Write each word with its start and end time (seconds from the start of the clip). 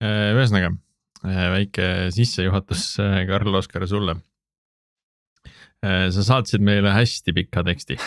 ühesõnaga 0.00 0.72
väike 1.52 1.86
sissejuhatus, 2.16 2.94
Karl 3.28 3.58
Oskar 3.58 3.84
sulle. 3.88 4.14
sa 5.82 6.24
saatsid 6.24 6.64
meile 6.64 6.92
hästi 6.92 7.32
pika 7.36 7.64
teksti 7.64 7.98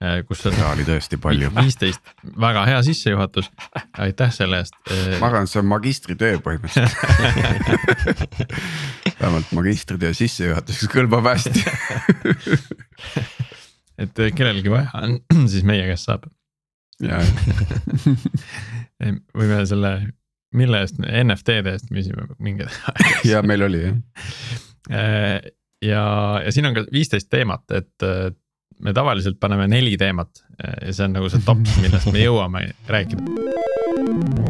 Äh, 0.00 0.22
kus 0.24 0.38
seda 0.40 0.70
oli 0.70 0.80
tõesti 0.88 1.18
palju. 1.20 1.50
viisteist, 1.52 2.00
väga 2.40 2.62
hea 2.64 2.78
sissejuhatus, 2.86 3.50
aitäh 4.00 4.30
selle 4.32 4.62
eest. 4.62 4.72
Äh, 4.88 5.18
ma 5.20 5.28
arvan, 5.28 5.44
et 5.44 5.52
see 5.52 5.60
on 5.60 5.66
magistritöö 5.68 6.38
põhimõtteliselt 6.40 6.96
vähemalt 9.20 9.52
magistritöö 9.58 10.16
sissejuhatuseks 10.16 10.88
kõlbab 10.94 11.28
hästi 11.28 11.60
et 14.06 14.22
äh, 14.24 14.32
kellelgi 14.32 14.72
vaja 14.72 14.88
on, 15.02 15.20
siis 15.52 15.68
meie 15.68 15.84
käest 15.90 16.08
saab. 16.08 16.24
võime 19.36 19.60
selle, 19.68 19.92
mille 20.56 20.82
eest, 20.82 20.98
NFT-de 20.98 21.76
eest 21.76 21.90
küsime 21.92 22.26
mingi 22.42 22.66
ja 23.30 23.42
meil 23.46 23.66
oli 23.68 23.84
jah. 23.84 23.96
ja, 24.90 26.04
ja 26.44 26.52
siin 26.52 26.70
on 26.70 26.78
ka 26.78 26.86
viisteist 26.92 27.30
teemat, 27.30 27.66
et 27.76 28.08
me 28.80 28.94
tavaliselt 28.96 29.38
paneme 29.40 29.68
neli 29.70 29.96
teemat 30.00 30.44
ja 30.58 30.92
see 30.92 31.06
on 31.06 31.18
nagu 31.18 31.32
see 31.32 31.44
tops, 31.46 31.76
millest 31.82 32.10
me 32.14 32.24
jõuame 32.24 32.70
rääkida. 32.90 34.48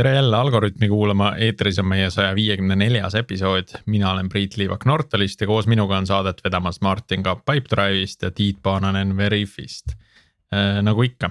tere 0.00 0.14
jälle 0.14 0.36
Algorütmi 0.36 0.88
kuulama, 0.88 1.34
eetris 1.36 1.78
on 1.78 1.88
meie 1.90 2.06
saja 2.10 2.30
viiekümne 2.32 2.72
neljas 2.76 3.12
episood, 3.20 3.74
mina 3.92 4.14
olen 4.14 4.30
Priit 4.32 4.56
Liivak 4.56 4.86
Nortalist 4.88 5.42
ja 5.44 5.48
koos 5.50 5.66
minuga 5.68 5.98
on 6.00 6.06
saadet 6.08 6.40
vedamas 6.44 6.80
Martin 6.80 7.20
Kapp 7.22 7.42
Pipedrive'ist 7.44 8.24
ja 8.24 8.30
Tiit 8.30 8.62
Paananen 8.62 9.12
Veriffist 9.16 9.92
äh,. 9.92 10.80
nagu 10.82 11.04
ikka 11.04 11.28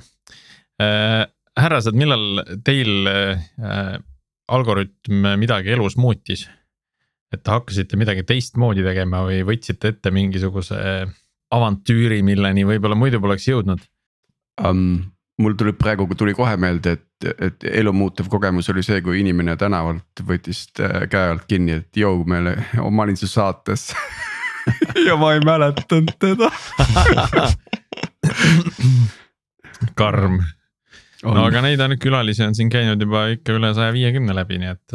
äh,. 0.83 1.25
härrased, 1.57 1.97
millal 1.97 2.43
teil 2.63 3.09
äh, 3.09 3.97
algoritm 4.47 5.25
midagi 5.41 5.73
elus 5.73 5.97
muutis? 5.97 6.45
et 7.33 7.41
te 7.41 7.51
hakkasite 7.51 7.97
midagi 7.97 8.21
teistmoodi 8.23 8.85
tegema 8.85 9.23
või 9.25 9.41
võtsite 9.49 9.95
ette 9.95 10.13
mingisuguse 10.13 11.07
avantüüri, 11.57 12.21
milleni 12.21 12.69
võib-olla 12.69 13.01
muidu 13.01 13.17
poleks 13.17 13.49
jõudnud 13.49 13.81
um,? 14.61 14.99
Mul 15.39 15.53
tuli 15.59 15.73
praegu 15.73 16.07
tuli 16.17 16.33
kohe 16.37 16.57
meelde, 16.59 16.91
et, 16.97 17.07
et 17.47 17.57
elu 17.71 17.93
muutev 17.95 18.27
kogemus 18.31 18.69
oli 18.73 18.83
see, 18.85 19.01
kui 19.05 19.15
inimene 19.21 19.53
tänavalt 19.59 20.13
võttis 20.27 20.59
äh, 20.83 21.01
käe 21.11 21.27
alt 21.35 21.45
kinni, 21.49 21.73
et 21.83 21.93
jõu, 21.97 22.15
me, 22.27 22.37
ma 22.79 23.03
olin 23.05 23.17
su 23.19 23.27
saates 23.31 23.81
ja 25.07 25.13
ma 25.19 25.27
ei 25.35 25.41
mäletanud 25.45 26.15
teda 26.19 26.47
karm 29.99 30.35
no 31.23 31.45
aga 31.45 31.61
neid 31.65 31.81
on 31.83 31.95
külalisi 32.01 32.43
on 32.45 32.55
siin 32.57 32.69
käinud 32.71 33.01
juba 33.03 33.27
ikka 33.35 33.55
üle 33.57 33.73
saja 33.77 33.93
viiekümne 33.95 34.35
läbi, 34.35 34.59
nii 34.61 34.71
et. 34.75 34.87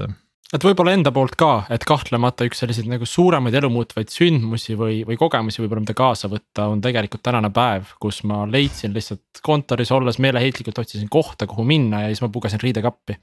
Et 0.52 0.64
võib-olla 0.64 0.94
enda 0.94 1.12
poolt 1.14 1.36
ka, 1.40 1.64
et 1.72 1.84
kahtlemata 1.88 2.46
üks 2.48 2.60
selliseid 2.62 2.88
nagu 2.90 3.06
suuremaid 3.08 3.56
elumuutvaid 3.58 4.12
sündmusi 4.12 4.76
või, 4.78 5.00
või 5.08 5.18
kogemusi 5.20 5.62
võib-olla 5.62 5.84
mida 5.86 5.96
kaasa 5.98 6.30
võtta, 6.32 6.68
on 6.70 6.82
tegelikult 6.84 7.24
tänane 7.26 7.50
päev, 7.54 7.94
kus 8.02 8.22
ma 8.28 8.44
leidsin 8.50 8.94
lihtsalt 8.94 9.42
kontoris 9.44 9.92
olles 9.94 10.20
meeleheitlikult 10.22 10.82
otsisin 10.84 11.08
kohta, 11.12 11.48
kuhu 11.50 11.64
minna 11.68 12.04
ja 12.04 12.12
siis 12.12 12.22
ma 12.24 12.30
pugesin 12.34 12.62
riidekappi. 12.62 13.18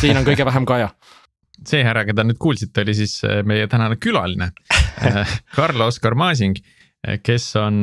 siin 0.00 0.16
on 0.16 0.24
kõige 0.26 0.46
vähem 0.46 0.66
kaja 0.68 0.90
see 1.70 1.84
härra, 1.86 2.06
keda 2.08 2.24
nüüd 2.26 2.40
kuulsite, 2.42 2.82
oli 2.82 2.96
siis 2.96 3.20
äh, 3.28 3.42
meie 3.46 3.68
tänane 3.70 4.00
külaline 4.00 4.52
Karl-Oskar 5.56 6.14
Masing 6.18 6.58
kes 7.24 7.50
on 7.60 7.76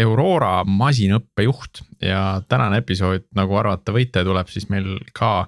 Aurora 0.00 0.62
masinõppejuht 0.64 1.82
ja 2.02 2.40
tänane 2.48 2.80
episood, 2.82 3.26
nagu 3.36 3.56
arvata 3.60 3.92
võite, 3.94 4.24
tuleb 4.24 4.48
siis 4.48 4.68
meil 4.72 4.94
ka 5.16 5.46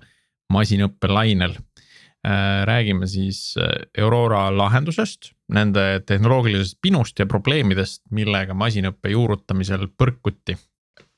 masinõppelainel. 0.52 1.56
Äh, 1.56 1.73
räägime 2.64 3.07
siis 3.07 3.55
äh, 3.61 4.05
Aurora 4.05 4.46
lahendusest, 4.57 5.33
nende 5.52 6.02
tehnoloogilisest 6.07 6.79
pinust 6.83 7.18
ja 7.18 7.27
probleemidest, 7.27 8.02
millega 8.11 8.57
masinõppe 8.57 9.12
juurutamisel 9.12 9.89
põrkuti. 9.98 10.57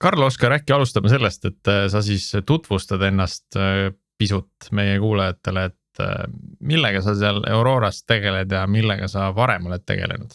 Karl-Oskar, 0.03 0.59
äkki 0.59 0.75
alustame 0.77 1.13
sellest, 1.13 1.45
et 1.49 1.73
äh, 1.73 1.87
sa 1.93 2.03
siis 2.05 2.31
tutvustad 2.47 3.03
ennast 3.07 3.59
pisut 4.19 4.71
meie 4.73 4.99
kuulajatele, 5.01 5.69
et 5.71 6.05
millega 6.61 7.01
sa 7.01 7.15
seal 7.17 7.41
Auroras 7.49 8.03
tegeled 8.05 8.51
ja 8.53 8.67
millega 8.69 9.09
sa 9.09 9.31
varem 9.37 9.71
oled 9.71 9.85
tegelenud 9.89 10.35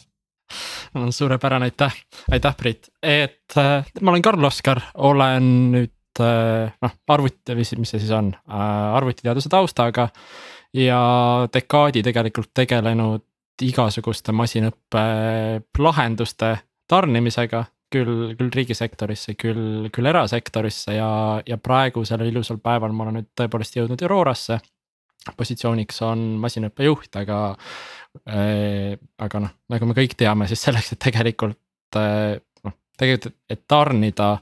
suurepärane, 1.10 1.64
aitäh, 1.64 1.94
aitäh, 2.30 2.56
Priit, 2.56 2.88
et 3.02 3.56
äh, 3.56 3.84
ma 4.00 4.10
olen 4.10 4.22
Karl 4.22 4.44
Oskar, 4.44 4.80
olen 4.94 5.48
nüüd 5.72 6.20
äh, 6.20 6.72
noh, 6.82 6.96
arvuti, 7.08 7.56
mis, 7.58 7.72
mis 7.78 7.94
see 7.94 8.02
siis 8.02 8.12
on 8.16 8.32
äh,, 8.34 8.96
arvutiteaduse 8.98 9.52
taustaga. 9.52 10.08
Ja 10.74 11.02
dekaadi 11.52 12.02
tegelikult 12.02 12.50
tegelenud 12.54 13.24
igasuguste 13.62 14.32
masinõppe 14.34 15.02
lahenduste 15.78 16.56
tarnimisega 16.90 17.64
küll, 17.92 18.32
küll 18.38 18.52
riigisektorisse, 18.54 19.34
küll, 19.38 19.88
küll 19.92 20.08
erasektorisse 20.08 20.96
ja, 20.96 21.10
ja 21.46 21.58
praegu 21.60 22.04
sellel 22.08 22.32
ilusal 22.32 22.58
päeval 22.64 22.94
ma 22.96 23.06
olen 23.06 23.20
nüüd 23.20 23.30
tõepoolest 23.38 23.76
jõudnud 23.76 24.04
Aurorasse 24.06 24.58
positsiooniks 25.38 26.00
on 26.02 26.24
masinõppejuht, 26.42 27.12
aga 27.20 27.42
äh,. 28.26 28.96
aga 29.22 29.42
noh, 29.44 29.52
nagu 29.70 29.86
me 29.86 29.94
kõik 29.94 30.16
teame, 30.18 30.48
siis 30.50 30.64
selleks, 30.66 30.94
et 30.94 31.02
tegelikult 31.04 32.00
äh, 32.00 32.40
noh, 32.66 32.78
tegelikult, 32.98 33.36
et 33.52 33.62
tarnida 33.70 34.32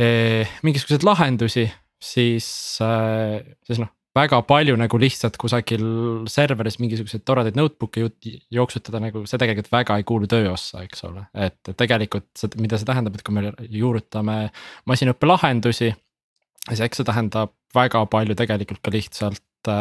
äh, 0.00 0.58
mingisuguseid 0.66 1.06
lahendusi, 1.06 1.68
siis 2.02 2.48
äh,, 2.82 3.38
siis 3.68 3.84
noh 3.84 3.92
väga 4.16 4.42
palju 4.44 4.76
nagu 4.76 4.98
lihtsalt 5.00 5.38
kusagil 5.40 5.84
serveris 6.28 6.78
mingisuguseid 6.82 7.24
toredaid 7.24 7.56
notebook'e 7.56 8.08
jooksutada 8.52 9.00
nagu 9.00 9.24
see 9.28 9.40
tegelikult 9.40 9.72
väga 9.72 9.96
ei 10.00 10.04
kuulu 10.08 10.28
töö 10.30 10.50
ossa, 10.52 10.82
eks 10.84 11.06
ole, 11.08 11.24
et 11.32 11.72
tegelikult 11.76 12.28
see, 12.38 12.52
mida 12.60 12.80
see 12.80 12.88
tähendab, 12.88 13.16
et 13.16 13.24
kui 13.24 13.36
me 13.36 13.52
juurutame 13.72 14.36
masinõppe 14.90 15.30
lahendusi. 15.30 15.94
siis 16.68 16.84
eks 16.84 17.00
see 17.00 17.08
tähendab 17.08 17.56
väga 17.74 18.04
palju 18.12 18.36
tegelikult 18.36 18.84
ka 18.84 18.92
lihtsalt 18.92 19.42
ta, 19.62 19.76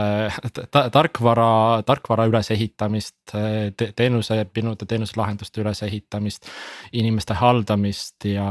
tarkvara, 0.93 1.81
tarkvara 1.85 2.27
ülesehitamist 2.29 3.15
te,, 3.33 3.91
teenuse, 3.95 4.43
pinude 4.53 4.87
teenuslahenduste 4.87 5.61
ülesehitamist, 5.63 6.49
inimeste 6.93 7.37
haldamist 7.41 8.29
ja. 8.29 8.47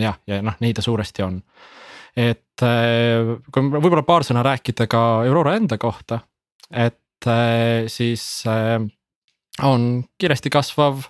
jah, 0.00 0.20
ja 0.26 0.40
noh, 0.44 0.58
neid 0.60 0.78
ta 0.78 0.84
suuresti 0.84 1.26
on. 1.26 1.40
Et 2.16 2.60
kui 2.60 3.70
võib-olla 3.72 4.04
paar 4.06 4.26
sõna 4.26 4.42
rääkida 4.44 4.88
ka 4.90 5.04
Aurora 5.24 5.54
enda 5.56 5.78
kohta, 5.80 6.20
et 6.70 7.28
siis 7.92 8.24
on 9.62 9.88
kiiresti 10.18 10.52
kasvav 10.52 11.04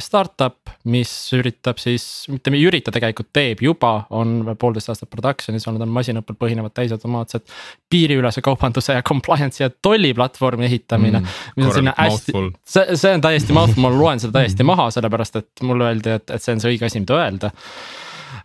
startup, 0.00 0.70
mis 0.88 1.10
üritab 1.36 1.76
siis, 1.80 2.02
mitte 2.32 2.48
ei 2.56 2.62
ürita, 2.64 2.92
tegelikult 2.94 3.28
teeb 3.36 3.60
juba, 3.66 3.90
on 4.16 4.54
poolteist 4.58 4.88
aastat 4.94 5.10
production'is 5.12 5.66
olnud, 5.68 5.84
on 5.84 5.92
masinõppel 5.92 6.38
põhinevad 6.40 6.72
täisautomaatsed. 6.78 7.44
piiriülese 7.92 8.40
kaubanduse 8.44 8.96
ja 8.96 9.04
compliance'i 9.04 9.66
ja 9.66 9.70
tolli 9.70 10.14
platvormi 10.16 10.64
ehitamine 10.70 11.20
mm,. 11.20 11.36
mis 11.56 11.66
on 11.68 11.74
selline 11.74 11.94
hästi, 11.98 12.32
see, 12.64 12.96
see 12.96 13.12
on 13.18 13.26
täiesti 13.28 13.56
mouthful, 13.56 13.84
ma 13.84 13.92
loen 13.92 14.24
seda 14.24 14.38
täiesti 14.40 14.64
maha, 14.64 14.88
sellepärast 14.96 15.36
et 15.42 15.64
mulle 15.68 15.90
öeldi, 15.90 16.16
et, 16.16 16.30
et 16.32 16.44
see 16.44 16.56
on 16.56 16.64
see 16.64 16.72
õige 16.72 16.88
asi, 16.88 17.04
mida 17.04 17.20
öelda. 17.20 17.52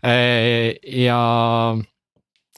Ja 0.04 1.20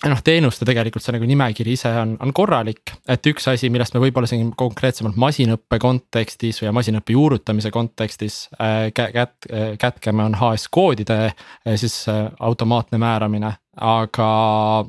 noh, 0.03 0.19
teenuste 0.23 0.67
tegelikult 0.67 1.03
see 1.03 1.16
nagu 1.16 1.28
nimekiri 1.29 1.75
ise 1.78 1.91
on, 2.01 2.16
on 2.23 2.33
korralik, 2.35 2.91
et 3.11 3.29
üks 3.31 3.47
asi, 3.51 3.69
millest 3.72 3.95
me 3.95 4.01
võib-olla 4.03 4.28
siin 4.29 4.50
konkreetsemalt 4.59 5.16
masinõppe 5.22 5.79
kontekstis 5.81 6.59
ja 6.66 6.73
masinõppe 6.75 7.16
juurutamise 7.16 7.72
kontekstis 7.73 8.41
äh, 8.59 8.89
kät-, 8.95 9.50
kätkeme, 9.81 10.28
on 10.28 10.38
HS 10.39 10.67
koodide 10.75 11.19
äh, 11.30 11.75
siis 11.80 12.01
äh, 12.12 12.25
automaatne 12.39 13.00
määramine. 13.01 13.56
aga, 13.75 14.30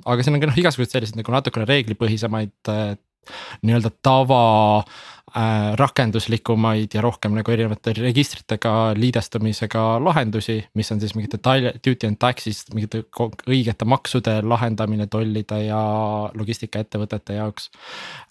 aga 0.05 0.23
siin 0.23 0.37
on 0.37 0.43
ka 0.43 0.51
noh, 0.51 0.59
igasugused 0.63 0.95
sellised 0.95 1.19
nagu 1.19 1.35
natukene 1.35 1.67
reeglipõhisemaid 1.71 2.73
äh, 2.75 2.97
nii-öelda 3.67 3.91
tava 4.07 4.43
äh, 4.83 5.16
rakenduslikumaid 5.77 6.95
ja 6.95 7.03
rohkem 7.05 7.35
nagu 7.37 7.53
erinevate 7.53 7.93
registritega 7.99 8.71
liidestumisega 8.97 9.83
lahendusi, 10.01 10.57
mis 10.75 10.93
on 10.93 11.01
siis 11.03 11.13
mingite 11.17 11.39
duty 11.85 12.09
and 12.09 12.17
tax'ist 12.23 12.73
mingite 12.75 13.03
õigete 13.45 13.85
maksude 13.85 14.39
lahendamine 14.43 15.07
tollide 15.13 15.61
ja 15.67 15.81
logistikaettevõtete 16.35 17.37
jaoks. 17.37 17.69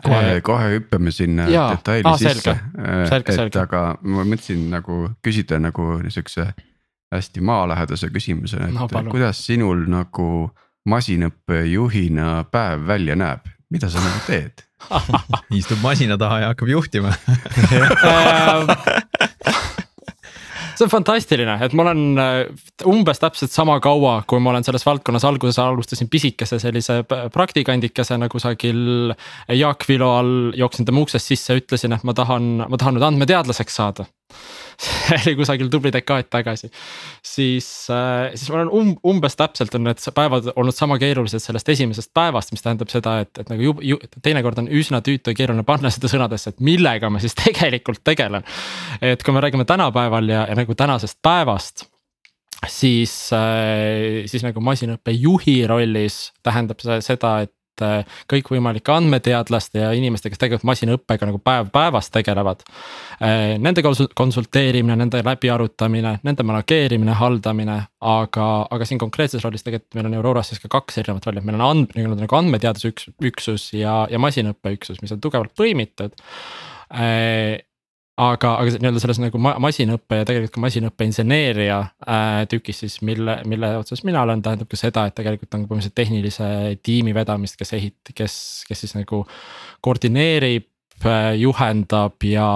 kohe 0.03 0.35
äh,, 0.35 0.41
kohe 0.41 0.73
hüppame 0.77 1.13
sinna 1.13 1.45
jaa, 1.51 1.69
detaili 1.75 2.09
ah, 2.09 2.17
sisse, 2.17 2.57
äh, 2.57 3.05
et 3.05 3.33
selge. 3.37 3.61
aga 3.61 3.85
ma 4.01 4.25
mõtlesin 4.25 4.65
nagu 4.73 5.01
küsida 5.21 5.61
nagu 5.61 5.99
niisuguse 6.01 6.49
hästi 7.13 7.41
maalähedase 7.45 8.09
küsimuse, 8.09 8.65
et 8.65 8.73
no, 8.73 8.89
kuidas 9.11 9.45
sinul 9.45 9.85
nagu 9.91 10.49
masinõppejuhina 10.89 12.47
päev 12.49 12.87
välja 12.87 13.15
näeb, 13.19 13.45
mida 13.69 13.93
sa 13.93 14.01
nagu 14.01 14.25
teed 14.25 14.64
istub 15.59 15.81
masina 15.83 16.17
taha 16.19 16.39
ja 16.43 16.51
hakkab 16.53 16.71
juhtima. 16.71 17.13
See 20.75 20.83
on 20.83 20.91
fantastiline, 20.91 21.53
et 21.63 21.71
ma 21.71 21.85
olen 21.85 22.19
äh, 22.19 22.39
umbes 22.91 23.21
täpselt 23.21 23.53
sama 23.53 23.77
kaua, 23.79 24.17
kui 24.27 24.41
ma 24.43 24.51
olen 24.51 24.65
selles 24.67 24.83
valdkonnas. 24.83 25.23
Alguses 25.23 25.59
alustasin 25.63 26.09
pisikese 26.11 26.59
sellise 26.59 26.97
praktikandikesena 27.07 28.27
kusagil 28.31 29.13
Jaak 29.55 29.87
Vilo 29.87 30.09
all, 30.17 30.33
jooksin 30.59 30.87
tema 30.87 31.05
uksest 31.05 31.31
sisse, 31.31 31.55
ütlesin, 31.61 31.95
et 31.95 32.03
ma 32.03 32.11
tahan, 32.17 32.65
ma 32.67 32.81
tahan 32.81 32.97
nüüd 32.97 33.07
andmeteadlaseks 33.07 33.79
saada 33.79 34.09
see 34.81 35.17
oli 35.21 35.35
kusagil 35.39 35.69
tubli 35.71 35.91
dekaad 35.93 36.29
tagasi. 36.33 36.69
siis 37.23 37.67
äh,, 37.93 38.35
siis 38.35 38.49
ma 38.51 38.61
olen 38.61 38.71
um, 38.73 38.93
umbes 39.15 39.37
täpselt 39.39 39.75
on 39.75 39.87
need 39.89 40.03
päevad 40.15 40.51
olnud 40.55 40.75
sama 40.75 40.99
keerulised 41.01 41.43
sellest 41.43 41.69
esimesest 41.75 42.13
päevast, 42.13 42.53
mis 42.55 42.65
tähendab 42.65 42.91
seda, 42.93 43.19
et, 43.25 43.33
et 43.41 43.51
nagu 43.51 43.67
ju, 43.69 43.75
ju 43.93 43.99
teinekord 44.21 44.63
on 44.63 44.69
üsna 44.69 45.01
tüütu 45.05 45.33
ja 45.33 45.39
keeruline 45.41 45.65
panna 45.67 45.91
seda 45.93 46.11
sõnadesse, 46.11 46.55
et 46.55 46.63
millega 46.65 47.09
ma 47.09 47.23
siis 47.23 47.37
tegelikult 47.45 48.03
tegelen. 48.05 48.45
et 49.01 49.23
kui 49.23 49.35
me 49.35 49.43
räägime 49.43 49.65
tänapäeval 49.65 50.29
ja, 50.29 50.45
ja 50.49 50.57
nagu 50.57 50.75
tänasest 50.75 51.19
päevast 51.25 51.87
siis, 52.67 53.13
äh, 53.35 54.25
siis 54.29 54.45
nagu 54.45 54.63
masinõppe 54.63 55.13
juhi 55.15 55.59
rollis 55.67 56.31
tähendab 56.45 56.81
see 56.83 57.01
seda, 57.03 57.37
et 57.45 57.53
Äh, 57.83 58.05
kõikvõimalike 58.31 58.93
andmeteadlaste 58.93 59.81
ja 59.81 59.89
inimestega, 59.97 60.31
kes 60.31 60.39
tegelikult 60.39 60.67
masinaõppega 60.69 61.27
nagu 61.27 61.41
päev 61.43 61.67
päevast 61.73 62.13
tegelevad. 62.15 62.63
Äh, 63.19 63.57
nende 63.59 63.83
konsulteerimine, 63.83 64.95
nende 65.01 65.19
läbiarutamine, 65.25 66.15
nende 66.23 66.45
manageerimine, 66.47 67.17
haldamine, 67.19 67.81
aga, 67.99 68.47
aga 68.71 68.87
siin 68.87 69.01
konkreetses 69.01 69.43
rollis 69.43 69.65
tegelikult 69.67 69.99
meil 69.99 70.07
on 70.07 70.17
Auroras 70.21 70.53
siis 70.53 70.63
ka 70.63 70.71
kaks 70.77 71.01
erinevat 71.03 71.27
rolli, 71.27 71.43
et 71.43 71.49
meil 71.49 71.59
on 71.59 71.67
and-, 71.67 71.95
nii-öelda 71.97 72.23
nagu 72.23 72.39
andmeteaduse 72.39 72.93
üks, 72.93 73.09
üksus 73.31 73.69
ja, 73.75 74.03
ja 74.11 74.23
masinaõppeüksus, 74.23 75.01
mis 75.03 75.11
on 75.15 75.23
tugevalt 75.23 75.51
põimitud 75.59 76.15
äh, 76.95 77.59
aga, 78.21 78.51
aga 78.61 78.77
nii-öelda 78.79 79.01
selles 79.03 79.19
nagu 79.19 79.39
masinõppe 79.41 80.21
ja 80.21 80.27
tegelikult 80.27 80.55
ka 80.55 80.63
masinõppe 80.63 81.07
inseneeria 81.07 81.81
äh, 82.07 82.43
tükis 82.51 82.79
siis, 82.85 82.95
mille, 83.05 83.37
mille 83.49 83.73
otsas 83.81 84.05
mina 84.07 84.23
olen, 84.23 84.43
tähendab 84.45 84.69
ka 84.71 84.79
seda, 84.79 85.05
et 85.09 85.17
tegelikult 85.17 85.57
on 85.57 85.65
põhimõtteliselt 85.67 85.97
tehnilise 85.99 86.47
tiimi 86.85 87.15
vedamist, 87.15 87.59
kes 87.59 87.75
ehit-, 87.75 88.13
kes, 88.15 88.37
kes 88.69 88.85
siis 88.85 88.95
nagu 88.95 89.25
koordineerib 89.83 90.67
äh,, 91.03 91.33
juhendab 91.41 92.27
ja 92.29 92.47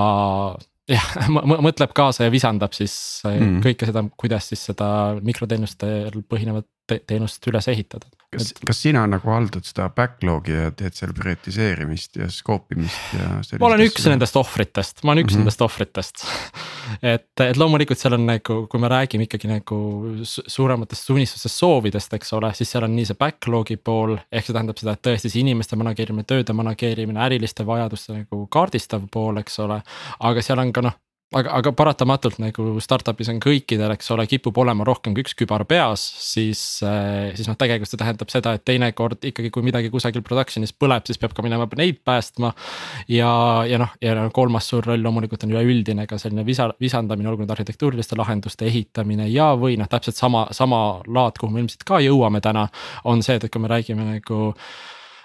jah, 0.89 1.11
mõtleb 1.67 1.93
kaasa 1.97 2.27
ja 2.27 2.33
visandab 2.33 2.75
siis 2.77 2.95
mm. 3.27 3.59
kõike 3.65 3.89
seda, 3.89 4.05
kuidas 4.19 4.51
siis 4.53 4.63
seda 4.71 4.89
mikroteenustel 5.25 6.23
põhinevat 6.29 6.67
teenust 7.07 7.45
üles 7.51 7.67
ehitada. 7.71 8.07
kas, 8.33 8.51
kas 8.65 8.81
sina 8.83 9.05
nagu 9.09 9.31
haldad 9.33 9.65
seda 9.65 9.87
backlog'i 9.95 10.53
ja 10.53 10.71
teed 10.75 10.97
seal 10.97 11.13
prioritiseerimist 11.17 12.19
ja 12.19 12.29
scope 12.33 12.75
imist 12.77 13.15
ja. 13.17 13.39
ma 13.61 13.71
olen 13.71 13.85
üks 13.87 14.05
nendest 14.09 14.37
ohvritest, 14.39 15.03
ma 15.03 15.13
olen 15.13 15.23
üks 15.25 15.33
mm 15.33 15.35
-hmm. 15.35 15.45
nendest 15.45 15.65
ohvritest 15.65 16.25
et, 17.13 17.41
et 17.45 17.57
loomulikult 17.57 17.99
seal 17.99 18.17
on 18.17 18.25
nagu, 18.27 18.59
kui 18.69 18.81
me 18.81 18.91
räägime 18.91 19.25
ikkagi 19.27 19.49
nagu 19.49 19.79
suurematest 20.25 21.09
unistustest, 21.09 21.55
soovidest, 21.55 22.13
eks 22.13 22.33
ole, 22.37 22.53
siis 22.57 22.71
seal 22.71 22.87
on 22.87 22.95
nii 22.95 23.09
see 23.09 23.19
backlog'i 23.19 23.77
pool. 23.77 24.17
ehk 24.31 24.45
see 24.45 24.55
tähendab 24.55 24.79
seda, 24.81 24.95
et 24.97 25.05
tõesti 25.07 25.31
see 25.31 25.43
inimeste 25.43 25.79
manageerimine, 25.79 26.27
tööde 26.29 26.53
manageerimine, 26.53 27.21
äriliste 27.25 27.65
vajaduste 27.65 28.17
nagu 28.21 28.45
kaardistav 28.51 29.05
pool, 29.11 29.37
eks 29.41 29.59
ole. 29.65 29.81
aga 30.19 30.41
seal 30.45 30.59
on 30.59 30.73
ka 30.73 30.85
noh 30.89 30.97
aga, 31.35 31.51
aga 31.59 31.71
paratamatult 31.77 32.39
nagu 32.41 32.65
startup'is 32.81 33.29
on 33.31 33.39
kõikidel, 33.43 33.93
eks 33.93 34.09
ole, 34.15 34.25
kipub 34.29 34.57
olema 34.63 34.85
rohkem 34.87 35.13
kui 35.13 35.23
üks 35.25 35.35
kübar 35.37 35.63
peas, 35.69 36.01
siis, 36.23 36.61
äh, 36.85 37.29
siis 37.37 37.49
noh, 37.49 37.57
tegelikult 37.59 37.91
see 37.91 38.01
tähendab 38.01 38.33
seda, 38.33 38.55
et 38.57 38.65
teinekord 38.65 39.29
ikkagi, 39.29 39.51
kui 39.53 39.65
midagi 39.65 39.91
kusagil 39.93 40.23
production'is 40.25 40.73
põleb, 40.73 41.05
siis 41.05 41.21
peab 41.21 41.35
ka 41.37 41.45
minema 41.45 41.69
neid 41.79 42.01
päästma. 42.05 42.53
ja, 43.13 43.31
ja 43.69 43.81
noh, 43.81 43.93
ja 44.01 44.27
kolmas 44.33 44.69
suur 44.69 44.89
roll 44.89 45.05
loomulikult 45.05 45.45
on 45.45 45.53
üleüldine 45.53 46.07
ka 46.09 46.17
selline 46.21 46.45
visa, 46.47 46.69
visandamine, 46.81 47.29
olgu 47.29 47.45
need 47.45 47.53
arhitektuuriliste 47.53 48.17
lahenduste 48.19 48.65
ehitamine 48.69 49.29
ja, 49.29 49.51
või 49.59 49.77
noh, 49.77 49.89
täpselt 49.89 50.17
sama, 50.17 50.47
sama 50.55 51.01
laad, 51.07 51.37
kuhu 51.39 51.53
me 51.53 51.65
ilmselt 51.65 51.85
ka 51.85 52.01
jõuame 52.03 52.41
täna. 52.41 52.67
on 53.05 53.21
see, 53.23 53.37
et, 53.37 53.45
et 53.45 53.53
kui 53.53 53.61
me 53.61 53.69
räägime 53.69 54.05
nagu 54.15 54.55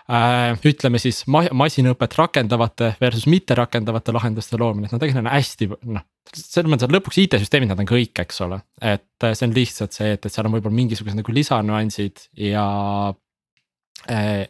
ütleme 0.05 1.01
siis 1.01 1.23
ma 1.33 1.47
masinõpet 1.57 2.17
rakendavate 2.19 2.91
versus 3.01 3.25
mitte 3.31 3.57
rakendavate 3.57 4.13
lahenduste 4.13 4.59
loomine, 4.61 4.89
et 4.89 4.93
no 4.93 5.01
tegelikult 5.01 5.25
on 5.25 5.33
hästi 5.33 5.69
noh. 5.97 6.05
selles 6.35 6.69
mõttes, 6.69 6.85
et 6.85 6.93
lõpuks 6.93 7.21
IT-süsteemid, 7.23 7.71
nad 7.73 7.81
on 7.81 7.89
kõik, 7.89 8.13
eks 8.21 8.43
ole, 8.45 8.61
et 8.83 9.25
äh, 9.25 9.33
see 9.33 9.49
on 9.49 9.57
lihtsalt 9.57 9.97
see, 9.97 10.13
et, 10.19 10.21
et 10.21 10.33
seal 10.33 10.49
on 10.49 10.57
võib-olla 10.59 10.77
mingisugused 10.77 11.17
nagu 11.17 11.37
lisanüansid 11.39 12.27
ja 12.51 12.67
äh, 14.13 14.45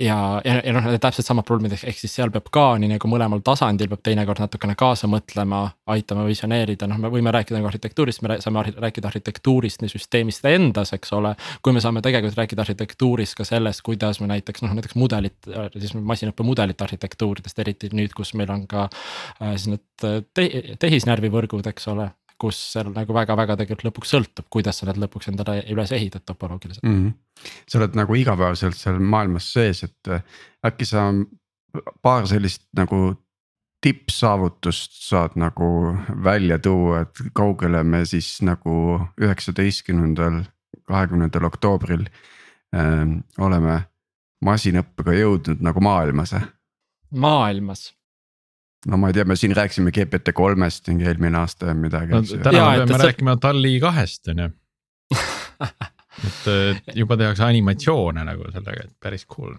ja, 0.00 0.40
ja, 0.44 0.54
ja 0.64 0.72
noh, 0.74 0.86
täpselt 1.00 1.26
samad 1.26 1.46
probleemid, 1.46 1.76
ehk 1.76 1.98
siis 1.98 2.14
seal 2.16 2.32
peab 2.34 2.48
ka 2.54 2.64
nii 2.80 2.90
nagu 2.94 3.10
mõlemal 3.10 3.42
tasandil 3.46 3.90
peab 3.92 4.02
teinekord 4.06 4.42
natukene 4.42 4.74
kaasa 4.78 5.08
mõtlema, 5.10 5.62
aitama 5.94 6.24
visioneerida, 6.26 6.88
noh, 6.90 6.98
me 7.02 7.10
võime 7.12 7.32
rääkida 7.34 7.58
nagu 7.58 7.70
arhitektuurist, 7.70 8.24
me 8.24 8.38
saame 8.42 8.64
rääkida 8.72 9.10
arhitektuurist 9.12 9.84
nii 9.84 9.92
süsteemist 9.94 10.48
endas, 10.50 10.94
eks 10.96 11.14
ole. 11.14 11.34
kui 11.62 11.76
me 11.76 11.82
saame 11.84 12.02
tegelikult 12.04 12.40
rääkida 12.42 12.66
arhitektuurist 12.66 13.38
ka 13.38 13.46
sellest, 13.48 13.84
kuidas 13.86 14.20
me 14.20 14.30
näiteks 14.32 14.66
noh, 14.66 14.74
näiteks 14.74 14.98
mudelit, 14.98 15.38
siis 15.78 15.94
masinõppe 15.94 16.46
mudelit 16.46 16.82
arhitektuuridest, 16.82 17.62
eriti 17.62 17.92
nüüd, 17.94 18.16
kus 18.16 18.34
meil 18.34 18.50
on 18.50 18.66
ka 18.70 18.88
äh, 18.88 19.54
siis 19.54 19.70
need 19.76 19.84
te 20.34 20.50
tehisnärvivõrgud, 20.82 21.70
eks 21.70 21.90
ole 21.94 22.10
kus 22.40 22.58
seal 22.72 22.90
nagu 22.94 23.14
väga-väga 23.14 23.56
tegelikult 23.60 23.88
lõpuks 23.88 24.14
sõltub, 24.14 24.48
kuidas 24.52 24.80
sa 24.80 24.88
need 24.88 25.00
lõpuks 25.02 25.30
endale 25.30 25.60
üles 25.72 25.92
ehitad 25.94 26.24
topoloogiliselt 26.26 26.84
mm. 26.86 26.96
-hmm. 27.00 27.50
sa 27.68 27.78
oled 27.78 27.98
nagu 27.98 28.16
igapäevaselt 28.18 28.78
seal 28.78 28.98
maailmas 28.98 29.52
sees, 29.52 29.84
et 29.86 30.10
äh, 30.10 30.24
äkki 30.66 30.88
sa 30.88 31.06
paar 32.02 32.26
sellist 32.30 32.66
nagu 32.76 33.14
tippsaavutust 33.84 34.96
saad 35.08 35.34
nagu 35.36 35.96
välja 36.24 36.58
tuua, 36.58 37.04
et 37.04 37.24
kaugele 37.36 37.82
me 37.84 38.04
siis 38.08 38.38
nagu 38.42 39.00
üheksateistkümnendal, 39.20 40.44
kahekümnendal 40.88 41.50
oktoobril 41.50 42.06
äh, 42.08 43.02
oleme 43.38 43.82
masinõppega 44.44 45.14
jõudnud 45.20 45.60
nagu 45.64 45.80
maailmas? 45.80 46.34
maailmas 47.14 47.92
no 48.86 49.00
ma 49.00 49.10
ei 49.10 49.16
tea, 49.16 49.24
me 49.28 49.36
siin 49.36 49.54
rääkisime 49.56 49.92
GPT 49.94 50.34
kolmest 50.36 50.88
mingi 50.90 51.08
eelmine 51.08 51.40
aasta 51.40 51.70
või 51.70 51.86
midagi 51.86 52.14
no,. 52.16 52.22
täna 52.22 52.58
ja, 52.58 52.70
me 52.70 52.84
peame 52.84 52.98
see... 52.98 53.10
rääkima 53.10 53.36
Tali 53.42 53.74
kahest 53.82 54.32
on 54.32 54.44
ju 54.44 54.50
et 56.28 56.96
juba 56.96 57.16
tehakse 57.20 57.44
animatsioone 57.46 58.24
nagu 58.26 58.50
sellega, 58.52 58.88
et 58.88 58.94
päris 59.02 59.26
cool. 59.30 59.54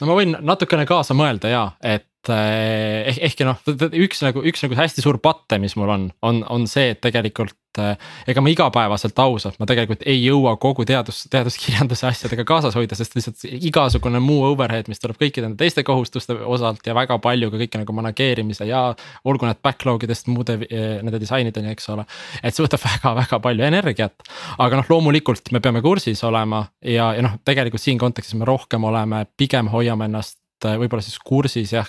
no 0.00 0.10
ma 0.10 0.18
võin 0.18 0.36
natukene 0.40 0.86
kaasa 0.88 1.16
mõelda 1.18 1.52
ja, 1.52 1.64
et 1.82 2.07
eh, 2.32 3.08
eh 3.12 3.22
ehkki 3.28 3.46
noh, 3.46 3.60
üks 3.68 4.22
nagu, 4.24 4.42
üks 4.46 4.64
nagu 4.64 4.76
hästi 4.78 5.04
suur 5.04 5.20
patte, 5.22 5.58
mis 5.62 5.76
mul 5.78 5.92
on, 5.94 6.10
on, 6.26 6.42
on 6.50 6.66
see, 6.70 6.92
et 6.94 7.00
tegelikult 7.04 7.78
eh, 7.78 7.94
ega 8.28 8.42
ma 8.42 8.50
igapäevaselt 8.52 9.18
ausalt, 9.22 9.58
ma 9.60 9.68
tegelikult 9.70 10.02
ei 10.08 10.18
jõua 10.24 10.56
kogu 10.60 10.86
teadus, 10.88 11.24
teaduskirjanduse 11.32 12.08
asjadega 12.08 12.44
kaasas 12.48 12.76
hoida, 12.78 12.98
sest 12.98 13.14
lihtsalt 13.18 13.44
igasugune 13.48 14.20
muu 14.24 14.42
overhead, 14.48 14.90
mis 14.90 15.02
tuleb 15.02 15.20
kõikide 15.20 15.46
nende 15.46 15.60
teiste 15.62 15.84
kohustuste 15.86 16.36
osalt 16.42 16.86
ja 16.86 16.96
väga 16.98 17.20
palju 17.22 17.52
ka 17.52 17.62
kõike 17.62 17.82
nagu 17.84 17.96
manageerimise 18.00 18.66
ja. 18.68 18.82
olgu 19.24 19.48
need 19.48 19.62
backlog 19.64 20.08
idest 20.08 20.28
muude 20.32 20.58
eh, 20.66 20.98
nende 21.04 21.22
disainideni, 21.22 21.72
eks 21.76 21.88
ole, 21.94 22.08
et 22.42 22.56
see 22.56 22.66
võtab 22.66 22.82
väga-väga 22.88 23.40
palju 23.46 23.68
energiat. 23.68 24.28
aga 24.58 24.82
noh, 24.82 24.90
loomulikult 24.90 25.52
me 25.54 25.62
peame 25.64 25.84
kursis 25.84 26.24
olema 26.26 26.64
ja, 26.82 27.12
ja 27.14 27.24
noh, 27.24 27.38
tegelikult 27.46 27.82
siin 27.84 27.98
kontekstis 28.00 28.38
me 28.38 28.48
rohkem 28.48 28.84
oleme, 28.90 29.24
pigem 29.38 29.70
hoiame 29.72 30.10
ennast 30.10 30.40
võib-olla 30.64 31.04
siis 31.04 31.18
kursis 31.24 31.72
jah, 31.76 31.88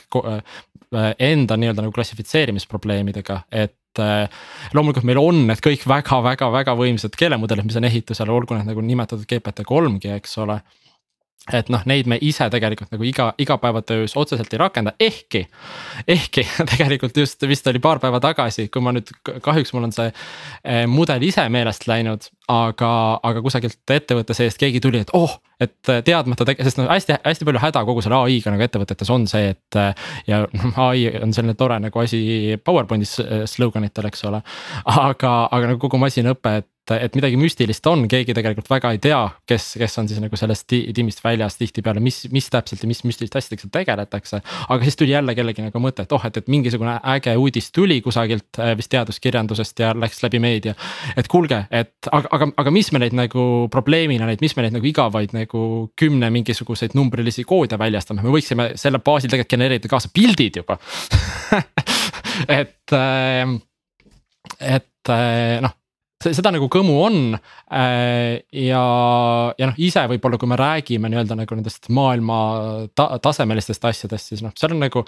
enda 1.20 1.58
nii-öelda 1.58 1.86
nagu 1.86 1.94
klassifitseerimisprobleemidega, 1.94 3.44
et 3.52 4.02
äh, 4.02 4.44
loomulikult 4.74 5.08
meil 5.08 5.22
on 5.22 5.44
need 5.50 5.62
kõik 5.64 5.86
väga-väga-väga 5.90 6.76
võimsad 6.80 7.18
keelemudelid, 7.20 7.68
mis 7.68 7.78
on 7.80 7.90
ehitusel, 7.90 8.32
olgu 8.34 8.58
need 8.58 8.70
nagu 8.72 8.84
nimetatud 8.86 9.28
GPT 9.30 9.66
kolmgi, 9.70 10.14
eks 10.18 10.38
ole 10.46 10.60
et 11.48 11.69
noh, 11.72 11.84
neid 11.89 12.10
me 12.10 12.17
ise 12.22 12.46
tegelikult 12.51 12.91
nagu 12.93 13.05
iga, 13.08 13.29
igapäevatöös 13.41 14.15
otseselt 14.19 14.53
ei 14.53 14.60
rakenda, 14.62 14.93
ehkki, 15.00 15.46
ehkki 16.08 16.46
tegelikult 16.74 17.17
just 17.17 17.46
vist 17.48 17.67
oli 17.72 17.81
paar 17.84 18.01
päeva 18.03 18.19
tagasi, 18.24 18.67
kui 18.74 18.84
ma 18.84 18.93
nüüd 18.96 19.10
kahjuks 19.46 19.74
mul 19.74 19.88
on 19.88 19.96
see 19.96 20.10
eh, 20.12 20.84
mudel 20.89 21.24
ise 21.25 21.48
meelest 21.50 21.88
läinud, 21.89 22.27
aga, 22.50 22.91
aga 23.25 23.43
kusagilt 23.46 23.93
ettevõtte 23.96 24.36
seest 24.38 24.60
keegi 24.62 24.81
tuli, 24.84 25.01
et 25.05 25.13
oh, 25.17 25.39
et 25.60 25.91
teadmata 26.05 26.46
tege-, 26.48 26.63
sest 26.67 26.79
noh, 26.79 26.89
hästi-hästi 26.91 27.48
palju 27.48 27.62
häda 27.63 27.84
kogu 27.88 28.03
selle 28.03 28.19
ai-ga 28.24 28.53
nagu 28.53 28.63
ettevõtetes 28.63 29.10
on 29.12 29.25
see, 29.29 29.53
et. 29.55 29.79
ja 30.29 30.43
noh, 30.46 30.81
ai 30.86 31.08
on 31.19 31.34
selline 31.36 31.58
tore 31.60 31.79
nagu 31.84 32.03
asi 32.03 32.58
PowerPointis 32.63 33.15
eh, 33.24 33.46
sloganitel, 33.50 34.08
eks 34.12 34.27
ole, 34.29 34.43
aga, 34.86 35.34
aga 35.48 35.74
nagu 35.74 35.81
kogu 35.81 36.00
masinõpe, 36.01 36.60
et 36.62 36.69
et, 36.96 37.05
et 37.05 37.15
midagi 37.17 37.38
müstilist 37.39 37.86
on, 37.89 38.05
keegi 38.10 38.36
tegelikult 38.38 38.69
väga 38.72 38.91
ei 38.96 39.00
tea, 39.03 39.19
kes, 39.50 39.72
kes 39.81 39.98
on 40.01 40.10
siis 40.10 40.22
nagu 40.24 40.39
sellest 40.39 40.67
tiimist 40.69 41.24
väljas 41.24 41.58
tihtipeale, 41.60 42.01
mis, 42.03 42.24
mis 42.34 42.50
täpselt 42.51 42.84
ja 42.84 42.89
mis 42.89 43.01
müstiliste 43.08 43.39
asjadega 43.39 43.63
seal 43.63 43.74
tegeletakse. 43.74 44.41
aga 44.69 44.88
siis 44.88 45.00
tuli 45.00 45.13
jälle 45.13 45.36
kellegi 45.38 45.65
nagu 45.65 45.81
mõte, 45.84 46.05
et 46.05 46.15
oh, 46.15 46.25
et, 46.25 46.38
et 46.41 46.51
mingisugune 46.51 46.98
äge 47.15 47.36
uudis 47.38 47.72
tuli 47.75 48.00
kusagilt 48.05 48.60
äh, 48.60 48.74
vist 48.77 48.91
teaduskirjandusest 48.93 49.84
ja 49.84 49.93
läks 49.98 50.24
läbi 50.24 50.41
meedia. 50.43 50.75
et 51.17 51.27
kuulge, 51.31 51.63
et 51.72 52.12
aga, 52.12 52.31
aga, 52.38 52.51
aga 52.63 52.75
mis 52.75 52.91
me 52.96 53.03
neid 53.03 53.17
nagu 53.17 53.46
probleemina 53.72 54.27
neid, 54.29 54.43
mis 54.46 54.55
me 54.58 54.65
neid 54.65 54.77
nagu 54.77 54.89
igavaid 54.89 55.36
nagu 55.38 55.63
kümne 56.00 56.29
mingisuguseid 56.34 56.96
numbrilisi 56.98 57.46
koode 57.48 57.79
väljastame, 57.79 58.24
me 58.25 58.34
võiksime 58.34 58.72
selle 58.79 59.01
baasil 59.03 59.29
tegelikult 59.31 59.58
genereerida 59.58 59.91
kaasa 59.91 60.12
pildid 60.13 60.62
juba 60.62 60.79
et 62.60 62.96
äh, 62.96 63.58
et 64.60 65.12
noh 65.63 65.79
seda 66.20 66.52
nagu 66.52 66.68
kõmu 66.72 66.96
on 67.00 67.20
äh, 67.36 68.42
ja, 68.52 68.86
ja 69.56 69.70
noh, 69.70 69.78
ise 69.80 70.04
võib-olla, 70.12 70.40
kui 70.42 70.52
me 70.52 70.58
räägime 70.60 71.12
nii-öelda 71.12 71.38
nagu 71.40 71.58
nendest 71.58 71.88
maailma 71.96 72.40
ta 72.98 73.12
tasemelistest 73.24 73.88
asjadest, 73.88 74.34
siis 74.34 74.44
noh, 74.44 74.52
seal 74.60 74.76
on 74.76 74.84
nagu 74.84 75.06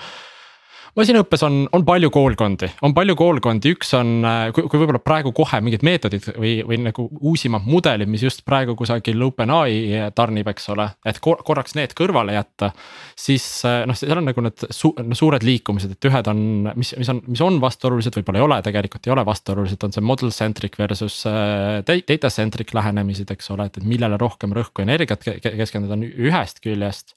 masinõppes 0.97 1.43
on, 1.47 1.57
on 1.75 1.83
palju 1.87 2.09
koolkondi, 2.13 2.67
on 2.85 2.93
palju 2.95 3.15
koolkondi, 3.19 3.71
üks 3.75 3.93
on, 3.97 4.13
äh, 4.27 4.41
kui, 4.55 4.65
kui 4.71 4.81
võib-olla 4.81 5.01
praegu 5.03 5.31
kohe 5.35 5.61
mingid 5.63 5.85
meetodid 5.87 6.27
või, 6.35 6.53
või 6.67 6.79
nagu 6.83 7.07
uusimad 7.19 7.65
mudelid, 7.67 8.09
mis 8.11 8.25
just 8.25 8.43
praegu 8.47 8.75
kusagil 8.79 9.21
OpenAI 9.25 10.11
tarnib, 10.17 10.49
eks 10.51 10.69
ole, 10.73 10.89
et 11.07 11.21
korraks 11.23 11.77
need 11.79 11.95
kõrvale 11.97 12.35
jätta. 12.35 12.71
siis 13.19 13.45
äh, 13.67 13.83
noh, 13.89 13.97
seal 13.97 14.19
on 14.19 14.27
nagu 14.31 14.43
need 14.45 14.67
su 14.73 14.93
no, 14.97 15.17
suured 15.17 15.45
liikumised, 15.47 15.95
et 15.95 16.09
ühed 16.11 16.31
on, 16.31 16.43
mis, 16.75 16.93
mis 16.99 17.13
on, 17.13 17.21
mis 17.27 17.43
on 17.45 17.61
vastuolulised, 17.63 18.17
võib-olla 18.19 18.41
ei 18.41 18.47
ole, 18.47 18.59
tegelikult 18.65 19.07
ei 19.07 19.15
ole 19.15 19.25
vastuolulised, 19.27 19.87
on 19.87 19.95
see 19.95 20.05
model 20.05 20.35
centric 20.35 20.77
versus 20.81 21.21
äh, 21.29 21.79
data 21.85 22.33
centric 22.33 22.75
lähenemised, 22.75 23.31
eks 23.31 23.51
ole, 23.55 23.69
et, 23.71 23.79
millele 23.87 24.19
rohkem 24.19 24.53
rõhku 24.55 24.83
energiat 24.83 25.23
keskenduda 25.23 25.97
ühest 26.01 26.61
küljest. 26.63 27.15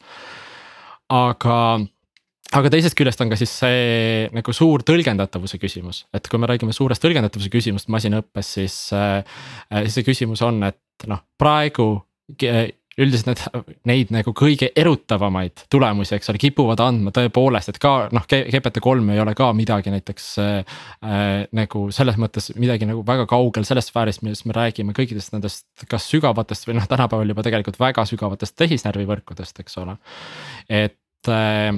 aga 1.12 1.56
aga 2.52 2.70
teisest 2.70 2.96
küljest 2.98 3.22
on 3.24 3.32
ka 3.32 3.38
siis 3.40 3.52
see 3.62 4.28
nagu 4.34 4.54
suur 4.56 4.84
tõlgendatavuse 4.86 5.58
küsimus, 5.62 6.04
et 6.14 6.28
kui 6.30 6.40
me 6.40 6.50
räägime 6.50 6.74
suurest 6.76 7.02
tõlgendatavuse 7.04 7.52
küsimust 7.52 7.90
masinõppes, 7.92 8.54
siis 8.58 8.78
äh,. 8.96 9.22
siis 9.84 10.00
see 10.00 10.08
küsimus 10.10 10.44
on, 10.44 10.62
et 10.68 11.08
noh, 11.10 11.24
praegu 11.40 11.88
üldiselt 12.94 13.26
need, 13.26 13.70
neid 13.90 14.10
nagu 14.14 14.32
kõige 14.36 14.68
erutavamaid 14.78 15.64
tulemusi, 15.72 16.14
eks 16.14 16.30
ole, 16.30 16.40
kipuvad 16.42 16.82
andma 16.84 17.10
tõepoolest, 17.14 17.72
et 17.72 17.80
ka 17.82 17.94
noh, 18.14 18.26
GPT 18.28 18.82
kolm 18.84 19.10
ei 19.14 19.22
ole 19.22 19.34
ka 19.38 19.50
midagi 19.56 19.92
näiteks 19.94 20.28
äh,. 20.42 20.76
nagu 21.58 21.86
selles 21.94 22.20
mõttes 22.20 22.52
midagi 22.60 22.86
nagu 22.90 23.02
väga 23.06 23.26
kaugel 23.30 23.66
sellest 23.66 23.90
sfäärist, 23.90 24.22
millest 24.26 24.46
me 24.46 24.54
räägime 24.56 24.94
kõikidest 24.96 25.34
nendest, 25.34 25.66
kas 25.90 26.06
sügavatest 26.12 26.68
või 26.68 26.78
noh, 26.78 26.86
tänapäeval 26.90 27.34
juba 27.34 27.46
tegelikult 27.46 27.80
väga 27.82 28.06
sügavatest 28.08 28.56
tehisnärvivõrkudest, 28.62 29.58
eks 29.64 29.82
ole, 29.82 29.98
et 30.70 31.32
äh, 31.32 31.74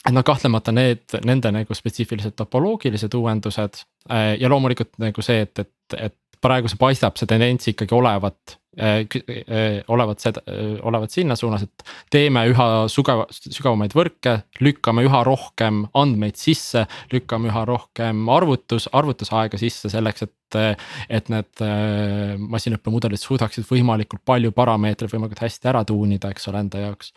et 0.00 0.14
noh, 0.14 0.24
kahtlemata 0.24 0.72
need, 0.74 1.04
nende 1.28 1.52
nagu 1.54 1.76
spetsiifilised 1.76 2.36
topoloogilised 2.38 3.14
uuendused 3.18 3.82
äh, 4.08 4.32
ja 4.40 4.48
loomulikult 4.52 4.96
nagu 5.02 5.24
see, 5.24 5.44
et, 5.44 5.66
et, 5.66 6.00
et 6.08 6.16
praegu 6.40 6.70
see 6.72 6.80
paistab, 6.80 7.20
see 7.20 7.28
tendents 7.28 7.68
ikkagi 7.72 7.96
olevat 7.96 8.56
äh,. 8.80 9.02
Äh, 9.04 9.82
olevat 9.92 10.22
seda, 10.22 10.40
äh, 10.48 10.78
olevat 10.86 11.12
sinna 11.12 11.36
suunas, 11.36 11.66
et 11.66 11.84
teeme 12.14 12.46
üha 12.48 12.66
sügav, 12.88 13.26
sügavamaid 13.34 13.92
võrke, 13.98 14.36
lükkame 14.62 15.04
üha 15.08 15.24
rohkem 15.26 15.82
andmeid 15.98 16.38
sisse, 16.40 16.86
lükkame 17.12 17.50
üha 17.50 17.66
rohkem 17.68 18.28
arvutus, 18.32 18.88
arvutusaega 18.92 19.60
sisse 19.60 19.92
selleks, 19.92 20.28
et. 20.28 20.36
et 20.50 21.28
need 21.30 21.60
äh, 21.62 22.38
masinõppemudelid 22.50 23.20
suudaksid 23.22 23.68
võimalikult 23.68 24.24
palju 24.26 24.50
parameetreid 24.50 25.12
võimalikult 25.12 25.44
hästi 25.44 25.68
ära 25.70 25.84
tuunida, 25.86 26.32
eks 26.34 26.48
ole, 26.50 26.64
enda 26.64 26.80
jaoks 26.88 27.12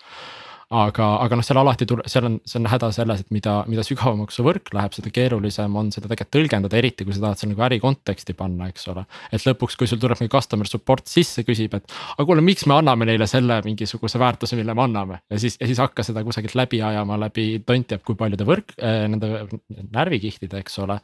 aga, 0.74 1.08
aga 1.24 1.38
noh, 1.38 1.46
seal 1.46 1.60
alati 1.62 1.88
tuleb, 1.90 2.08
seal 2.12 2.28
on, 2.28 2.38
see 2.50 2.60
on 2.60 2.68
häda 2.72 2.90
selles, 2.96 3.24
et 3.24 3.34
mida, 3.36 3.56
mida 3.70 3.86
sügavamaks 3.86 4.38
su 4.40 4.46
võrk 4.46 4.72
läheb, 4.76 4.96
seda 4.96 5.12
keerulisem 5.14 5.76
on 5.80 5.92
seda 5.94 6.10
tegelikult 6.10 6.34
tõlgendada, 6.34 6.80
eriti 6.80 7.08
kui 7.08 7.16
sa 7.16 7.26
tahad 7.26 7.42
seal 7.42 7.52
nagu 7.54 7.66
äri 7.68 7.80
konteksti 7.84 8.36
panna, 8.38 8.70
eks 8.72 8.88
ole. 8.94 9.06
et 9.32 9.46
lõpuks, 9.48 9.78
kui 9.80 9.90
sul 9.90 10.02
tuleb 10.02 10.22
mingi 10.22 10.34
customer 10.34 10.70
support 10.70 11.10
sisse, 11.12 11.46
küsib, 11.48 11.76
et 11.78 11.98
aga 12.16 12.28
kuule, 12.30 12.46
miks 12.46 12.66
me 12.70 12.78
anname 12.80 13.08
neile 13.10 13.28
selle 13.30 13.60
mingisuguse 13.66 14.22
väärtuse, 14.22 14.58
mille 14.60 14.76
me 14.78 14.86
anname. 14.86 15.22
ja 15.30 15.42
siis, 15.42 15.60
ja 15.62 15.70
siis 15.70 15.82
hakka 15.84 16.06
seda 16.06 16.24
kusagilt 16.26 16.58
läbi 16.60 16.82
ajama 16.84 17.20
läbi 17.28 17.48
tont 17.68 17.90
teab 17.92 18.04
kui 18.08 18.18
paljude 18.20 18.48
võrk 18.48 18.76
äh,, 18.80 19.06
nende 19.12 19.46
närvikihtide, 19.94 20.64
eks 20.64 20.80
ole, 20.84 21.00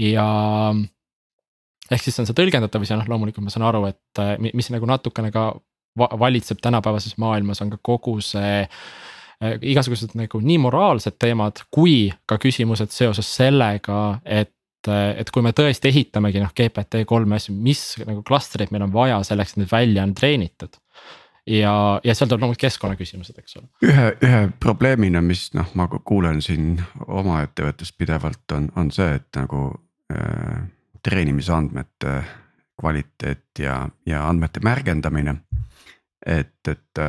ja 0.00 0.26
ehk 1.92 2.00
siis 2.04 2.16
see 2.16 2.24
on 2.24 2.30
see 2.30 2.38
tõlgendatavus 2.38 2.92
ja 2.92 2.98
noh, 3.00 3.08
loomulikult 3.10 3.44
ma 3.44 3.52
saan 3.52 3.66
aru, 3.68 3.84
et 3.90 4.22
äh, 4.22 4.34
mis 4.52 4.70
nagu 4.72 4.88
natukene 4.88 5.32
ka 5.34 5.50
valitseb 5.98 6.58
tänapäevases 6.62 7.16
maailmas, 7.20 7.62
on 7.62 7.70
ka 7.70 7.78
kogu 7.82 8.18
see 8.24 8.62
äh, 8.62 9.58
igasugused 9.60 10.16
nagu 10.18 10.40
nii 10.40 10.58
moraalsed 10.62 11.18
teemad, 11.20 11.64
kui 11.70 12.12
ka 12.26 12.38
küsimused 12.42 12.94
seoses 12.94 13.28
sellega, 13.36 14.18
et 14.24 14.54
et 14.90 15.28
kui 15.30 15.44
me 15.46 15.52
tõesti 15.54 15.92
ehitamegi 15.92 16.40
noh 16.42 16.50
GPT 16.58 17.04
kolme 17.06 17.36
asju, 17.38 17.52
mis 17.54 17.82
nagu 18.02 18.22
klastreid 18.26 18.72
meil 18.74 18.82
on 18.88 18.90
vaja 18.90 19.20
selleks, 19.22 19.52
et 19.52 19.60
need 19.62 19.70
välja 19.70 20.02
on 20.02 20.14
treenitud. 20.18 20.74
ja, 21.46 22.00
ja 22.02 22.14
seal 22.14 22.28
tuleb 22.30 22.42
loomulikult 22.42 22.64
keskkonnaküsimused, 22.66 23.38
eks 23.38 23.56
ole. 23.60 23.68
ühe, 23.86 24.08
ühe 24.26 24.42
probleemina, 24.58 25.22
mis 25.22 25.52
noh, 25.54 25.70
ma 25.78 25.86
kuulen 25.86 26.42
siin 26.42 26.76
oma 27.06 27.44
ettevõttes 27.46 27.94
pidevalt 27.94 28.56
on, 28.58 28.68
on 28.76 28.90
see, 28.90 29.20
et 29.20 29.38
nagu 29.38 29.68
äh, 30.14 30.66
treenimisandmete 31.02 32.20
kvaliteet 32.80 33.62
ja, 33.62 33.84
ja 34.06 34.26
andmete 34.28 34.62
märgendamine 34.64 35.36
et, 36.26 36.68
et, 36.68 37.00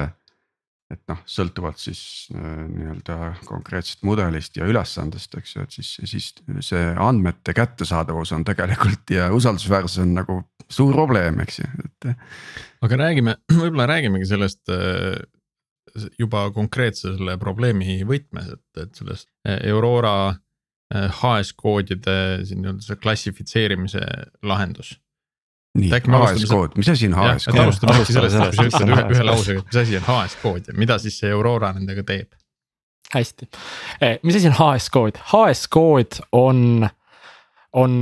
et 0.93 1.01
noh, 1.10 1.20
sõltuvalt 1.29 1.82
siis 1.82 2.01
äh, 2.36 2.63
nii-öelda 2.70 3.17
konkreetsest 3.48 4.03
mudelist 4.08 4.58
ja 4.58 4.67
ülesandest, 4.70 5.36
eks 5.39 5.55
ju, 5.55 5.65
et 5.65 5.77
siis, 5.77 5.93
siis 6.10 6.32
see 6.65 6.84
andmete 6.93 7.55
kättesaadavus 7.58 8.34
on 8.36 8.46
tegelikult 8.48 9.13
ja 9.13 9.29
usaldusväärsus 9.36 10.01
on 10.03 10.15
nagu 10.17 10.39
suur 10.72 10.93
probleem, 10.96 11.41
eks 11.43 11.62
ju, 11.62 11.70
et. 11.86 12.10
aga 12.86 13.00
räägime, 13.05 13.38
võib-olla 13.51 13.88
räägimegi 13.93 14.29
sellest 14.34 14.74
äh, 14.74 15.17
juba 16.20 16.48
konkreetse 16.55 17.15
selle 17.17 17.38
probleemi 17.41 18.01
võtmes, 18.08 18.50
et, 18.55 18.65
et 18.82 18.98
sellest 18.98 19.29
äh, 19.48 19.62
Aurora 19.74 20.36
HS 20.93 21.55
koodide 21.58 22.43
siin 22.46 22.60
nii-öelda 22.62 22.84
see 22.86 23.00
klassifitseerimise 23.01 24.01
lahendus 24.46 24.91
nii, 25.77 25.89
HS-kood, 25.89 26.77
mis 26.77 26.89
asi 26.94 27.10
on 27.10 27.18
HS-kood? 27.18 27.60
alustame 27.63 27.98
äkki 27.98 28.15
sellest, 28.15 28.38
kui 28.38 28.70
sa 28.70 28.70
ütled 28.70 28.94
ühe, 28.94 29.06
ühe 29.15 29.25
lausega, 29.25 29.63
et 29.63 29.72
mis 29.72 29.82
asi 29.82 29.98
on 29.98 30.06
HS-kood 30.06 30.70
ja 30.70 30.77
mida 30.77 30.98
siis 31.01 31.18
see 31.22 31.34
Aurora 31.34 31.74
nendega 31.74 32.06
teeb? 32.08 32.30
hästi, 33.13 33.50
eh, 34.01 34.20
mis 34.24 34.38
asi 34.38 34.50
on 34.51 34.58
HS-kood, 34.58 35.20
HS-kood 35.32 36.22
on, 36.38 36.88
on 37.74 37.98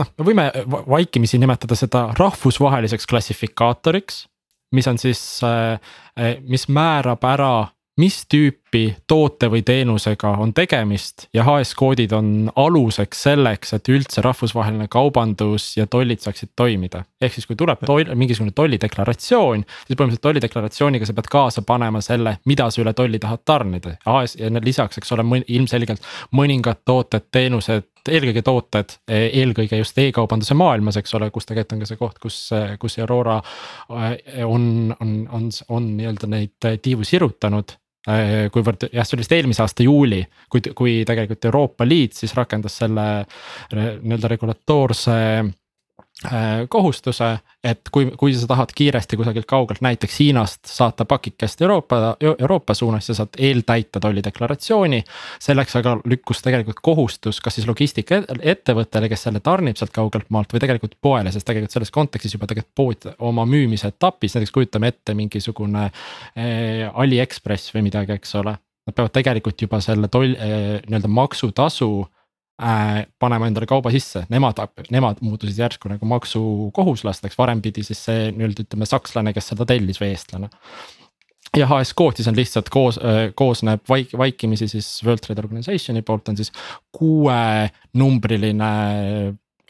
noh, 0.00 0.12
me 0.18 0.26
võime 0.28 0.46
vaikimisi 0.68 1.40
nimetada 1.40 1.76
seda 1.78 2.08
rahvusvaheliseks 2.18 3.08
klassifikaatoriks. 3.10 4.26
mis 4.72 4.86
on 4.86 4.98
siis, 5.02 5.42
eh, 5.42 5.80
eh, 6.16 6.36
mis 6.46 6.68
määrab 6.68 7.24
ära 7.26 7.68
mis 8.00 8.22
tüüpi 8.30 8.82
toote 9.10 9.50
või 9.52 9.62
teenusega 9.66 10.32
on 10.40 10.54
tegemist 10.56 11.26
ja 11.36 11.44
HS-koodid 11.44 12.12
on 12.16 12.30
aluseks 12.56 13.24
selleks, 13.26 13.74
et 13.76 13.90
üldse 13.92 14.22
rahvusvaheline 14.24 14.88
kaubandus 14.92 15.74
ja 15.76 15.86
tollid 15.90 16.22
saaksid 16.24 16.54
toimida. 16.56 17.04
ehk 17.20 17.34
siis, 17.34 17.46
kui 17.46 17.58
tuleb 17.60 17.82
toll, 17.86 18.14
mingisugune 18.14 18.54
tollideklaratsioon, 18.56 19.64
siis 19.64 19.96
põhimõtteliselt 19.96 20.26
tollideklaratsiooniga 20.28 21.08
sa 21.08 21.16
pead 21.18 21.30
kaasa 21.32 21.62
panema 21.66 22.00
selle, 22.04 22.38
mida 22.44 22.70
sa 22.70 22.82
üle 22.82 22.94
tolli 22.96 23.18
tahad 23.18 23.44
tarnida. 23.44 23.96
HS 24.06 24.38
ja 24.40 24.50
lisaks, 24.64 24.98
eks 24.98 25.12
ole, 25.16 25.42
ilmselgelt 25.48 26.06
mõningad 26.36 26.84
tooted, 26.84 27.28
teenused 27.32 27.90
eelkõige 28.08 28.42
tooted, 28.46 28.96
eelkõige 29.10 29.80
just 29.80 29.98
e-kaubanduse 30.00 30.56
maailmas, 30.56 30.96
eks 31.00 31.14
ole, 31.18 31.28
kus 31.34 31.48
tegelikult 31.48 31.76
on 31.76 31.84
ka 31.84 31.90
see 31.90 32.00
koht, 32.00 32.18
kus, 32.22 32.38
kus 32.80 32.98
Aurora 33.02 33.36
äh, 33.40 34.16
on, 34.46 34.94
on, 35.00 35.14
on, 35.36 35.50
on 35.68 35.92
nii-öelda 35.98 36.30
neid 36.30 36.70
tiivu 36.82 37.04
sirutanud 37.04 37.76
kuivõrd 38.06 38.86
jah, 38.88 39.04
see 39.04 39.16
oli 39.16 39.24
vist 39.26 39.32
eelmise 39.36 39.60
aasta 39.60 39.84
juuli, 39.84 40.22
kui, 40.48 40.62
kui 40.76 40.94
tegelikult 41.04 41.44
Euroopa 41.50 41.84
Liit 41.84 42.16
siis 42.16 42.32
rakendas 42.32 42.78
selle 42.80 43.06
nii-öelda 43.74 44.30
regulatoorse 44.32 45.18
Äh, 45.20 45.59
kohustuse, 46.68 47.38
et 47.64 47.88
kui, 47.92 48.10
kui 48.20 48.34
sa 48.36 48.44
tahad 48.46 48.74
kiiresti 48.76 49.16
kusagilt 49.16 49.46
kaugelt, 49.48 49.80
näiteks 49.80 50.18
Hiinast 50.20 50.68
saata 50.68 51.04
pakikest 51.08 51.62
Euroopa, 51.62 52.16
Euroopa 52.20 52.74
suunas, 52.74 53.06
sa 53.06 53.14
saad 53.14 53.38
eeltäita 53.38 54.00
tollideklaratsiooni. 54.00 55.04
selleks 55.40 55.76
aga 55.76 55.96
lükkus 56.04 56.42
tegelikult 56.44 56.80
kohustus, 56.82 57.40
kas 57.40 57.54
siis 57.54 57.66
logistikaettevõttele, 57.66 59.08
kes 59.08 59.22
selle 59.22 59.40
tarnib 59.40 59.80
sealt 59.80 59.96
kaugelt 59.96 60.28
maalt 60.28 60.52
või 60.52 60.60
tegelikult 60.60 60.98
poele, 61.00 61.32
sest 61.32 61.46
tegelikult 61.46 61.72
selles 61.72 61.90
kontekstis 61.90 62.36
juba 62.36 62.46
tegelikult 62.46 62.74
pood 62.74 63.10
oma 63.18 63.46
müümise 63.48 63.88
etapis, 63.88 64.36
näiteks 64.36 64.52
kujutame 64.52 64.92
ette 64.92 65.16
mingisugune 65.16 65.88
eh, 66.36 66.84
Aliekspress 66.92 67.72
või 67.74 67.88
midagi, 67.88 68.20
eks 68.20 68.34
ole. 68.34 68.58
Nad 68.86 68.96
peavad 68.96 69.16
tegelikult 69.16 69.62
juba 69.62 69.80
selle 69.80 70.12
toll 70.12 70.36
eh,, 70.36 70.80
nii-öelda 70.84 71.08
maksutasu 71.08 71.92
äh, 72.02 72.19
panema 73.18 73.48
endale 73.48 73.66
kauba 73.68 73.92
sisse, 73.94 74.26
nemad, 74.28 74.58
nemad 74.92 75.20
muutusid 75.24 75.58
järsku 75.62 75.88
nagu 75.88 76.08
maksukohuslasteks, 76.10 77.38
varem 77.40 77.62
pidi 77.64 77.84
siis 77.86 78.02
see 78.04 78.30
nii-öelda 78.36 78.66
ütleme 78.66 78.88
sakslane, 78.88 79.32
kes 79.36 79.52
seda 79.54 79.66
tellis 79.68 80.00
või 80.02 80.12
eestlane 80.12 80.50
ja 81.56 81.66
HS 81.66 81.94
Code 81.98 82.20
siis 82.20 82.28
on 82.30 82.36
lihtsalt 82.36 82.68
koos, 82.70 82.98
äh, 82.98 83.32
koosneb 83.34 83.80
vaik-, 83.90 84.16
vaikimisi 84.18 84.68
siis 84.68 85.00
World 85.06 85.24
Trade 85.24 85.42
Organization'i 85.42 86.02
poolt 86.06 86.28
on 86.28 86.36
siis 86.38 86.52
kuuenumbriline 86.92 88.70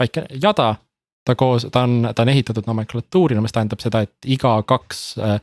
väike 0.00 0.26
jada. 0.42 0.74
Ta 1.24 1.34
koos, 1.36 1.66
ta 1.72 1.82
on, 1.84 2.08
ta 2.14 2.24
on 2.24 2.32
ehitatud 2.32 2.66
nomenklatuurina, 2.66 3.42
mis 3.44 3.52
tähendab 3.52 3.82
seda, 3.82 4.00
et 4.06 4.30
iga 4.32 4.54
kaks 4.66 5.02
äh,, 5.20 5.36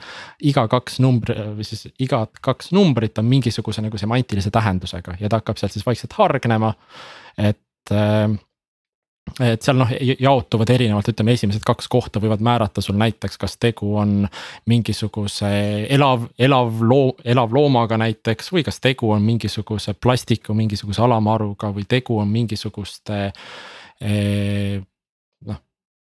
iga 0.50 0.66
kaks 0.72 1.00
numbri 1.04 1.38
või 1.60 1.68
siis 1.68 1.86
igat 2.04 2.42
kaks 2.42 2.74
numbrit 2.76 3.22
on 3.22 3.30
mingisuguse 3.30 3.84
nagu 3.86 4.00
semantilise 4.02 4.52
tähendusega 4.54 5.20
ja 5.22 5.30
ta 5.30 5.42
hakkab 5.42 5.62
sealt 5.62 5.78
siis 5.78 5.86
vaikselt 5.86 6.18
hargnema 6.18 6.74
et 7.38 7.94
äh, 7.94 8.38
et 9.44 9.62
seal 9.62 9.76
noh 9.76 9.90
jaotuvad 9.92 10.70
erinevalt, 10.72 11.10
ütleme 11.12 11.34
esimesed 11.36 11.64
kaks 11.68 11.90
kohta 11.92 12.22
võivad 12.24 12.40
määrata 12.44 12.82
sul 12.82 12.96
näiteks, 13.00 13.38
kas 13.38 13.58
tegu 13.60 13.90
on 14.00 14.22
mingisuguse 14.72 15.50
elav, 15.94 16.30
elav 16.40 16.82
loo, 16.82 17.12
elavloomaga 17.26 18.00
näiteks. 18.00 18.52
või 18.56 18.64
kas 18.64 18.80
tegu 18.80 19.12
on 19.12 19.26
mingisuguse 19.28 19.94
plastiku 19.94 20.56
mingisuguse 20.58 21.04
alamaruga 21.04 21.74
või 21.76 21.84
tegu 21.88 22.20
on 22.22 22.32
mingisuguste 22.32 23.20
eh, 24.02 24.80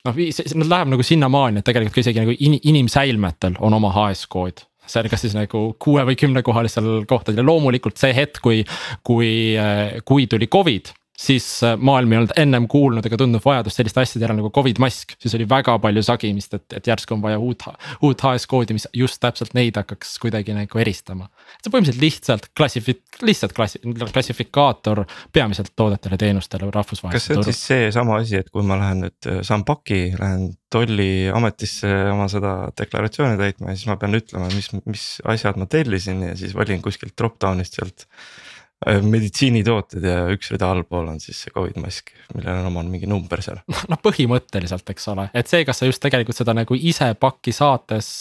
noh 0.07 0.15
nad 0.15 0.71
läheb 0.71 0.91
nagu 0.93 1.05
sinnamaani, 1.05 1.61
et 1.61 1.67
tegelikult 1.67 1.97
ka 1.97 2.03
isegi 2.05 2.23
nagu 2.23 2.35
in, 2.39 2.57
inimsäilmetel 2.71 3.57
on 3.59 3.75
oma 3.77 3.91
HS 3.95 4.29
kood. 4.31 4.63
See 4.89 5.01
on 5.03 5.09
kas 5.11 5.21
siis 5.21 5.35
nagu 5.37 5.67
kuue 5.77 6.01
või 6.07 6.15
kümnekohalisel 6.17 7.03
kohtadel. 7.09 7.43
Ja 7.43 7.45
loomulikult 7.45 7.99
see 8.01 8.09
hetk, 8.15 8.39
kui, 8.41 8.63
kui, 9.05 9.29
eh, 9.53 9.99
kui 10.07 10.25
tuli 10.31 10.47
Covid 10.49 10.89
siis 11.19 11.47
äh, 11.63 11.75
maailm 11.77 12.13
ei 12.13 12.19
olnud 12.21 12.31
ennem 12.39 12.65
kuulnud 12.71 13.05
ega 13.05 13.17
tundnud 13.19 13.43
vajadust 13.43 13.79
selliste 13.79 14.01
asjade 14.01 14.23
järele 14.23 14.39
nagu 14.39 14.51
Covid 14.55 14.79
mask. 14.79 15.15
siis 15.19 15.35
oli 15.35 15.47
väga 15.49 15.75
palju 15.83 16.03
sagimist, 16.05 16.55
et, 16.55 16.77
et 16.79 16.87
järsku 16.87 17.17
on 17.17 17.23
vaja 17.23 17.39
uut, 17.43 17.65
uut 18.05 18.23
HS 18.23 18.47
koodi, 18.49 18.77
mis 18.77 18.87
just 18.95 19.19
täpselt 19.23 19.55
neid 19.57 19.77
hakkaks 19.79 20.15
kuidagi 20.23 20.55
nagu 20.55 20.81
eristama. 20.81 21.27
see 21.59 21.73
põhimõtteliselt 21.73 22.05
lihtsalt 22.05 22.49
klassifi-, 22.59 22.97
lihtsalt 23.27 23.55
klassi-, 23.57 23.81
klassifikaator 23.99 25.03
peamiselt 25.35 25.73
toodetele, 25.75 26.19
teenustele 26.21 26.71
rahvusvahelisel 26.71 27.35
turul. 27.35 27.43
kas 27.43 27.51
see 27.51 27.51
on 27.51 27.51
siis 27.51 27.63
seesama 27.73 28.19
asi, 28.23 28.39
et 28.39 28.51
kui 28.53 28.63
ma 28.63 28.79
lähen 28.79 29.05
nüüd, 29.07 29.19
äh, 29.27 29.41
saan 29.47 29.67
paki, 29.67 30.01
lähen 30.19 30.53
tolliametisse 30.71 31.89
oma 32.13 32.29
seda 32.31 32.53
deklaratsiooni 32.77 33.39
täitma 33.41 33.73
ja 33.73 33.79
siis 33.79 33.89
ma 33.89 33.97
pean 33.99 34.15
ütlema, 34.15 34.51
mis, 34.53 34.69
mis 34.85 35.07
asjad 35.27 35.59
ma 35.59 35.67
tellisin 35.67 36.29
ja 36.29 36.37
siis 36.39 36.55
valin 36.55 36.83
kuskilt 36.85 37.17
drop-down'ist 37.19 37.79
sealt 37.79 38.07
Äh, 38.07 38.48
meditsiinitooted 38.79 40.05
ja 40.07 40.19
üks 40.31 40.53
rida 40.53 40.69
allpool 40.71 41.09
on 41.11 41.17
siis 41.19 41.41
see 41.43 41.51
Covid 41.51 41.75
mask, 41.83 42.13
millel 42.35 42.61
on 42.61 42.69
oma 42.69 42.83
mingi 42.87 43.09
number 43.11 43.41
seal. 43.43 43.59
noh 43.91 43.99
põhimõtteliselt, 44.03 44.87
eks 44.93 45.09
ole, 45.11 45.25
et 45.35 45.51
see, 45.51 45.65
kas 45.67 45.81
sa 45.81 45.89
just 45.89 46.01
tegelikult 46.03 46.37
seda 46.39 46.55
nagu 46.55 46.77
ise 46.77 47.09
pakki 47.19 47.51
saates. 47.55 48.11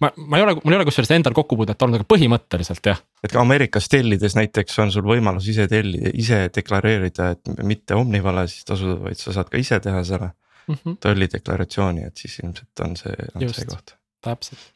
ma, 0.00 0.10
ma 0.16 0.40
ei 0.40 0.46
ole, 0.46 0.56
mul 0.62 0.76
ei 0.76 0.80
ole 0.80 0.88
kusjuures 0.88 1.12
endal 1.18 1.36
kokkupuudet 1.36 1.84
olnud, 1.84 2.00
aga 2.00 2.08
põhimõtteliselt 2.08 2.88
jah. 2.88 3.02
et 3.20 3.34
ka 3.34 3.42
Ameerikas 3.44 3.90
tellides 3.92 4.38
näiteks 4.38 4.80
on 4.84 4.94
sul 4.94 5.04
võimalus 5.08 5.50
ise 5.52 5.68
tellida, 5.68 6.14
ise 6.16 6.40
deklareerida, 6.56 7.34
et 7.36 7.62
mitte 7.68 7.98
Omnivale 7.98 8.46
siis 8.48 8.64
tasuda, 8.68 8.96
vaid 9.04 9.20
sa 9.20 9.36
saad 9.36 9.52
ka 9.52 9.60
ise 9.60 9.80
teha 9.84 10.00
selle 10.08 10.32
mm 10.32 10.74
-hmm. 10.74 10.98
tollideklaratsiooni, 11.04 12.08
et 12.08 12.16
siis 12.16 12.40
ilmselt 12.40 12.86
on 12.86 12.96
see, 12.96 13.30
on 13.34 13.48
see 13.52 13.68
koht. 13.68 13.98
täpselt 14.24 14.72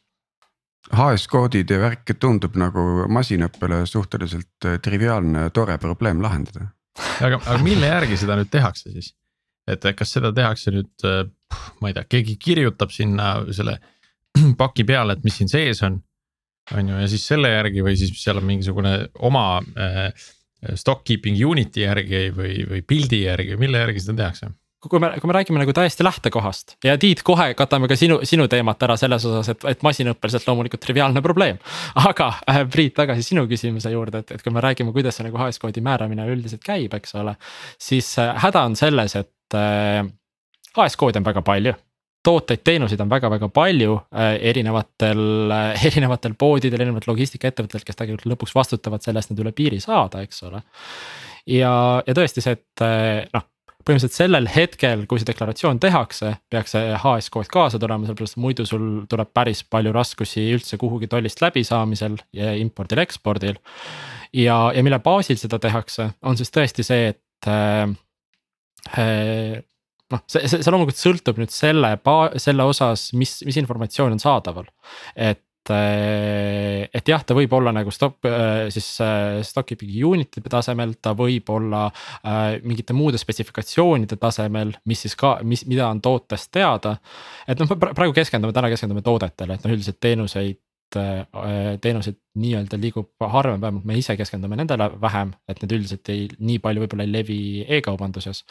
HS-koodid 0.90 1.70
ja 1.70 1.78
värk 1.82 2.14
tundub 2.20 2.56
nagu 2.58 3.06
masinõppele 3.12 3.84
suhteliselt 3.86 4.66
äh, 4.66 4.78
triviaalne, 4.82 5.48
tore 5.54 5.78
probleem 5.78 6.22
lahendada. 6.22 6.72
aga, 7.20 7.38
aga 7.38 7.58
mille 7.62 7.86
järgi 7.86 8.18
seda 8.24 8.36
nüüd 8.40 8.50
tehakse 8.52 8.90
siis? 8.92 9.12
et 9.70 9.84
kas 9.96 10.10
seda 10.16 10.32
tehakse 10.34 10.72
nüüd, 10.74 10.92
äh, 11.06 11.24
ma 11.80 11.90
ei 11.90 11.96
tea, 11.96 12.06
keegi 12.16 12.36
kirjutab 12.42 12.90
sinna 12.94 13.34
selle 13.54 13.78
paki 14.60 14.84
peale, 14.88 15.16
et 15.16 15.24
mis 15.24 15.38
siin 15.38 15.50
sees 15.52 15.82
on. 15.86 16.00
on 16.76 16.88
ju, 16.88 17.00
ja 17.04 17.10
siis 17.10 17.26
selle 17.30 17.52
järgi 17.52 17.84
või 17.84 17.96
siis 17.98 18.14
seal 18.18 18.40
on 18.42 18.48
mingisugune 18.48 18.96
oma 19.22 19.46
äh, 19.78 20.10
stock 20.78 21.04
keeping 21.06 21.38
unit'i 21.46 21.86
järgi 21.86 22.28
või, 22.34 22.66
või 22.68 22.82
pildi 22.86 23.24
järgi, 23.24 23.56
mille 23.60 23.82
järgi 23.86 24.02
seda 24.02 24.18
tehakse? 24.24 24.50
Kui 24.88 25.00
me, 25.02 25.12
kui 25.20 25.30
me 25.30 25.36
räägime 25.36 25.60
nagu 25.62 25.72
täiesti 25.76 26.04
lähtekohast 26.04 26.76
ja 26.84 26.96
Tiit, 26.98 27.22
kohe 27.26 27.52
katame 27.58 27.88
ka 27.90 27.96
sinu, 27.98 28.20
sinu 28.26 28.48
teemat 28.50 28.82
ära 28.82 28.96
selles 29.00 29.24
osas, 29.28 29.52
et, 29.52 29.66
et 29.70 29.84
masinõppeliselt 29.86 30.48
loomulikult 30.48 30.82
triviaalne 30.82 31.22
probleem. 31.22 31.60
aga 32.08 32.32
äh, 32.50 32.62
Priit, 32.70 32.96
tagasi 32.98 33.22
sinu 33.26 33.46
küsimuse 33.50 33.92
juurde, 33.92 34.24
et, 34.24 34.34
et 34.36 34.42
kui 34.42 34.54
me 34.54 34.64
räägime, 34.64 34.94
kuidas 34.94 35.18
see 35.18 35.28
nagu 35.28 35.38
HS 35.38 35.62
koodi 35.62 35.84
määramine 35.84 36.26
üldiselt 36.32 36.64
käib, 36.66 36.94
eks 36.98 37.14
ole. 37.20 37.36
siis 37.78 38.10
äh, 38.18 38.34
häda 38.42 38.66
on 38.70 38.76
selles, 38.78 39.16
et 39.18 39.58
äh, 39.58 40.02
HS 40.74 40.98
koodi 40.98 41.22
on 41.22 41.30
väga 41.30 41.44
palju 41.46 41.76
tooteid, 42.22 42.60
teenuseid 42.64 43.00
on 43.02 43.10
väga-väga 43.10 43.48
palju 43.54 43.96
äh, 44.14 44.34
erinevatel 44.50 45.50
äh,, 45.50 45.86
erinevatel 45.90 46.34
poodidel, 46.38 46.80
erinevatel 46.80 47.10
logistikaettevõtetel, 47.14 47.86
kes 47.86 47.98
tegelikult 47.98 48.34
lõpuks 48.34 48.54
vastutavad 48.54 49.02
selle 49.02 49.22
eest, 49.22 49.32
nad 49.34 49.42
üle 49.42 49.54
piiri 49.56 49.80
saada, 49.82 50.22
eks 50.22 50.44
ole. 50.46 50.62
ja, 51.50 51.72
ja 52.06 52.14
tõesti 52.18 52.44
see, 52.44 52.58
et 52.58 52.86
äh, 52.86 53.24
noh 53.34 53.48
põhimõtteliselt 53.82 54.16
sellel 54.16 54.48
hetkel, 54.50 55.04
kui 55.10 55.20
see 55.20 55.28
deklaratsioon 55.28 55.80
tehakse, 55.82 56.34
peaks 56.52 56.74
see 56.76 56.92
HS 56.96 57.32
kood 57.34 57.50
kaasa 57.52 57.80
tulema, 57.82 58.06
sellepärast 58.08 58.38
muidu 58.42 58.66
sul 58.68 58.86
tuleb 59.10 59.32
päris 59.34 59.62
palju 59.64 59.92
raskusi 59.94 60.46
üldse 60.54 60.78
kuhugi 60.80 61.10
tollist 61.10 61.42
läbisaamisel 61.44 62.16
ja 62.36 62.54
impordil-ekspordil. 62.62 63.60
ja, 64.32 64.56
ja 64.74 64.86
mille 64.86 64.98
baasil 65.04 65.40
seda 65.40 65.60
tehakse, 65.62 66.12
on 66.22 66.38
siis 66.40 66.54
tõesti 66.54 66.86
see, 66.86 67.12
et 67.12 67.50
äh, 67.50 67.84
äh, 68.98 69.60
noh, 70.12 70.24
see, 70.26 70.44
see, 70.46 70.60
see 70.60 70.72
loomulikult 70.72 71.00
sõltub 71.00 71.40
nüüd 71.40 71.54
selle, 71.54 71.94
selle 72.42 72.68
osas, 72.68 73.10
mis, 73.18 73.40
mis 73.48 73.58
informatsioon 73.62 74.16
on 74.16 74.22
saadaval. 74.22 74.68
et 75.16 75.42
et, 75.70 76.90
et 76.98 77.08
jah, 77.12 77.22
ta 77.24 77.36
võib 77.36 77.52
olla 77.54 77.72
nagu 77.74 77.92
stock 77.94 78.26
siis 78.74 78.88
stock 79.46 79.68
keeping 79.68 79.94
unit'i 80.08 80.42
tasemel, 80.42 80.96
ta 81.00 81.14
võib 81.18 81.48
olla 81.54 81.84
mingite 82.64 82.96
muude 82.96 83.20
spetsifikatsioonide 83.20 84.18
tasemel, 84.20 84.74
mis 84.90 85.04
siis 85.06 85.14
ka, 85.18 85.36
mis, 85.46 85.66
mida 85.70 85.86
on 85.88 86.02
tootest 86.02 86.50
teada. 86.52 86.96
et 87.46 87.62
noh, 87.62 87.70
praegu 87.78 88.14
keskendume, 88.16 88.54
täna 88.56 88.72
keskendume 88.72 89.04
toodetele, 89.06 89.54
et 89.54 89.64
noh, 89.66 89.76
üldiselt 89.76 90.00
teenuseid 90.02 90.58
teenuseid 90.94 92.18
nii-öelda 92.42 92.78
liigub 92.80 93.26
harvem, 93.32 93.60
vähemalt 93.60 93.86
me 93.88 93.98
ise 94.00 94.16
keskendume 94.16 94.56
nendele 94.56 94.88
vähem, 95.00 95.32
et 95.48 95.62
need 95.62 95.76
üldiselt 95.78 96.08
ei, 96.12 96.26
nii 96.38 96.58
palju 96.64 96.84
võib-olla 96.84 97.06
ei 97.06 97.12
levi 97.12 97.38
e-kaubanduses. 97.78 98.44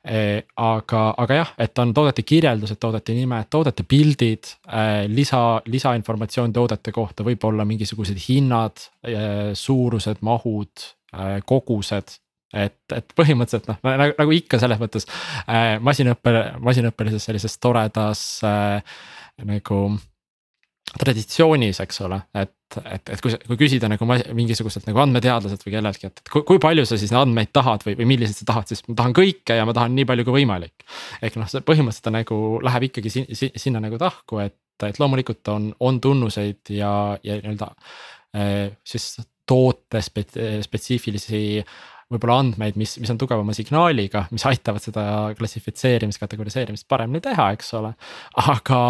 Eh, 0.00 0.46
aga, 0.56 1.00
aga 1.20 1.36
jah, 1.36 1.50
et 1.60 1.78
on 1.82 1.90
toodete 1.92 2.22
kirjeldused, 2.24 2.78
toodete 2.80 3.12
nimed, 3.12 3.50
toodete 3.52 3.84
pildid, 3.84 4.48
eh, 4.64 5.04
lisa, 5.12 5.60
lisainformatsioon 5.68 6.54
toodete 6.56 6.94
kohta, 6.96 7.26
võib-olla 7.26 7.66
mingisugused 7.68 8.16
hinnad, 8.28 8.88
suurused, 9.58 10.24
mahud, 10.24 10.88
kogused. 11.44 12.16
Et, 12.50 12.74
et 12.90 13.12
põhimõtteliselt 13.14 13.68
noh, 13.70 13.76
nagu, 13.86 14.14
nagu 14.18 14.32
ikka 14.34 14.58
selles 14.58 14.80
mõttes 14.80 15.04
äh, 15.46 15.76
masinõppe, 15.86 16.32
masinõppelises 16.58 17.22
sellises 17.28 17.54
toredas 17.62 18.22
äh, 18.42 18.80
nagu 19.46 19.84
traditsioonis, 20.98 21.78
eks 21.84 22.00
ole, 22.06 22.18
et, 22.34 22.78
et, 22.80 23.12
et 23.14 23.22
kui, 23.22 23.34
kui 23.46 23.58
küsida 23.60 23.88
nagu 23.90 24.06
mingisuguselt 24.08 24.88
nagu 24.88 25.02
andmeteadlaselt 25.04 25.62
või 25.66 25.74
kelleltki, 25.76 26.10
et 26.10 26.32
kui, 26.32 26.44
kui 26.48 26.60
palju 26.62 26.86
sa 26.88 26.98
siis 27.00 27.12
andmeid 27.16 27.52
tahad 27.54 27.84
või, 27.86 27.96
või 28.00 28.08
milliseid 28.14 28.40
sa 28.40 28.48
tahad, 28.48 28.70
siis 28.70 28.82
ma 28.88 28.96
tahan 28.98 29.14
kõike 29.16 29.58
ja 29.58 29.66
ma 29.68 29.74
tahan 29.76 29.94
nii 29.96 30.08
palju 30.08 30.26
kui 30.26 30.40
võimalik. 30.40 30.86
ehk 31.22 31.38
noh, 31.40 31.50
see 31.50 31.62
põhimõtteliselt 31.66 32.14
nagu 32.16 32.40
läheb 32.66 32.88
ikkagi 32.90 33.12
sin, 33.12 33.28
sin, 33.38 33.54
sinna 33.54 33.82
nagu 33.84 34.00
tahku, 34.00 34.42
et, 34.42 34.58
et 34.86 34.98
loomulikult 35.02 35.52
on, 35.54 35.70
on 35.86 36.00
tunnuseid 36.02 36.74
ja, 36.74 36.92
ja 37.22 37.38
nii-öelda 37.38 37.70
eh, 38.34 38.66
siis 38.86 39.12
toote 39.50 40.02
spetsiifilisi 40.02 41.62
võib-olla 42.10 42.40
andmeid, 42.42 42.74
mis, 42.78 42.96
mis 42.98 43.10
on 43.12 43.18
tugevama 43.20 43.54
signaaliga, 43.54 44.24
mis 44.34 44.44
aitavad 44.48 44.82
seda 44.82 45.04
klassifitseerimist, 45.38 46.18
kategoriseerimist 46.22 46.88
paremini 46.90 47.22
teha, 47.22 47.52
eks 47.54 47.74
ole, 47.78 47.92
aga 48.50 48.80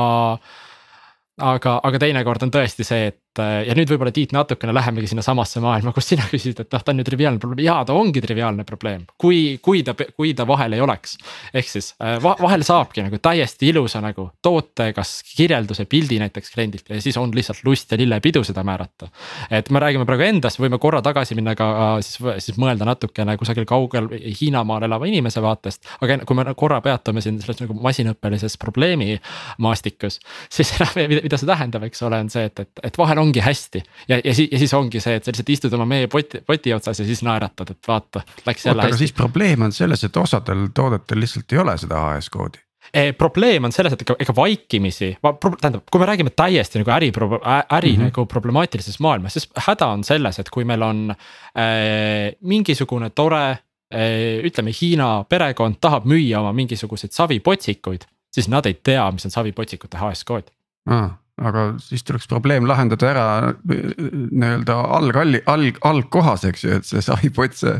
aga, 1.38 1.78
aga 1.82 2.00
teinekord 2.02 2.42
on 2.46 2.52
tõesti 2.54 2.86
see, 2.86 3.10
et 3.12 3.20
ja 3.38 3.74
nüüd 3.78 3.90
võib-olla 3.92 4.10
Tiit 4.14 4.32
natukene 4.34 4.72
lähemegi 4.74 5.12
sinnasamasse 5.12 5.60
maailma, 5.62 5.92
kus 5.94 6.08
sina 6.10 6.24
küsisid, 6.26 6.64
et 6.64 6.74
noh, 6.74 6.82
ta 6.82 6.90
on 6.90 6.98
ju 6.98 7.06
triviaalne 7.06 7.38
probleem, 7.42 7.62
jaa, 7.68 7.84
ta 7.86 7.94
ongi 7.94 8.22
triviaalne 8.24 8.64
probleem. 8.66 9.04
kui, 9.20 9.58
kui 9.62 9.84
ta, 9.86 9.94
kui 9.94 10.32
ta 10.34 10.46
vahel 10.46 10.74
ei 10.74 10.80
oleks. 10.82 11.16
ehk 11.54 11.68
siis 11.68 11.92
äh, 12.02 12.18
vahel 12.22 12.64
saabki 12.66 13.04
nagu 13.06 13.20
täiesti 13.22 13.70
ilusa 13.70 14.00
nagu 14.02 14.30
toote, 14.42 14.90
kas 14.96 15.20
kirjelduse, 15.36 15.86
pildi 15.86 16.18
näiteks 16.18 16.50
kliendilt 16.54 16.90
ja 16.90 17.00
siis 17.02 17.16
on 17.16 17.30
lihtsalt 17.34 17.62
lust 17.64 17.92
ja 17.92 17.98
lillepidu 18.00 18.42
seda 18.44 18.64
määrata. 18.66 19.08
et 19.50 19.70
me 19.70 19.78
räägime 19.78 20.06
praegu 20.06 20.26
endast, 20.26 20.58
võime 20.58 20.78
korra 20.82 21.02
tagasi 21.02 21.38
minna 21.38 21.54
ka 21.54 22.00
siis, 22.02 22.18
siis 22.46 22.58
mõelda 22.58 22.88
natukene 22.88 23.36
kusagil 23.38 23.64
kaugel 23.64 24.10
Hiinamaal 24.40 24.88
elava 24.88 25.06
inimese 25.06 25.42
vaatest. 25.42 25.86
aga 26.00 26.18
kui 26.26 26.36
me 26.36 26.48
korra 26.54 26.80
peatume 26.80 27.22
siin 27.22 27.38
selles 27.38 27.62
nagu 27.62 27.78
masinõppelises 27.78 28.58
probleemi 28.58 29.20
maastikus, 29.58 30.18
siis 30.50 30.74
mida 30.96 31.38
see 31.38 31.46
tähendab, 31.46 31.86
eks 31.86 32.02
ole, 32.02 32.18
on 32.24 32.30
see, 32.32 32.44
et, 32.50 32.66
et, 32.66 32.84
et 32.90 32.98
vahel 32.98 33.19
ongi 33.20 33.42
hästi. 33.44 33.82
ja, 34.08 34.20
ja 34.24 34.34
siis, 34.34 34.48
ja 34.52 34.58
siis 34.58 34.74
ongi 34.74 35.00
see, 35.00 35.18
et 35.18 35.24
sa 35.24 35.32
lihtsalt 35.32 35.52
istud 35.56 35.76
oma 35.78 35.86
meepoti, 35.90 36.42
poti 36.46 36.74
otsas 36.74 37.02
ja 37.02 37.06
siis 37.06 37.22
naeratad, 37.26 37.76
et 37.76 37.88
vaata, 37.88 38.24
läks 38.46 38.66
jälle 38.66 38.82
hästi. 38.82 38.94
aga 38.94 39.04
siis 39.04 39.14
probleem 39.16 39.68
on 39.68 39.72
selles, 39.76 40.04
et 40.04 40.16
osadel 40.16 40.68
toodetel 40.74 41.22
lihtsalt 41.22 41.52
ei 41.52 41.62
ole 41.64 41.76
seda 41.78 42.02
AS 42.10 42.30
koodi 42.32 42.62
E, 42.90 43.12
probleem 43.14 43.68
on 43.68 43.72
selles, 43.74 43.94
et 43.94 44.00
ega, 44.02 44.16
ega 44.18 44.34
vaikimisi, 44.34 45.12
tähendab, 45.22 45.84
kui 45.92 46.00
me 46.02 46.06
räägime 46.08 46.32
täiesti 46.34 46.80
nagu 46.80 46.90
äri, 46.90 47.10
äri 47.12 47.92
mm 47.92 48.00
-hmm. 48.00 48.08
nagu 48.08 48.24
problemaatilises 48.26 48.98
maailmas, 49.00 49.32
siis 49.32 49.46
häda 49.66 49.86
on 49.86 50.04
selles, 50.04 50.38
et 50.38 50.50
kui 50.50 50.64
meil 50.64 50.82
on 50.82 51.10
äh, 51.10 52.34
mingisugune 52.40 53.10
tore 53.10 53.50
äh,. 53.94 54.42
ütleme, 54.42 54.72
Hiina 54.80 55.24
perekond 55.28 55.76
tahab 55.80 56.04
müüa 56.04 56.40
oma 56.40 56.52
mingisuguseid 56.52 57.12
savipotsikuid, 57.12 58.02
siis 58.32 58.48
nad 58.48 58.66
ei 58.66 58.74
tea, 58.74 59.10
mis 59.10 59.24
on 59.24 59.30
savipotsikute 59.30 59.98
HS 59.98 60.24
kood 60.24 60.50
ah 60.86 61.10
aga 61.38 61.66
siis 61.82 62.04
tuleks 62.06 62.28
probleem 62.30 62.66
lahendada 62.68 63.10
ära 63.10 63.26
nii-öelda 63.70 64.76
algalli, 64.98 65.42
alg, 65.50 65.78
algkohas, 65.86 66.44
eks 66.50 66.64
ju, 66.66 66.78
et 66.80 66.88
see 66.88 67.02
sahipott, 67.04 67.56
see 67.56 67.78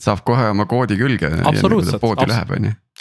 saab 0.00 0.24
kohe 0.26 0.50
oma 0.52 0.66
koodi 0.68 0.96
külge. 1.00 1.30
absoluutselt, 1.44 2.00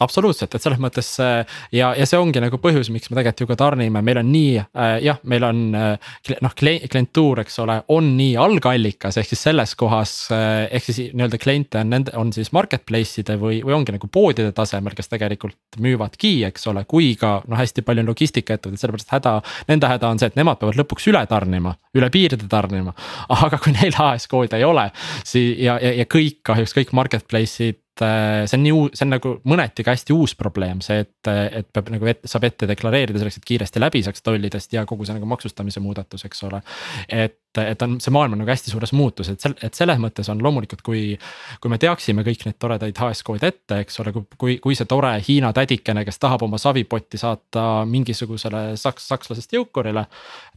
absoluutselt, 0.03 0.55
et 0.55 0.63
selles 0.63 0.79
mõttes 0.81 1.07
ja, 1.19 1.91
ja 1.97 2.05
see 2.07 2.19
ongi 2.19 2.41
nagu 2.41 2.59
põhjus, 2.61 2.89
miks 2.93 3.09
me 3.09 3.17
tegelikult 3.19 3.43
ju 3.43 3.49
ka 3.49 3.57
tarnime, 3.59 4.01
meil 4.05 4.21
on 4.21 4.29
nii 4.31 4.53
äh, 4.59 4.95
jah, 5.03 5.19
meil 5.29 5.45
on 5.47 5.61
äh, 5.77 6.11
noh, 6.43 6.55
klientuur, 6.57 7.41
eks 7.43 7.59
ole, 7.63 7.79
on 7.95 8.11
nii 8.17 8.35
algallikas, 8.39 9.19
ehk 9.19 9.29
siis 9.29 9.43
selles 9.49 9.75
kohas 9.79 10.13
äh,. 10.35 10.67
ehk 10.75 10.87
siis 10.87 11.01
nii-öelda 11.13 11.39
kliente 11.41 11.81
on 11.81 11.91
nende, 11.93 12.13
on 12.19 12.33
siis 12.35 12.51
marketplace'ide 12.55 13.37
või, 13.41 13.61
või 13.65 13.75
ongi 13.79 13.95
nagu 13.95 14.09
poodide 14.11 14.53
tasemel, 14.55 14.95
kes 14.97 15.11
tegelikult 15.11 15.79
müüvadki, 15.83 16.33
eks 16.49 16.69
ole, 16.71 16.85
kui 16.89 17.13
ka 17.19 17.39
noh, 17.47 17.59
hästi 17.59 17.83
palju 17.85 18.05
on 18.05 18.11
logistikaettevõtted, 18.13 18.81
sellepärast 18.81 19.13
häda. 19.15 19.35
Nende 19.69 19.91
häda 19.91 20.13
on 20.13 20.21
see, 20.21 20.29
et 20.31 20.39
nemad 20.39 20.59
peavad 20.61 20.79
lõpuks 20.79 21.09
üle 21.11 21.21
tarnima, 21.29 21.75
üle 21.97 22.09
piiride 22.13 22.47
tarnima, 22.51 22.95
aga 23.39 23.59
kui 23.61 23.75
neil 23.75 23.95
AS 24.09 24.29
koodi 24.31 24.59
ei 24.59 24.65
ole, 24.67 24.89
siis 25.27 25.59
ja, 25.59 25.79
ja, 25.83 25.93
ja 26.01 26.07
kõik 26.09 26.41
kahjuks 26.49 26.75
kõik 26.77 26.95
marketplace'id 26.97 27.83
Äh, 27.88 27.88
see 28.03 28.57
on 28.57 28.63
nii 28.63 28.73
uus, 28.75 28.93
see 28.97 29.05
on 29.07 29.13
nagu 29.15 29.33
mõneti 29.49 29.85
ka 29.85 29.95
hästi 29.95 30.15
uus 30.15 30.35
probleem, 30.39 30.83
see, 30.85 31.03
et, 31.05 31.29
et 31.29 31.69
peab 31.73 31.91
nagu 31.93 32.09
ette, 32.11 32.29
saab 32.29 32.47
ette 32.49 32.69
deklareerida 32.69 33.21
selleks, 33.21 33.39
et 33.41 33.47
kiiresti 33.51 33.83
läbi 33.83 34.03
saaks 34.05 34.25
tollidest 34.25 34.73
ja 34.75 34.85
kogu 34.89 35.07
see 35.07 35.17
nagu 35.17 35.29
maksustamise 35.29 35.83
muudatus, 35.83 36.25
eks 36.29 36.43
ole. 36.49 36.61
et, 37.07 37.39
et 37.57 37.81
on, 37.81 37.95
see 38.01 38.13
maailm 38.13 38.35
on 38.35 38.41
nagu 38.43 38.51
hästi 38.51 38.69
suures 38.69 38.91
muutuses, 38.93 39.33
et 39.33 39.41
sel-, 39.41 39.55
et 39.65 39.77
selles 39.77 39.97
mõttes 40.01 40.27
on 40.29 40.41
loomulikult, 40.43 40.83
kui. 40.85 41.17
kui 41.61 41.71
me 41.71 41.79
teaksime 41.81 42.23
kõik 42.25 42.45
need 42.45 42.57
toredaid 42.61 42.99
HS-koode 42.99 43.49
ette, 43.49 43.79
eks 43.83 43.99
ole, 44.03 44.13
kui, 44.13 44.57
kui 44.61 44.77
see 44.77 44.87
tore 44.89 45.15
Hiina 45.25 45.49
tädikene, 45.55 46.03
kes 46.05 46.21
tahab 46.21 46.43
oma 46.45 46.59
savipotti 46.61 47.17
saata 47.17 47.85
mingisugusele 47.89 48.77
saks-, 48.79 49.09
sakslasest 49.09 49.57
jõukurile. 49.57 50.05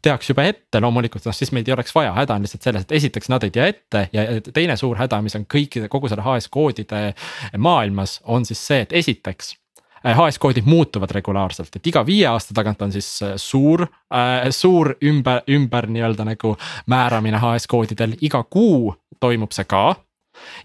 teaks 0.03 0.29
juba 0.29 0.45
ette 0.51 0.81
loomulikult, 0.83 1.25
noh 1.25 1.37
siis 1.37 1.53
meid 1.57 1.69
ei 1.69 1.77
oleks 1.77 1.95
vaja, 1.95 2.13
häda 2.17 2.37
on 2.37 2.45
lihtsalt 2.45 2.69
selles, 2.69 2.87
et 2.87 2.97
esiteks 2.99 3.33
nad 3.33 3.45
ei 3.47 3.55
tea 3.55 3.71
ette 3.71 4.09
ja 4.13 4.27
teine 4.53 4.77
suur 4.77 4.99
häda, 4.99 5.23
mis 5.23 5.37
on 5.39 5.47
kõikide, 5.47 5.89
kogu 5.89 6.11
selle 6.13 6.27
HS-koodide 6.27 7.03
maailmas 7.57 8.21
on 8.25 8.45
siis 8.45 8.61
see, 8.67 8.83
et 8.85 8.93
esiteks 9.03 9.55
HS-koodid 10.05 10.65
äh, 10.67 10.69
muutuvad 10.69 11.11
regulaarselt, 11.15 11.77
et 11.77 11.87
iga 11.87 12.05
viie 12.07 12.27
aasta 12.31 12.55
tagant 12.55 12.83
on 12.83 12.93
siis 12.93 13.09
äh, 13.23 13.35
suur 13.37 13.87
äh,, 13.87 14.49
suur 14.51 14.95
ümber, 15.05 15.43
ümber 15.49 15.89
nii-öelda 15.91 16.27
nagu 16.27 16.57
määramine 16.87 17.41
HS-koodidel, 17.43 18.17
iga 18.21 18.43
kuu 18.43 18.95
toimub 19.21 19.53
see 19.55 19.65
ka. 19.65 19.97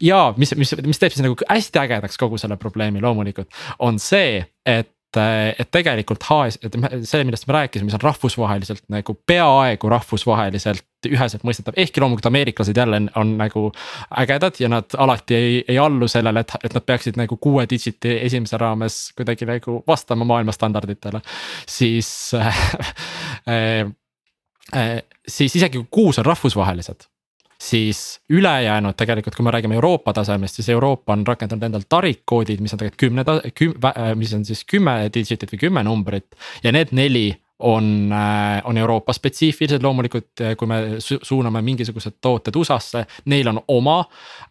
ja 0.02 0.34
mis, 0.38 0.56
mis, 0.56 0.76
mis 0.86 1.00
teeb 1.00 1.14
siis 1.14 1.26
nagu 1.26 1.36
hästi 1.50 1.80
ägedaks 1.84 2.18
kogu 2.18 2.38
selle 2.38 2.58
probleemi 2.58 3.02
loomulikult, 3.02 3.50
on 3.80 4.00
see, 4.00 4.46
et 4.66 4.97
et 5.16 5.70
tegelikult 5.72 6.26
HS, 6.28 6.60
see, 7.08 7.24
millest 7.24 7.48
me 7.48 7.56
rääkisime, 7.56 7.88
mis 7.88 7.96
on 7.96 8.04
rahvusvaheliselt 8.04 8.84
nagu 8.92 9.16
peaaegu 9.28 9.90
rahvusvaheliselt 9.90 11.08
üheselt 11.08 11.46
mõistetav, 11.48 11.78
ehkki 11.80 12.02
loomulikult 12.02 12.28
ameeriklased 12.28 12.78
jälle 12.78 13.00
on, 13.16 13.36
nagu 13.40 13.70
ägedad 14.20 14.60
ja 14.60 14.70
nad 14.70 14.98
alati 14.98 15.36
ei, 15.36 15.60
ei 15.68 15.78
allu 15.80 16.10
sellele, 16.12 16.44
et, 16.44 16.56
et 16.68 16.76
nad 16.76 16.86
peaksid 16.86 17.20
nagu 17.20 17.38
kuue 17.42 17.66
digiti 17.70 18.18
esimese 18.26 18.60
raames 18.60 19.00
kuidagi 19.18 19.48
nagu 19.48 19.80
vastama 19.88 20.28
maailma 20.28 20.52
standarditele. 20.52 21.22
siis 21.70 22.32
äh, 22.36 22.64
äh, 24.76 24.98
siis 25.28 25.56
isegi 25.56 25.78
kui 25.78 25.88
kuus 25.92 26.20
on 26.20 26.26
rahvusvahelised 26.26 27.08
siis 27.62 28.20
ülejäänud 28.30 28.96
tegelikult, 28.98 29.36
kui 29.36 29.46
me 29.46 29.52
räägime 29.52 29.76
Euroopa 29.76 30.14
tasemest, 30.14 30.56
siis 30.56 30.70
Euroopa 30.70 31.14
on 31.14 31.26
rakendanud 31.28 31.64
endal 31.64 31.88
tarikkoodid, 31.90 32.62
mis 32.62 32.74
on 32.74 32.84
tegelikult 32.84 33.00
kümne, 33.00 33.26
küm-, 33.58 34.16
mis 34.16 34.34
on 34.38 34.46
siis 34.46 34.64
kümme 34.66 35.00
digitit 35.14 35.52
või 35.54 35.66
kümme 35.66 35.84
numbrit 35.84 36.38
ja 36.64 36.72
need 36.72 36.94
neli 36.96 37.32
on, 37.60 38.12
äh, 38.12 38.62
on 38.64 38.78
Euroopa 38.78 39.14
spetsiifilised, 39.14 39.82
loomulikult 39.84 40.42
äh, 40.42 40.54
kui 40.58 40.68
me 40.70 41.00
su 41.02 41.18
suuname 41.24 41.62
mingisugused 41.66 42.20
tooted 42.22 42.56
USA-sse, 42.56 43.06
neil 43.26 43.50
on 43.50 43.62
oma 43.68 44.00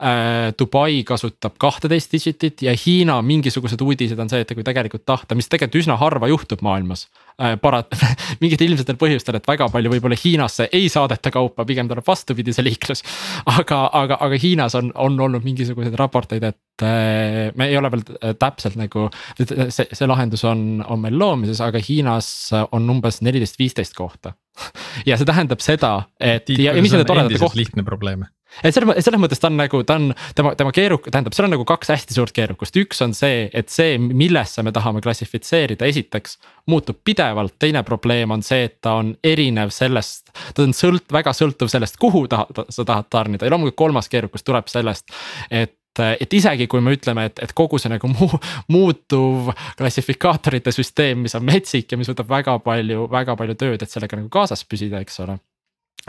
äh,. 0.02 0.52
Dubai 0.58 1.04
kasutab 1.06 1.54
kahteteist 1.58 2.12
digitit 2.12 2.62
ja 2.62 2.74
Hiina 2.86 3.20
mingisugused 3.22 3.80
uudised 3.80 4.18
on 4.18 4.30
see, 4.30 4.42
et 4.42 4.54
kui 4.54 4.66
tegelikult 4.66 5.06
tahta, 5.06 5.38
mis 5.38 5.48
tegelikult 5.48 5.82
üsna 5.84 5.98
harva 6.00 6.30
juhtub 6.32 6.66
maailmas 6.66 7.06
äh,. 7.06 7.25
Parat-, 7.36 7.92
mingitel 8.42 8.70
ilmsetel 8.70 8.98
põhjustel, 9.00 9.38
et 9.38 9.48
väga 9.48 9.68
palju 9.72 9.92
võib-olla 9.92 10.18
Hiinasse 10.20 10.68
ei 10.76 10.88
saadeta 10.92 11.32
kaupa, 11.34 11.66
pigem 11.68 11.90
tuleb 11.90 12.06
vastupidi 12.06 12.54
see 12.56 12.64
liiklus. 12.66 13.04
aga, 13.52 13.82
aga, 13.92 14.20
aga 14.26 14.40
Hiinas 14.40 14.76
on, 14.78 14.92
on 14.94 15.20
olnud 15.28 15.44
mingisuguseid 15.46 15.96
raporteid, 15.98 16.46
et 16.48 16.86
äh, 16.86 17.52
me 17.56 17.68
ei 17.70 17.76
ole 17.76 17.92
veel 17.92 18.06
täpselt 18.40 18.78
nagu, 18.80 19.08
see, 19.38 19.88
see 19.90 20.08
lahendus 20.08 20.46
on, 20.48 20.82
on 20.86 21.02
meil 21.02 21.18
loomises, 21.18 21.60
aga 21.64 21.82
Hiinas 21.82 22.30
on 22.70 22.90
umbes 22.96 23.22
neliteist, 23.26 23.60
viisteist 23.60 23.96
kohta 23.96 24.34
ja 25.08 25.18
see 25.18 25.28
tähendab 25.28 25.62
seda, 25.64 25.92
et 26.20 26.46
Tiit, 26.46 26.62
ja, 26.64 26.76
ja 26.76 26.84
mis 26.84 26.94
nende 26.94 27.08
toredate 27.08 27.40
koht. 27.42 27.58
lihtne 27.58 27.84
probleem 27.86 28.24
et 28.62 28.74
selles, 28.74 29.04
selles 29.04 29.20
mõttes 29.20 29.40
ta 29.42 29.50
on 29.50 29.58
nagu, 29.60 29.82
ta 29.86 29.98
on 30.00 30.10
tema, 30.36 30.54
tema 30.58 30.72
keeruk-, 30.74 31.08
tähendab, 31.10 31.36
seal 31.36 31.48
on 31.48 31.54
nagu 31.56 31.66
kaks 31.68 31.92
hästi 31.92 32.16
suurt 32.16 32.34
keerukust, 32.36 32.76
üks 32.80 33.02
on 33.04 33.14
see, 33.16 33.46
et 33.56 33.72
see, 33.72 33.96
millesse 33.98 34.64
me 34.66 34.72
tahame 34.76 35.02
klassifitseerida, 35.04 35.88
esiteks. 35.88 36.38
muutub 36.66 36.98
pidevalt, 37.04 37.54
teine 37.62 37.82
probleem 37.86 38.30
on 38.34 38.42
see, 38.42 38.64
et 38.66 38.80
ta 38.82 38.96
on 39.00 39.14
erinev 39.24 39.70
sellest, 39.74 40.32
ta 40.54 40.64
on 40.66 40.74
sõlt-, 40.76 41.10
väga 41.12 41.34
sõltuv 41.36 41.70
sellest, 41.72 41.98
kuhu 42.02 42.26
ta, 42.30 42.46
ta, 42.54 42.66
sa 42.70 42.84
tahad 42.84 43.10
tarnida. 43.10 43.46
Ja 43.46 43.54
loomulikult 43.54 43.78
kolmas 43.86 44.10
keerukus 44.12 44.46
tuleb 44.46 44.70
sellest, 44.72 45.12
et 45.50 45.76
et 45.96 46.34
isegi 46.36 46.66
kui 46.68 46.82
me 46.84 46.92
ütleme, 46.92 47.22
et, 47.30 47.38
et 47.40 47.52
kogu 47.56 47.78
see 47.80 47.88
nagu 47.88 48.10
muu, 48.10 48.28
muutuv 48.68 49.48
klassifikaatorite 49.78 50.74
süsteem, 50.74 51.22
mis 51.24 51.32
on 51.38 51.46
metsik 51.48 51.88
ja 51.88 51.96
mis 51.96 52.10
võtab 52.12 52.28
väga 52.28 52.58
palju, 52.60 53.06
väga 53.08 53.36
palju 53.38 53.56
tööd, 53.56 53.80
et 53.80 53.88
sellega 53.88 54.20
nagu 54.20 54.28
kaasas 54.28 54.66
püsida, 54.68 55.00
eks 55.00 55.22
ole 55.24 55.38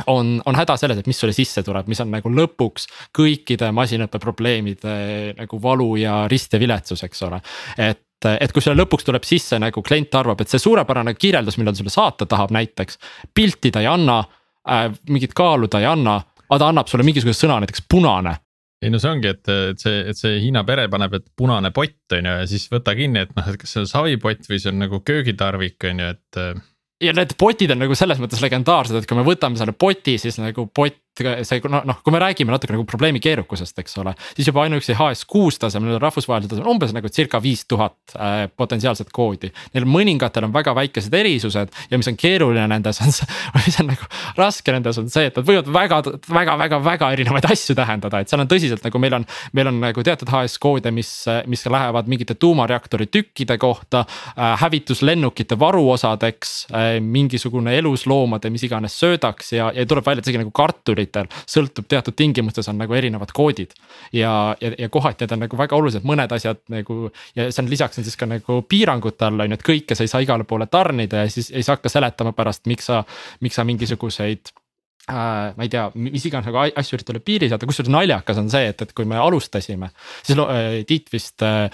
on, 0.06 0.42
on 0.46 0.56
häda 0.56 0.78
selles, 0.78 1.00
et 1.00 1.08
mis 1.10 1.20
sulle 1.20 1.34
sisse 1.36 1.64
tuleb, 1.66 1.88
mis 1.90 2.02
on 2.04 2.12
nagu 2.14 2.32
lõpuks 2.32 2.88
kõikide 3.18 3.72
masinõppe 3.76 4.20
probleemide 4.22 4.98
nagu 5.38 5.62
valu 5.62 5.96
ja 6.02 6.20
rist 6.32 6.54
ja 6.54 6.62
viletsus, 6.62 7.04
eks 7.08 7.24
ole. 7.28 7.42
et, 7.78 8.30
et 8.30 8.54
kui 8.54 8.64
sulle 8.64 8.78
lõpuks 8.84 9.08
tuleb 9.08 9.26
sisse 9.28 9.60
nagu 9.62 9.84
klient 9.86 10.16
arvab, 10.20 10.42
et 10.42 10.54
see 10.54 10.62
suurepärane 10.62 11.16
kirjeldus, 11.18 11.58
mille 11.58 11.74
ta 11.74 11.82
sulle 11.82 11.94
saata 11.94 12.30
tahab 12.30 12.54
näiteks. 12.56 13.00
pilti 13.34 13.72
ta 13.72 13.84
ei 13.84 13.92
anna 13.92 14.20
äh,, 14.70 14.92
mingit 15.10 15.34
kaalu 15.38 15.68
ta 15.68 15.82
ei 15.82 15.90
anna, 15.90 16.20
aga 16.48 16.60
ta 16.60 16.74
annab 16.74 16.92
sulle 16.92 17.08
mingisuguse 17.08 17.46
sõna, 17.46 17.62
näiteks 17.64 17.88
punane 17.90 18.38
ei 18.82 18.92
no 18.94 19.00
see 19.02 19.10
ongi, 19.10 19.32
et, 19.34 19.48
et 19.50 19.82
see, 19.82 20.02
et 20.12 20.18
see 20.18 20.36
Hiina 20.44 20.62
pere 20.68 20.86
paneb, 20.92 21.16
et 21.18 21.26
punane 21.38 21.72
pott 21.74 22.14
on 22.14 22.28
ju 22.30 22.34
ja 22.42 22.50
siis 22.50 22.68
võta 22.70 22.94
kinni, 22.98 23.24
et 23.26 23.32
noh, 23.34 23.48
et 23.50 23.58
kas 23.58 23.74
see 23.74 23.82
on 23.82 23.90
savipott 23.90 24.46
või 24.46 24.60
see 24.62 24.70
on 24.70 24.84
nagu 24.84 25.00
köögitarvik 25.06 25.88
on 25.90 26.04
ju, 26.04 26.18
et. 26.18 26.42
Ja 27.04 27.14
need 27.14 27.36
potid 27.40 27.72
on 27.74 27.82
nagu 27.84 27.98
selles 27.98 28.22
mõttes 28.22 28.42
legendaarsed, 28.44 28.98
et 28.98 29.10
kui 29.10 29.18
me 29.20 29.26
võtame 29.28 29.60
selle 29.60 29.76
poti, 29.78 30.18
siis 30.22 30.40
nagu 30.42 30.68
pott 30.74 30.98
see 31.18 31.62
noh, 31.72 31.84
noh, 31.88 32.00
kui 32.04 32.14
me 32.14 32.22
räägime 32.22 32.54
natuke 32.54 32.76
nagu 32.76 32.86
probleemi 32.88 33.22
keerukusest, 33.24 33.78
eks 33.82 33.98
ole, 34.02 34.14
siis 34.36 34.48
juba 34.50 34.64
ainuüksi 34.66 34.96
HS6 34.98 35.62
tasemel, 35.64 35.98
rahvusvahelisel 36.02 36.52
tasemel 36.54 36.72
umbes 36.72 36.94
nagu 36.96 37.10
circa 37.14 37.42
viis 37.44 37.66
tuhat 37.70 38.16
äh, 38.16 38.46
potentsiaalset 38.58 39.12
koodi. 39.16 39.52
Neil 39.74 39.88
mõningatel 39.90 40.48
on 40.48 40.54
väga 40.56 40.74
väikesed 40.78 41.14
erisused 41.18 41.74
ja 41.92 42.00
mis 42.00 42.10
on 42.12 42.18
keeruline 42.20 42.68
nendes 42.72 43.02
on 43.04 43.14
see, 43.16 43.28
mis 43.66 43.80
on 43.82 43.92
nagu 43.92 44.10
raske 44.38 44.76
nendes 44.76 45.00
on 45.02 45.10
see, 45.14 45.30
et 45.32 45.40
nad 45.40 45.48
võivad 45.48 45.72
väga, 45.74 46.02
väga, 46.28 46.58
väga, 46.64 46.82
väga 46.86 47.12
erinevaid 47.18 47.50
asju 47.52 47.76
tähendada, 47.78 48.22
et 48.22 48.32
seal 48.32 48.44
on 48.44 48.52
tõsiselt 48.52 48.86
nagu 48.86 49.02
meil 49.02 49.20
on. 49.20 49.28
meil 49.58 49.72
on 49.72 49.82
nagu 49.82 50.04
teatud 50.04 50.30
HS 50.32 50.60
koode, 50.62 50.92
mis, 50.96 51.12
mis 51.50 51.66
lähevad 51.66 52.10
mingite 52.10 52.36
tuumareaktori 52.40 53.08
tükkide 53.12 53.58
kohta 53.62 54.06
äh,, 54.06 54.54
hävituslennukite 54.62 55.60
varuosadeks 55.60 56.56
äh,, 56.72 56.88
mingisugune 57.02 57.78
elusloomade, 57.78 58.52
mis 58.54 58.66
iganes 58.68 59.00
söödaks 59.00 59.54
ja, 59.54 59.72
ja 59.76 59.86
tuleb 59.86 60.06
välja, 60.06 60.22
et 60.22 60.30
isegi 60.30 60.44
nagu 60.44 60.54
kartulid 60.56 61.07
serveritel 61.08 61.28
sõltub 61.48 61.88
teatud 61.88 62.16
tingimustes 62.16 62.68
on 62.70 62.78
nagu 62.78 62.94
erinevad 62.94 63.32
koodid. 63.34 63.74
ja, 64.14 64.56
ja, 64.62 64.72
ja 64.78 64.90
kohati 64.90 65.24
need 65.24 65.32
on 65.32 65.40
nagu 65.46 65.58
väga 65.58 65.76
olulised, 65.76 66.04
mõned 66.04 66.32
asjad 66.32 66.60
nagu 66.70 67.12
ja 67.36 67.52
see 67.52 67.64
on 67.64 67.70
lisaks 67.70 67.98
on 67.98 68.04
siis 68.04 68.18
ka 68.18 68.26
nagu 68.26 68.62
piirangute 68.68 69.26
all 69.26 69.40
on 69.40 69.52
ju, 69.52 69.58
et 69.58 69.66
kõike 69.66 69.96
sa 69.96 70.04
ei 70.04 70.08
saa 70.08 70.22
igale 70.22 70.44
poole 70.44 70.68
tarnida 70.68 71.26
ja 71.26 71.30
siis 71.30 71.52
ei 71.52 71.64
saa 71.64 71.78
hakka 71.78 71.90
seletama 71.90 72.34
pärast, 72.34 72.66
miks 72.68 72.86
sa, 72.86 73.04
miks 73.42 73.56
sa 73.56 73.64
mingisuguseid 73.64 74.54
äh,. 75.10 75.54
ma 75.58 75.66
ei 75.66 75.72
tea, 75.72 75.88
mis 75.96 76.26
iganes 76.28 76.48
nagu 76.50 76.60
asju 76.68 76.98
üritada 76.98 77.22
piiri 77.24 77.50
seada, 77.52 77.68
kusjuures 77.70 77.92
naljakas 77.94 78.42
on 78.42 78.50
see, 78.52 78.70
et, 78.72 78.82
et 78.84 78.94
kui 78.96 79.08
me 79.10 79.20
alustasime. 79.22 79.90
siis 80.26 80.40
äh, 80.44 80.68
Tiit 80.88 81.12
vist 81.14 81.44
äh, 81.46 81.68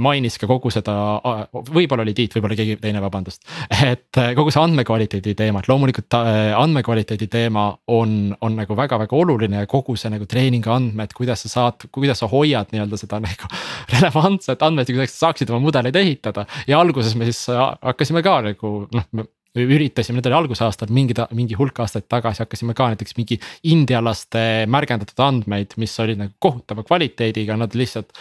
mainis 0.00 0.38
ka 0.40 0.48
kogu 0.50 0.72
seda 0.74 0.94
äh,, 1.18 1.44
võib-olla 1.68 2.06
oli 2.06 2.16
Tiit, 2.16 2.36
võib-olla 2.36 2.58
keegi 2.58 2.78
teine, 2.82 3.02
vabandust. 3.04 3.44
et 3.74 4.20
äh, 4.20 4.32
kogu 4.38 4.54
see 4.54 4.62
andmekvaliteedi 4.62 5.36
teema, 5.38 5.62
et 5.62 5.70
loomulikult 5.70 6.18
äh, 6.18 6.40
andmekvaliteedi 6.58 7.30
teema 7.32 7.68
on, 7.94 8.34
on 8.40 8.58
nagu 8.58 8.76
väga-väga 8.78 9.16
oluline 9.16 9.64
ja 9.64 9.70
kogu 9.70 9.96
see 9.98 10.12
nagu 10.14 10.28
treeningu 10.28 10.72
andmed, 10.74 11.14
kuidas 11.16 11.44
sa 11.46 11.54
saad, 11.54 11.88
kuidas 11.94 12.22
sa 12.22 12.30
hoiad 12.30 12.72
nii-öelda 12.74 13.00
seda 13.00 13.20
nagu 13.26 13.52
relevantset 13.94 14.62
andmeid, 14.64 14.92
kuidas 14.92 15.14
sa 15.14 15.28
saaksid 15.28 15.52
oma 15.52 15.66
mudeleid 15.68 15.96
ehitada. 15.96 16.46
ja 16.68 16.80
alguses 16.80 17.16
me 17.18 17.28
siis 17.28 17.44
hakkasime 17.52 18.24
ka 18.24 18.40
nagu 18.48 18.78
noh 18.88 19.28
üritasime, 19.56 20.18
need 20.18 20.28
oli 20.28 20.36
algusaastad, 20.38 20.92
mingi, 20.94 21.16
mingi 21.36 21.56
hulk 21.58 21.80
aastaid 21.84 22.08
tagasi 22.10 22.44
hakkasime 22.44 22.76
ka 22.76 22.90
näiteks 22.92 23.16
mingi 23.18 23.38
indialaste 23.70 24.66
märgendatud 24.70 25.24
andmeid, 25.24 25.74
mis 25.80 25.94
olid 26.04 26.20
nagu 26.20 26.34
kohutava 26.42 26.84
kvaliteediga, 26.86 27.56
nad 27.56 27.74
lihtsalt. 27.78 28.12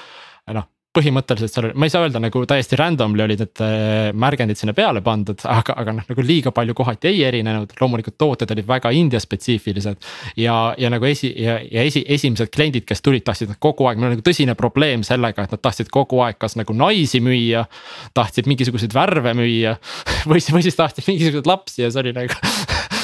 noh, 0.55 0.69
põhimõtteliselt 0.97 1.53
seal, 1.53 1.69
ma 1.77 1.87
ei 1.87 1.93
saa 1.93 2.05
öelda 2.05 2.21
nagu 2.21 2.41
täiesti 2.49 2.77
randomly 2.79 3.25
olid 3.25 3.43
need 3.43 3.61
äh, 3.63 4.09
märgendid 4.17 4.59
sinna 4.59 4.73
peale 4.77 5.03
pandud, 5.05 5.41
aga, 5.51 5.75
aga 5.83 5.95
noh, 5.99 6.07
nagu 6.09 6.25
liiga 6.25 6.53
palju 6.55 6.75
kohati 6.77 7.11
ei 7.11 7.21
erinenud, 7.27 7.75
loomulikult 7.81 8.17
tooted 8.17 8.53
olid 8.55 8.67
väga 8.67 8.91
India 8.97 9.21
spetsiifilised. 9.21 10.01
ja, 10.41 10.57
ja 10.77 10.91
nagu 10.93 11.05
esi 11.09 11.31
ja, 11.43 11.59
ja 11.61 11.85
esi, 11.85 12.03
esimesed 12.17 12.51
kliendid, 12.53 12.87
kes 12.87 13.03
tulid, 13.05 13.25
tahtsid 13.27 13.53
kogu 13.63 13.87
aeg, 13.89 14.01
meil 14.01 14.11
on 14.11 14.17
nagu 14.17 14.25
tõsine 14.25 14.57
probleem 14.57 15.05
sellega, 15.07 15.45
et 15.45 15.55
nad 15.55 15.63
tahtsid 15.63 15.91
kogu 15.93 16.21
aeg 16.25 16.39
kas 16.41 16.57
nagu 16.59 16.75
naisi 16.77 17.21
müüa. 17.23 17.65
tahtsid 18.17 18.49
mingisuguseid 18.49 18.95
värve 18.97 19.35
müüa 19.37 19.77
või 20.29 20.41
või 20.41 20.65
siis 20.65 20.79
tahtsid 20.79 21.07
mingisuguseid 21.11 21.49
lapsi 21.49 21.85
ja 21.85 21.91
see 21.93 22.05
oli 22.05 22.15
nagu 22.17 22.41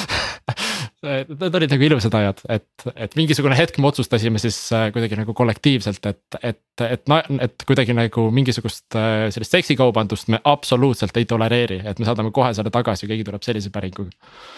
Need 1.04 1.56
olid 1.58 1.72
nagu 1.74 1.86
ilusad 1.86 2.14
ajad, 2.18 2.40
et, 2.52 2.84
et 2.94 3.16
mingisugune 3.18 3.56
hetk 3.58 3.76
me 3.82 3.88
otsustasime 3.90 4.40
siis 4.42 4.56
äh, 4.74 4.86
kuidagi 4.94 5.18
nagu 5.18 5.34
kollektiivselt, 5.36 6.06
et, 6.10 6.38
et, 6.40 6.60
et, 6.86 7.12
et 7.46 7.66
kuidagi 7.68 7.96
nagu 7.96 8.26
mingisugust 8.34 8.96
äh, 8.98 9.26
sellist 9.34 9.56
seksikaubandust 9.56 10.32
me 10.32 10.40
absoluutselt 10.50 11.16
ei 11.20 11.28
tolereeri, 11.30 11.80
et 11.84 12.00
me 12.00 12.08
saadame 12.08 12.32
kohe 12.34 12.52
selle 12.56 12.72
tagasi, 12.74 13.08
keegi 13.10 13.26
tuleb 13.28 13.44
sellise 13.46 13.72
päringuga. 13.74 14.14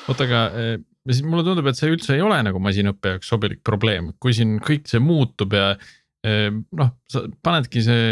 oota, 0.08 0.28
aga 0.28 0.42
äh, 0.50 0.72
siis 1.10 1.24
mulle 1.26 1.46
tundub, 1.46 1.68
et 1.70 1.80
see 1.80 1.92
üldse 1.92 2.16
ei 2.16 2.24
ole 2.24 2.38
nagu 2.46 2.62
masinõppe 2.62 3.16
jaoks 3.16 3.34
sobilik 3.34 3.62
probleem, 3.66 4.12
kui 4.22 4.36
siin 4.36 4.58
kõik 4.64 4.88
see 4.90 5.02
muutub 5.02 5.56
ja 5.56 5.74
noh, 6.26 6.88
sa 7.06 7.20
panedki 7.46 7.84
see 7.86 8.06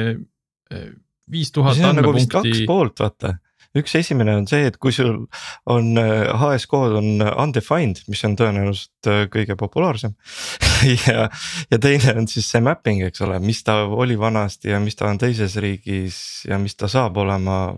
viis 1.31 1.51
tuhat 1.51 1.81
andmepunkti. 1.81 1.99
nagu 1.99 2.12
vist 2.14 2.31
kaks 2.35 2.61
poolt, 2.68 3.01
vaata 3.03 3.35
üks 3.78 3.94
esimene 3.98 4.37
on 4.38 4.46
see, 4.50 4.68
et 4.68 4.78
kui 4.82 4.94
sul 4.94 5.12
on 5.70 5.90
HS 5.98 6.66
äh, 6.66 6.70
kood 6.70 6.96
on 7.00 7.24
undefined, 7.26 8.04
mis 8.10 8.22
on 8.26 8.37
tõenäoliselt 8.38 9.10
äh, 9.10 9.24
kõige 9.32 9.56
populaarsem 9.60 10.14
ja, 11.06 11.28
ja 11.70 11.80
teine 11.82 12.16
on 12.20 12.30
siis 12.30 12.48
see 12.50 12.62
mapping, 12.64 13.04
eks 13.08 13.24
ole, 13.26 13.40
mis 13.44 13.64
ta 13.66 13.82
oli 13.87 14.18
vanasti 14.20 14.72
ja 14.74 14.80
mis 14.82 14.98
ta 14.98 15.10
on 15.10 15.20
teises 15.22 15.58
riigis 15.62 16.18
ja 16.48 16.60
mis 16.62 16.78
ta 16.78 16.90
saab 16.90 17.18
olema. 17.24 17.76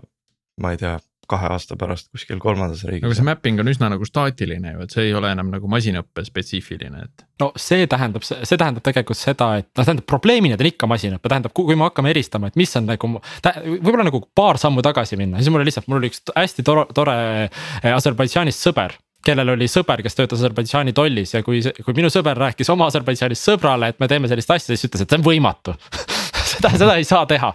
ma 0.57 0.71
ei 0.73 0.77
tea, 0.81 0.95
kahe 1.29 1.49
aasta 1.51 1.75
pärast 1.79 2.09
kuskil 2.13 2.39
kolmandas 2.41 2.83
riigis. 2.87 3.05
aga 3.07 3.17
see 3.17 3.27
mapping 3.27 3.61
on 3.61 3.71
üsna 3.71 3.89
nagu 3.91 4.07
staatiline 4.07 4.73
ju, 4.75 4.83
et 4.85 4.93
see 4.95 5.07
ei 5.09 5.15
ole 5.17 5.31
enam 5.35 5.51
nagu 5.53 5.69
masinõppe 5.71 6.23
spetsiifiline, 6.27 7.03
et. 7.07 7.25
no 7.43 7.51
see 7.59 7.87
tähendab, 7.91 8.25
see 8.27 8.59
tähendab 8.59 8.85
tegelikult 8.85 9.19
seda, 9.19 9.53
et 9.61 9.69
noh, 9.71 9.83
tähendab 9.83 10.07
probleemina 10.09 10.57
ta 10.57 10.65
on 10.65 10.71
ikka 10.71 10.91
masinõpe, 10.91 11.31
tähendab, 11.31 11.55
kui 11.57 11.75
me 11.75 11.87
hakkame 11.89 12.13
eristama, 12.15 12.51
et 12.51 12.59
mis 12.59 12.75
on 12.79 12.87
nagu. 12.89 13.11
võib-olla 13.17 14.07
nagu 14.07 14.23
paar 14.35 14.61
sammu 14.61 14.85
tagasi 14.85 15.19
minna, 15.19 15.41
siis 15.41 15.51
mul 15.51 15.63
oli 15.63 15.71
lihtsalt, 15.71 15.89
mul 15.91 16.01
oli 16.01 16.11
üks 16.13 16.23
hästi 16.31 16.65
tore, 16.67 16.87
tore 16.95 17.17
eh, 17.47 17.91
Aserbaidžaanist 17.93 18.63
sõber 18.63 18.95
kellel 19.27 19.49
oli 19.57 19.67
sõber, 19.67 19.99
kes 20.05 20.15
töötas 20.15 20.39
Aserbaidžaani 20.39 20.93
tollis 20.95 21.33
ja 21.33 21.41
kui, 21.43 21.59
kui 21.59 21.95
minu 21.97 22.07
sõber 22.13 22.37
rääkis 22.39 22.69
oma 22.71 22.87
Aserbaidžaanist 22.87 23.49
sõbrale, 23.49 23.91
et 23.91 23.99
me 23.99 24.07
teeme 24.07 24.29
sellist 24.31 24.53
asja, 24.53 24.71
siis 24.71 24.87
ütles, 24.87 25.03
et 25.03 25.11
see 25.11 25.19
on 25.19 25.25
võimatu 25.25 25.75
seda, 26.53 26.71
seda 26.77 26.95
ei 26.95 27.07
saa 27.07 27.25
teha 27.27 27.51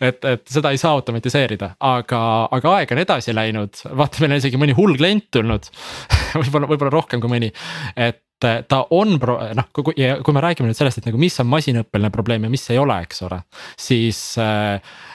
et, 0.00 0.20
et 0.24 0.44
seda 0.50 0.72
ei 0.74 0.80
saa 0.80 0.94
automatiseerida, 0.98 1.74
aga, 1.84 2.20
aga 2.54 2.76
aeg 2.78 2.94
on 2.94 3.02
edasi 3.04 3.36
läinud, 3.36 3.84
vaata, 3.90 4.22
meil 4.22 4.36
on 4.36 4.42
isegi 4.42 4.60
mõni 4.60 4.76
hull 4.76 4.98
klient 5.00 5.30
tulnud 5.34 5.70
võib-olla, 6.42 6.70
võib-olla 6.70 6.94
rohkem 6.94 7.22
kui 7.22 7.32
mõni, 7.32 7.52
et 7.96 8.22
ta 8.68 8.80
on 8.90 9.16
pro-, 9.20 9.38
noh, 9.56 9.68
kui, 9.74 9.94
ja 10.00 10.18
kui 10.24 10.34
me 10.36 10.42
räägime 10.42 10.68
nüüd 10.68 10.78
sellest, 10.78 11.00
et 11.00 11.08
nagu 11.08 11.18
mis 11.20 11.36
on 11.40 11.48
masinõppeline 11.50 12.10
probleem 12.12 12.46
ja 12.46 12.50
mis 12.52 12.64
ei 12.72 12.80
ole, 12.80 12.96
eks 13.06 13.22
ole. 13.26 13.38
siis, 13.80 14.20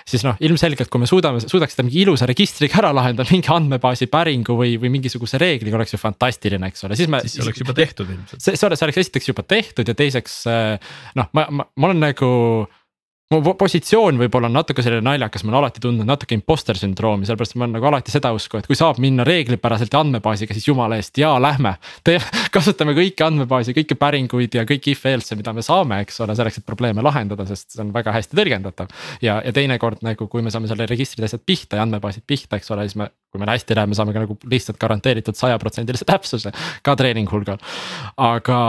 siis 0.10 0.26
noh, 0.26 0.40
ilmselgelt, 0.46 0.90
kui 0.92 1.04
me 1.04 1.10
suudame, 1.10 1.42
suudaks 1.44 1.76
seda 1.76 1.86
mingi 1.86 2.02
ilusa 2.04 2.28
registriga 2.30 2.80
ära 2.82 2.94
lahendada, 2.96 3.30
mingi 3.34 3.52
andmebaasi 3.54 4.10
päringu 4.12 4.58
või, 4.60 4.78
või 4.82 4.94
mingisuguse 4.98 5.42
reegliga 5.42 5.80
oleks 5.80 5.96
ju 5.96 6.02
fantastiline, 6.02 6.72
eks 6.72 6.88
ole, 6.88 6.98
siis 7.00 7.12
me. 7.12 7.22
siis 7.26 7.38
see 7.38 7.46
oleks 7.46 7.64
juba 7.64 7.78
tehtud 7.78 8.10
ilmselt. 8.16 8.42
see, 8.42 8.58
see 8.58 8.70
oleks 8.70 9.04
esiteks 9.04 9.32
juba 9.32 9.46
tehtud 9.46 9.90
ja 9.90 9.98
teiseks 9.98 10.42
noh, 11.20 11.32
ma, 11.36 11.48
ma, 11.52 11.70
ma 11.70 11.92
olen 11.92 12.06
nagu 12.10 12.30
mu 13.30 13.52
positsioon 13.54 14.18
võib-olla 14.18 14.50
on 14.50 14.56
natuke 14.58 14.82
selline 14.82 15.04
naljakas, 15.06 15.44
ma 15.46 15.52
olen 15.52 15.60
alati 15.60 15.82
tundnud 15.84 16.08
natuke 16.10 16.34
imposter 16.34 16.78
sündroomi, 16.80 17.28
sellepärast 17.30 17.56
ma 17.60 17.68
olen 17.68 17.76
nagu 17.78 17.86
alati 17.86 18.14
seda 18.14 18.32
usku, 18.34 18.58
et 18.58 18.66
kui 18.66 18.78
saab 18.78 18.98
minna 19.04 19.22
reeglipäraselt 19.28 19.94
andmebaasiga, 20.00 20.56
siis 20.58 20.66
jumala 20.66 20.98
eest 20.98 21.18
ja 21.22 21.36
lähme. 21.42 21.76
kasutame 22.56 22.96
kõiki 22.98 23.22
andmebaasi, 23.28 23.76
kõiki 23.78 23.98
päringuid 24.02 24.58
ja 24.58 24.64
kõiki 24.70 24.96
if 24.96 25.06
else'e, 25.06 25.38
mida 25.38 25.54
me 25.54 25.62
saame, 25.66 26.00
eks 26.06 26.18
ole, 26.26 26.34
selleks, 26.40 26.58
et 26.58 26.66
probleeme 26.66 27.06
lahendada, 27.06 27.46
sest 27.50 27.76
see 27.76 27.84
on 27.84 27.92
väga 27.94 28.16
hästi 28.18 28.40
tõlgendatav. 28.40 28.90
ja, 29.22 29.38
ja 29.46 29.54
teinekord 29.54 30.02
nagu, 30.06 30.26
kui 30.32 30.42
me 30.42 30.50
saame 30.50 30.72
selle 30.72 30.90
registrid 30.90 31.30
asjad 31.30 31.46
pihta 31.46 31.78
ja 31.78 31.86
andmebaasid 31.86 32.26
pihta, 32.26 32.58
eks 32.58 32.74
ole, 32.74 32.88
siis 32.90 32.98
me, 32.98 33.12
kui 33.30 33.44
meil 33.44 33.54
hästi 33.54 33.78
läheb, 33.78 33.94
me 33.94 34.00
saame 34.00 34.18
ka 34.18 34.26
nagu 34.26 34.40
lihtsalt 34.50 34.82
garanteeritud 34.82 35.38
sajaprotsendilise 35.38 36.10
täpsuse 36.10 36.56
ka 36.82 36.98
treening 36.98 37.30
hulgal. 37.30 37.62
aga, 38.18 38.60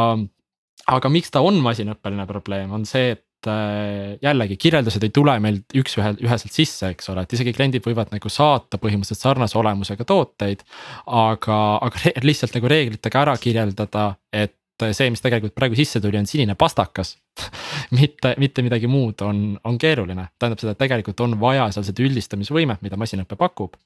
aga 1.01 1.17
miks 1.17 1.33
ta 1.33 1.41
on 1.41 1.65
masinõppeline 1.65 2.29
probleem, 2.29 2.77
on 2.77 2.85
see, 2.85 3.17
et 3.17 3.25
jällegi 3.47 4.57
kirjeldused 4.61 5.05
ei 5.07 5.13
tule 5.15 5.37
meil 5.41 5.61
üks-ühel, 5.81 6.19
üheselt 6.25 6.55
sisse, 6.55 6.91
eks 6.95 7.11
ole, 7.13 7.25
et 7.25 7.35
isegi 7.37 7.55
kliendid 7.57 7.85
võivad 7.87 8.13
nagu 8.13 8.33
saata 8.33 8.81
põhimõtteliselt 8.83 9.25
sarnase 9.25 9.59
olemusega 9.61 10.05
tooteid. 10.05 10.65
aga, 11.07 11.61
aga 11.87 12.15
lihtsalt 12.25 12.57
nagu 12.59 12.71
reeglitega 12.71 13.23
ära 13.23 13.37
kirjeldada, 13.41 14.15
et 14.33 14.57
see, 14.97 15.11
mis 15.13 15.23
tegelikult 15.23 15.55
praegu 15.57 15.77
sisse 15.79 16.01
tuli, 16.01 16.19
on 16.21 16.29
sinine 16.29 16.57
pastakas 16.59 17.15
mitte, 17.99 18.35
mitte 18.41 18.65
midagi 18.65 18.89
muud 18.91 19.23
on, 19.27 19.45
on 19.65 19.79
keeruline, 19.81 20.31
tähendab 20.41 20.63
seda, 20.63 20.75
et 20.77 20.81
tegelikult 20.81 21.21
on 21.25 21.39
vaja 21.41 21.69
seal 21.75 21.87
seda 21.87 22.05
üldistamisvõimet, 22.07 22.85
mida 22.85 23.01
masinõpe 23.01 23.39
pakub 23.41 23.77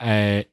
äh, 0.00 0.44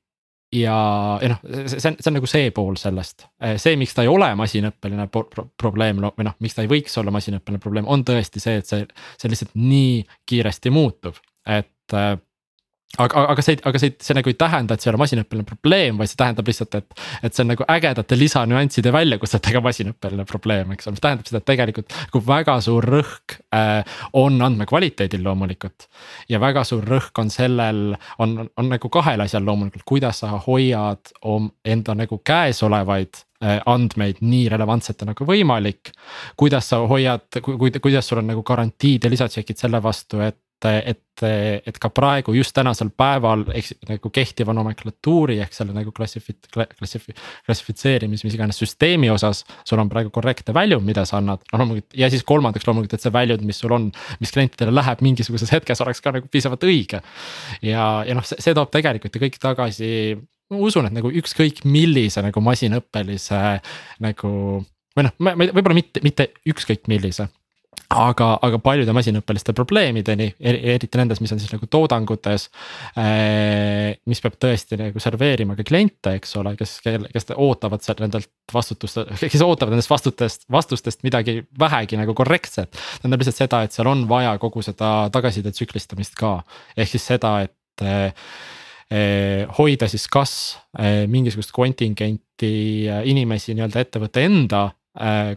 ja, 0.53 0.77
ja 1.21 1.31
noh, 1.33 1.41
see 1.67 1.89
on, 1.89 1.97
see 1.99 2.09
on 2.11 2.17
nagu 2.19 2.29
see 2.29 2.51
pool 2.55 2.77
sellest, 2.79 3.27
see, 3.61 3.77
miks 3.79 3.95
ta 3.97 4.05
ei 4.05 4.11
ole 4.11 4.29
masinõppeline 4.39 5.07
pro 5.13 5.25
pro 5.31 5.47
probleem 5.59 6.01
või 6.03 6.27
noh, 6.27 6.37
miks 6.43 6.57
ta 6.57 6.65
ei 6.65 6.71
võiks 6.71 6.97
olla 7.01 7.13
masinõppeline 7.15 7.61
probleem, 7.63 7.89
on 7.89 8.05
tõesti 8.07 8.43
see, 8.43 8.59
et 8.61 8.69
see, 8.69 8.85
see 9.17 9.33
lihtsalt 9.33 9.57
nii 9.59 10.03
kiiresti 10.29 10.73
muutub, 10.73 11.17
et 11.49 11.97
aga, 13.01 13.23
aga 13.33 13.41
see, 13.41 13.57
aga 13.65 13.79
see, 13.81 13.93
see 14.05 14.13
nagu 14.13 14.29
ei 14.29 14.35
tähenda, 14.37 14.75
et 14.75 14.83
see 14.83 14.89
ei 14.89 14.93
ole 14.93 15.01
masinõppeline 15.01 15.47
probleem, 15.49 15.97
vaid 15.97 16.11
see 16.11 16.19
tähendab 16.19 16.49
lihtsalt, 16.49 16.77
et. 16.77 16.99
et 17.25 17.33
see 17.33 17.41
on 17.41 17.49
nagu 17.53 17.65
ägedate 17.73 18.17
lisanüansside 18.19 18.93
väljakutsetega 18.93 19.63
masinõppeline 19.65 20.25
probleem, 20.29 20.75
eks 20.75 20.87
ole, 20.87 20.97
mis 20.97 21.05
tähendab 21.05 21.29
seda, 21.29 21.41
et 21.41 21.47
tegelikult 21.49 21.95
nagu 21.97 22.21
väga 22.27 22.59
suur 22.65 22.87
rõhk 22.93 23.37
äh, 23.57 23.97
on 24.19 24.37
andmekvaliteedil 24.45 25.25
loomulikult. 25.25 25.87
ja 26.29 26.41
väga 26.43 26.65
suur 26.69 26.85
rõhk 26.93 27.23
on 27.23 27.33
sellel, 27.33 27.83
on, 28.21 28.37
on 28.45 28.71
nagu 28.75 28.93
kahel 28.93 29.25
asjal 29.25 29.45
loomulikult, 29.47 29.87
kuidas 29.89 30.21
sa 30.21 30.37
hoiad 30.45 31.13
om, 31.25 31.49
enda 31.65 31.97
nagu 31.97 32.21
käesolevaid 32.21 33.23
äh, 33.41 33.57
andmeid 33.73 34.21
nii 34.21 34.45
relevantsete 34.53 35.09
nagu 35.09 35.25
võimalik. 35.25 35.95
kuidas 36.37 36.69
sa 36.69 36.83
hoiad, 36.85 37.41
kuidas 37.41 38.05
sul 38.05 38.21
on 38.21 38.29
nagu 38.35 38.45
garantiid 38.45 39.09
ja 39.09 39.13
lisatšekid 39.17 39.65
selle 39.65 39.81
vastu, 39.81 40.21
et 40.21 40.37
et, 40.65 41.23
et, 41.23 41.77
ka 41.81 41.89
praegu 41.93 42.33
just 42.37 42.53
tänasel 42.55 42.89
päeval 42.97 43.45
eks 43.55 43.73
nagu 43.89 44.11
kehtiva 44.13 44.55
nomenklatuuri 44.55 45.39
ehk 45.43 45.55
selle 45.55 45.75
nagu 45.75 45.93
klassifit-, 45.95 46.49
klassifi-, 46.53 47.15
klassifitseerimis, 47.45 48.23
mis 48.25 48.37
iganes 48.37 48.59
süsteemi 48.61 49.11
osas. 49.13 49.43
sul 49.65 49.81
on 49.83 49.91
praegu 49.91 50.13
korrektne 50.13 50.55
väljund, 50.55 50.85
mida 50.87 51.05
sa 51.09 51.19
annad, 51.19 51.43
noh 51.51 51.63
loomulikult 51.63 51.97
ja 51.97 52.09
siis 52.13 52.25
kolmandaks 52.27 52.67
loomulikult, 52.67 52.97
et 52.97 53.05
see 53.05 53.13
väljund, 53.13 53.45
mis 53.47 53.59
sul 53.63 53.75
on, 53.75 53.89
mis 54.23 54.33
klientidele 54.35 54.73
läheb 54.75 55.03
mingisuguses 55.05 55.53
hetkes, 55.53 55.81
oleks 55.85 56.01
ka 56.03 56.15
nagu 56.17 56.29
piisavalt 56.31 56.65
õige. 56.67 57.03
ja, 57.61 57.87
ja 58.07 58.17
noh, 58.17 58.25
see, 58.27 58.53
toob 58.53 58.71
tegelikult 58.73 59.15
ju 59.15 59.23
kõik 59.23 59.39
tagasi 59.41 59.93
ma 60.53 60.59
usun, 60.67 60.87
et 60.87 60.95
nagu 60.95 61.11
ükskõik 61.11 61.63
millise 61.69 62.23
nagu 62.25 62.43
masinõppelise 62.43 63.43
nagu 64.03 64.33
või 64.93 65.07
noh, 65.07 65.15
võib-olla 65.19 65.77
mitte, 65.77 66.03
mitte 66.05 66.29
ükskõik 66.49 66.89
millise 66.91 67.29
aga, 67.93 68.27
aga 68.43 68.59
paljude 68.63 68.93
masinõppeliste 68.95 69.53
probleemideni, 69.57 70.29
eriti 70.39 70.89
nendes, 70.99 71.21
mis 71.23 71.33
on 71.33 71.41
siis 71.41 71.51
nagu 71.53 71.67
toodangutes. 71.71 72.47
Eh, 72.99 73.93
mis 74.09 74.21
peab 74.23 74.37
tõesti 74.41 74.79
nagu 74.79 75.01
serveerima 75.03 75.57
ka 75.57 75.65
kliente, 75.67 76.15
eks 76.19 76.35
ole, 76.41 76.55
kes, 76.59 76.77
kes 76.83 77.31
ootavad 77.35 77.85
seal 77.85 78.01
nendelt 78.03 78.31
vastutust, 78.53 79.03
kes 79.21 79.45
ootavad 79.45 79.75
nendest 79.75 79.91
vastutest, 79.91 80.47
vastustest 80.53 81.05
midagi 81.07 81.41
vähegi 81.59 81.99
nagu 81.99 82.15
korrektset. 82.17 82.73
tähendab 83.01 83.23
lihtsalt 83.23 83.43
seda, 83.43 83.63
et 83.63 83.75
seal 83.75 83.89
on 83.91 84.07
vaja 84.09 84.35
kogu 84.41 84.63
seda 84.65 85.09
tagasiside 85.13 85.53
tsüklistamist 85.55 86.17
ka, 86.19 86.39
ehk 86.77 86.93
siis 86.95 87.07
seda, 87.13 87.35
et 87.47 87.85
eh, 87.85 88.29
eh, 88.89 89.57
hoida 89.59 89.89
siis 89.91 90.07
kas 90.11 90.37
mingisugust 91.07 91.53
kontingenti 91.53 92.53
inimesi 93.05 93.53
nii-öelda 93.53 93.83
ettevõtte 93.85 94.23
enda 94.25 94.67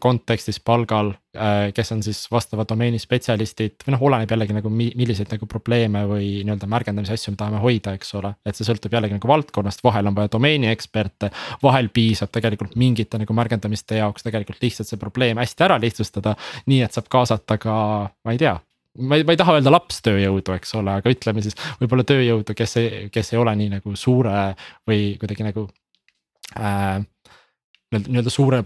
kontekstis 0.00 0.58
palgal, 0.60 1.14
äh, 1.36 1.70
kes 1.72 1.92
on 1.94 2.02
siis 2.04 2.26
vastava 2.28 2.66
domeeni 2.68 2.98
spetsialistid 3.00 3.86
või 3.86 3.94
noh, 3.94 4.02
oleneb 4.10 4.34
jällegi 4.34 4.52
nagu 4.52 4.68
milliseid 4.68 5.32
nagu 5.32 5.48
probleeme 5.48 6.02
või 6.10 6.26
nii-öelda 6.44 6.68
märgendamise 6.68 7.16
asju 7.16 7.32
me 7.32 7.40
tahame 7.40 7.62
hoida, 7.62 7.94
eks 7.96 8.12
ole. 8.20 8.34
et 8.44 8.58
see 8.58 8.68
sõltub 8.68 8.92
jällegi 8.92 9.16
nagu 9.16 9.30
valdkonnast, 9.30 9.80
vahel 9.86 10.10
on 10.10 10.18
vaja 10.18 10.28
domeeni 10.36 10.68
eksperte, 10.68 11.30
vahel 11.62 11.88
piisab 11.88 12.34
tegelikult 12.36 12.76
mingite 12.76 13.22
nagu 13.22 13.38
märgendamiste 13.38 14.02
jaoks 14.02 14.28
tegelikult 14.28 14.60
lihtsalt 14.60 14.92
see 14.92 15.00
probleem 15.00 15.40
hästi 15.40 15.68
ära 15.70 15.80
lihtsustada. 15.80 16.36
nii 16.66 16.84
et 16.84 16.92
saab 16.92 17.08
kaasata 17.16 17.56
ka, 17.56 17.80
ma 18.28 18.36
ei 18.36 18.44
tea 18.44 18.58
ma 19.08 19.16
ei, 19.16 19.24
ma 19.24 19.32
ei 19.32 19.40
taha 19.40 19.56
öelda 19.56 19.72
lapstööjõudu, 19.72 20.52
eks 20.56 20.76
ole, 20.76 21.00
aga 21.00 21.16
ütleme 21.16 21.42
siis 21.44 21.56
võib-olla 21.80 22.04
tööjõudu, 22.04 22.52
kes 22.56 22.76
ei, 22.80 23.08
kes 23.12 23.32
ei 23.32 23.40
ole 23.40 23.56
nii 23.56 23.72
nagu 23.78 23.96
suure 23.96 24.52
või 24.88 25.14
kuidagi 25.20 25.48
nagu 25.48 25.68
äh, 26.60 27.00
nii-öelda 27.94 28.30
suure 28.32 28.62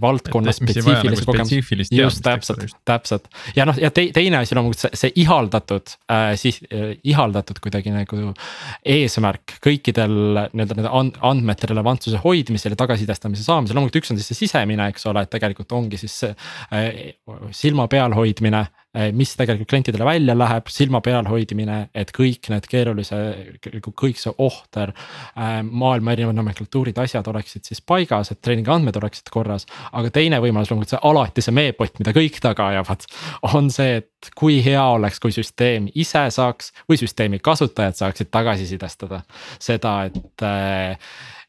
valdkonna 0.00 0.50
nagu 0.50 0.56
spetsiifilise 0.56 1.24
kogemuse. 1.24 1.84
just 1.94 2.22
täpselt, 2.24 2.74
täpselt. 2.84 3.28
Ja 3.56 3.66
noh, 3.68 3.76
ja 3.78 3.90
te, 3.94 4.08
teine 4.14 4.40
asi 4.40 4.56
loomulikult 4.56 4.82
see, 4.82 4.98
see 4.98 5.12
ihaldatud 5.22 5.94
äh,, 6.10 6.32
siis 6.40 6.58
äh, 6.66 6.96
ihaldatud 7.06 7.60
kuidagi 7.62 7.94
nagu 7.94 8.32
eesmärk 8.96 9.58
kõikidel 9.64 10.16
nii-öelda 10.50 10.78
nende 10.80 10.94
andmete 11.22 11.70
relevantsuse 11.70 12.18
hoidmisel 12.24 12.74
ja 12.74 12.80
tagasisidestamise 12.82 13.46
saamisel, 13.46 13.78
loomulikult 13.78 14.02
üks 14.02 14.14
on 14.14 14.18
siis 14.18 14.32
see 14.32 14.44
sisemine, 14.44 14.90
eks 14.90 15.06
ole, 15.10 15.22
et 15.22 15.32
tegelikult 15.34 15.70
ongi 15.78 16.00
siis 16.00 16.18
see 16.24 16.34
äh, 16.74 17.14
silma 17.54 17.86
peal 17.92 18.16
hoidmine 18.18 18.66
mis 19.12 19.32
tegelikult 19.36 19.68
klientidele 19.68 20.04
välja 20.06 20.34
läheb, 20.38 20.68
silma 20.70 21.00
peal 21.02 21.26
hoidmine, 21.26 21.78
et 21.94 22.12
kõik 22.14 22.46
need 22.52 22.66
keerulise, 22.70 23.18
kõik 23.90 24.20
see 24.20 24.32
ohter. 24.38 24.92
Eh, 25.34 25.56
maailma 25.66 26.14
erinevad 26.14 26.38
nomenklatuurid, 26.38 26.98
asjad 27.02 27.26
oleksid 27.30 27.66
siis 27.66 27.82
paigas, 27.82 28.30
et 28.30 28.40
treeningi 28.44 28.70
andmed 28.70 28.96
oleksid 29.00 29.30
korras. 29.34 29.66
aga 29.92 30.10
teine 30.10 30.38
võimalus 30.42 30.70
loomulikult 30.70 30.94
see 30.94 31.10
alati 31.10 31.42
see 31.42 31.54
meepott, 31.54 31.98
mida 31.98 32.14
kõik 32.14 32.38
taga 32.42 32.68
ajavad, 32.72 33.06
on 33.54 33.70
see, 33.70 33.96
et 34.02 34.30
kui 34.38 34.60
hea 34.64 34.84
oleks, 34.94 35.20
kui 35.20 35.34
süsteem 35.34 35.88
ise 35.94 36.26
saaks 36.30 36.72
või 36.90 36.98
süsteemi 37.00 37.38
kasutajad 37.38 37.98
saaksid 37.98 38.30
tagasisidestada 38.30 39.24
seda, 39.58 40.04
et, 40.04 40.46
eh, 40.46 40.98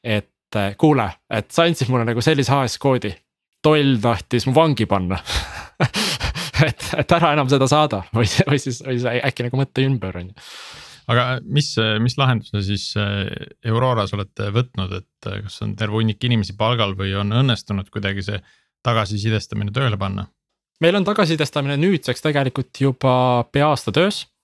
et 0.03 0.62
kuule, 0.77 1.10
et 1.29 1.51
sa 1.51 1.65
andsid 1.67 1.89
mulle 1.91 2.05
nagu 2.08 2.21
sellise 2.21 2.53
AS 2.55 2.77
koodi 2.79 3.13
toll 3.65 3.97
tahtis 4.01 4.45
mu 4.47 4.53
vangi 4.55 4.86
panna 4.86 5.19
et, 6.69 6.89
et 6.97 7.15
ära 7.17 7.33
enam 7.35 7.51
seda 7.51 7.67
saada. 7.71 8.03
Või, 8.15 8.27
või 8.49 8.59
siis, 8.61 8.81
või 8.85 8.99
siis 8.99 9.07
äkki 9.29 9.47
nagu 9.47 9.61
mõtle 9.61 9.87
ümber, 9.89 10.19
on 10.21 10.31
ju 10.31 10.49
aga 11.11 11.25
mis, 11.45 11.67
mis 12.01 12.15
lahenduse 12.17 12.63
siis 12.65 12.87
äh, 12.97 13.27
Auroras 13.69 14.13
olete 14.17 14.49
võtnud, 14.53 14.95
et 14.97 15.29
äh, 15.29 15.43
kas 15.45 15.59
on 15.61 15.75
terve 15.77 15.99
hunnik 15.99 16.23
inimesi 16.25 16.55
palgal 16.57 16.95
või 16.97 17.13
on 17.13 17.29
õnnestunud 17.43 17.91
kuidagi 17.93 18.25
see 18.25 18.39
tagasisidestamine 18.85 19.73
tööle 19.75 19.99
panna? 20.01 20.25
meil 20.81 20.97
on 20.97 21.05
tagasisidestamine 21.07 21.77
nüüdseks 21.79 22.25
tegelikult 22.25 22.81
juba 22.81 23.13
pea 23.53 23.69
aasta 23.69 23.93
töös 23.95 24.23
Äh, 24.25 24.35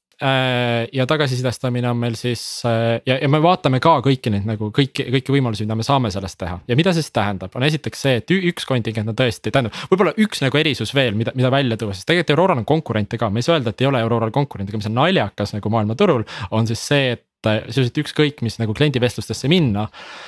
ja 0.94 1.06
tagasisidestamine 1.10 1.90
on 1.90 1.98
meil 1.98 2.16
siis 2.20 2.42
äh, 2.66 3.00
ja, 3.06 3.18
ja 3.22 3.30
me 3.32 3.40
vaatame 3.42 3.80
ka 3.82 3.96
kõiki 4.06 4.34
neid 4.34 4.46
nagu 4.46 4.70
kõiki, 4.76 5.08
kõiki 5.16 5.34
võimalusi, 5.34 5.66
mida 5.66 5.78
me 5.80 5.86
saame 5.86 6.12
sellest 6.14 6.38
teha 6.42 6.60
ja 6.70 6.78
mida 6.78 6.94
see 6.94 7.02
siis 7.02 7.16
tähendab, 7.16 7.56
on 7.58 7.66
esiteks 7.66 8.06
see, 8.06 8.20
et 8.22 8.34
üks 8.36 8.68
kontingent 8.70 9.10
on 9.10 9.18
tõesti, 9.18 9.50
tähendab, 9.50 9.76
võib-olla 9.90 10.14
üks 10.22 10.44
nagu 10.46 10.62
erisus 10.62 10.94
veel, 10.94 11.18
mida, 11.18 11.34
mida 11.38 11.50
välja 11.54 11.80
tuua, 11.82 11.96
sest 11.98 12.10
tegelikult 12.12 12.36
Auroral 12.38 12.62
on 12.62 12.70
konkurente 12.70 13.18
ka, 13.18 13.32
me 13.34 13.42
ei 13.42 13.48
saa 13.48 13.58
öelda, 13.58 13.74
et 13.74 13.82
ei 13.82 13.90
ole 13.90 14.02
Auroral 14.06 14.34
konkurente, 14.36 14.72
aga 14.72 14.82
mis 14.84 14.90
on 14.92 14.98
naljakas 15.00 15.56
nagu 15.58 15.74
maailmaturul, 15.74 16.26
on 16.54 16.70
siis 16.70 16.86
see, 16.92 17.12
et 17.18 17.26
sisuliselt 17.42 17.98
ükskõik, 18.04 18.42
mis 18.46 18.60
nagu 18.62 18.74
kliendivestlustesse 18.78 19.50
minna 19.50 19.88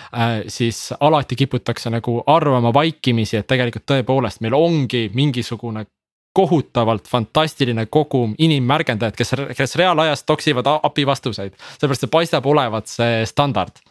äh,. 0.10 0.42
siis 0.50 0.90
alati 1.00 1.38
kiputakse 1.38 1.92
nagu 1.94 2.24
arvama 2.28 2.74
vaikimisi, 2.74 3.38
et 3.38 3.48
tegelikult 3.48 3.86
tõepoolest 3.90 4.42
meil 4.42 4.58
ongi 4.58 5.10
mingisugune 5.14 5.86
kohutavalt 6.34 7.08
fantastiline 7.10 7.86
kogum 7.94 8.34
inimmärgendajad, 8.42 9.16
kes, 9.18 9.36
kes 9.58 9.76
reaalajas 9.80 10.24
toksivad 10.24 10.68
API 10.74 11.06
vastuseid. 11.06 11.54
sellepärast 11.78 12.06
see 12.06 12.14
paistab 12.14 12.46
olevat 12.50 12.90
see 12.90 13.22
standard. 13.30 13.82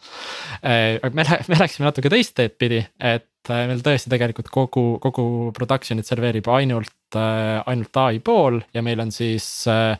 Äh, 0.59 0.99
me, 1.13 1.23
me 1.23 1.59
läksime 1.59 1.87
natuke 1.87 2.11
teist 2.11 2.35
teed 2.35 2.57
pidi, 2.59 2.83
et 2.99 3.51
äh, 3.51 3.65
meil 3.71 3.83
tõesti 3.85 4.11
tegelikult 4.11 4.51
kogu, 4.53 4.85
kogu 5.03 5.25
production'it 5.55 6.09
serveerib 6.09 6.51
ainult, 6.51 6.95
äh, 7.15 7.63
ainult 7.65 8.03
ai 8.03 8.19
pool 8.19 8.61
ja 8.75 8.83
meil 8.85 9.03
on 9.03 9.11
siis 9.15 9.47
äh, 9.71 9.95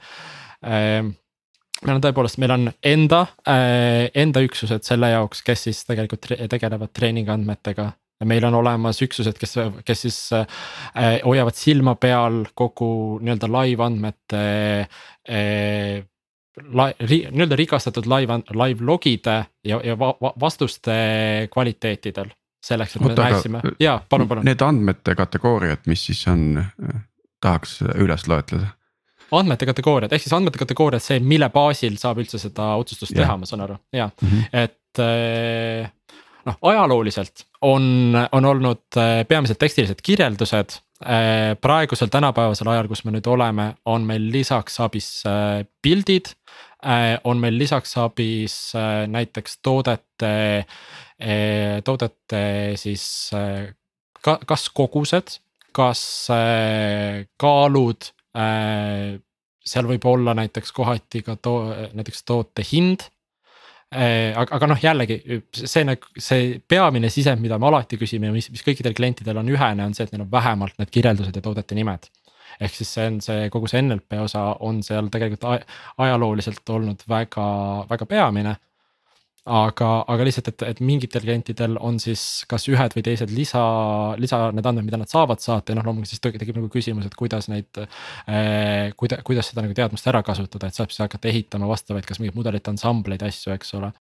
meil 1.83 1.97
on 1.97 2.03
tõepoolest, 2.03 2.39
meil 2.43 2.55
on 2.55 2.69
enda 2.83 3.25
äh,, 3.47 4.11
enda 4.15 4.43
üksused 4.43 4.85
selle 4.87 5.13
jaoks, 5.15 5.43
kes 5.45 5.67
siis 5.69 5.83
tegelikult 5.87 6.31
tegelevad 6.51 6.95
treeningi 6.95 7.31
andmetega 8.23 8.25
meil 8.25 8.45
on 8.45 8.55
olemas 8.55 9.01
üksused, 9.01 9.37
kes, 9.39 9.55
kes 9.85 10.01
siis 10.01 10.17
äh, 10.33 11.19
hoiavad 11.23 11.55
silma 11.55 11.95
peal 11.95 12.45
kogu 12.55 13.19
nii-öelda 13.21 13.49
live 13.51 13.83
andmete 13.83 14.87
äh, 15.29 16.03
nii-öelda 16.59 17.55
rikastatud 17.57 18.05
live, 18.05 18.41
live 18.53 18.85
logide 18.85 19.45
ja, 19.65 19.81
ja 19.83 19.97
va 19.97 20.13
vastuste 20.39 21.47
kvaliteetidel. 21.51 22.31
selleks, 22.63 22.95
et 22.95 23.01
me 23.01 23.09
Oota, 23.11 23.23
näeksime, 23.27 23.59
jaa, 23.79 23.97
palun, 24.09 24.27
palun. 24.27 24.45
Need 24.45 24.61
andmete 24.63 25.15
kategooriad, 25.19 25.81
mis 25.85 26.05
siis 26.05 26.21
on, 26.31 26.63
tahaks 27.41 27.81
üles 27.99 28.23
loetleda 28.27 28.69
andmete 29.33 29.65
kategooriad, 29.65 30.13
ehk 30.13 30.21
siis 30.21 30.33
andmete 30.37 30.61
kategooriad, 30.61 31.01
see, 31.01 31.17
mille 31.19 31.49
baasil 31.49 31.97
saab 31.97 32.21
üldse 32.21 32.37
seda 32.37 32.75
otsustust 32.77 33.15
ja. 33.15 33.23
teha, 33.23 33.35
ma 33.41 33.49
saan 33.49 33.63
aru, 33.65 33.79
jaa 33.91 34.11
mm, 34.13 34.29
-hmm. 34.29 34.43
et 34.53 35.01
äh, 35.01 35.89
noh, 36.47 36.57
ajalooliselt 36.61 37.45
on, 37.61 38.13
on 38.31 38.45
olnud 38.45 38.97
äh, 38.97 39.21
peamiselt 39.27 39.59
tekstilised 39.59 40.01
kirjeldused. 40.03 40.77
Äh, 41.03 41.53
praegusel 41.61 42.11
tänapäevasel 42.11 42.69
ajal, 42.71 42.87
kus 42.91 43.03
me 43.05 43.13
nüüd 43.15 43.27
oleme, 43.31 43.73
on 43.85 44.07
meil 44.07 44.29
lisaks 44.31 44.79
abis 44.83 45.09
äh, 45.29 45.63
pildid. 45.81 46.35
on 47.23 47.39
meil 47.39 47.55
lisaks 47.55 47.93
abis 47.95 48.73
näiteks 49.07 49.53
toodete, 49.63 50.65
toodete 51.87 52.41
siis 52.75 53.05
ka, 54.19 54.33
kas 54.43 54.65
kogused, 54.75 55.37
kas 55.71 56.01
kaalud 57.39 58.09
seal 59.63 59.87
võib 59.87 60.09
olla 60.11 60.35
näiteks 60.35 60.75
kohati 60.75 61.23
ka 61.23 61.37
too, 61.39 61.71
näiteks 61.95 62.27
toote 62.27 62.67
hind 62.67 63.07
aga, 63.93 64.57
aga 64.57 64.69
noh, 64.71 64.81
jällegi 64.81 65.19
see 65.53 65.85
nagu 65.87 66.23
see 66.27 66.57
peamine 66.69 67.11
sisend, 67.13 67.41
mida 67.43 67.59
me 67.61 67.69
alati 67.69 67.99
küsime 68.01 68.29
ja 68.29 68.35
mis, 68.35 68.49
mis 68.53 68.65
kõikidel 68.65 68.95
klientidel 68.97 69.39
on 69.41 69.53
ühene, 69.53 69.85
on 69.85 69.95
see, 69.97 70.07
et 70.07 70.13
neil 70.15 70.25
on 70.25 70.31
vähemalt 70.33 70.77
need 70.81 70.91
kirjeldused 70.93 71.35
ja 71.35 71.45
toodete 71.45 71.77
nimed. 71.77 72.09
ehk 72.61 72.75
siis 72.75 72.91
see 72.95 73.07
on 73.09 73.15
see 73.25 73.47
kogu 73.53 73.69
see 73.69 73.81
NLP 73.81 74.19
osa 74.21 74.43
on 74.61 74.83
seal 74.85 75.07
tegelikult 75.13 75.65
ajalooliselt 75.97 76.69
olnud 76.69 77.01
väga, 77.09 77.47
väga 77.89 78.05
peamine 78.05 78.55
aga, 79.43 79.89
aga 80.07 80.25
lihtsalt, 80.27 80.47
et, 80.53 80.63
et 80.71 80.81
mingitel 80.83 81.23
klientidel 81.25 81.75
on 81.83 81.97
siis 81.99 82.45
kas 82.49 82.67
ühed 82.71 82.95
või 82.95 83.03
teised 83.03 83.33
lisa, 83.35 83.63
lisa 84.19 84.45
need 84.55 84.69
andmed, 84.69 84.87
mida 84.87 85.01
nad 85.01 85.11
saavad 85.11 85.43
saata 85.43 85.73
ja 85.73 85.79
noh, 85.79 85.87
loomulikult 85.87 86.13
siis 86.13 86.23
tekib 86.23 86.55
nagu 86.55 86.69
küsimus, 86.71 87.09
et 87.09 87.17
kuidas 87.19 87.49
neid 87.51 87.81
eh,. 87.83 88.93
kuida-, 88.99 89.19
kuidas 89.27 89.51
seda 89.51 89.65
nagu 89.65 89.75
teadmist 89.75 90.07
ära 90.07 90.23
kasutada, 90.23 90.69
et 90.69 90.79
saab 90.79 90.93
siis 90.93 91.03
hakata 91.03 91.31
ehitama 91.31 91.67
vastavaid, 91.67 92.07
kas 92.07 92.21
mingeid 92.23 92.39
mudelite 92.39 92.71
ansambleid, 92.71 93.25
asju, 93.27 93.51
eks 93.57 93.75
ole 93.79 93.91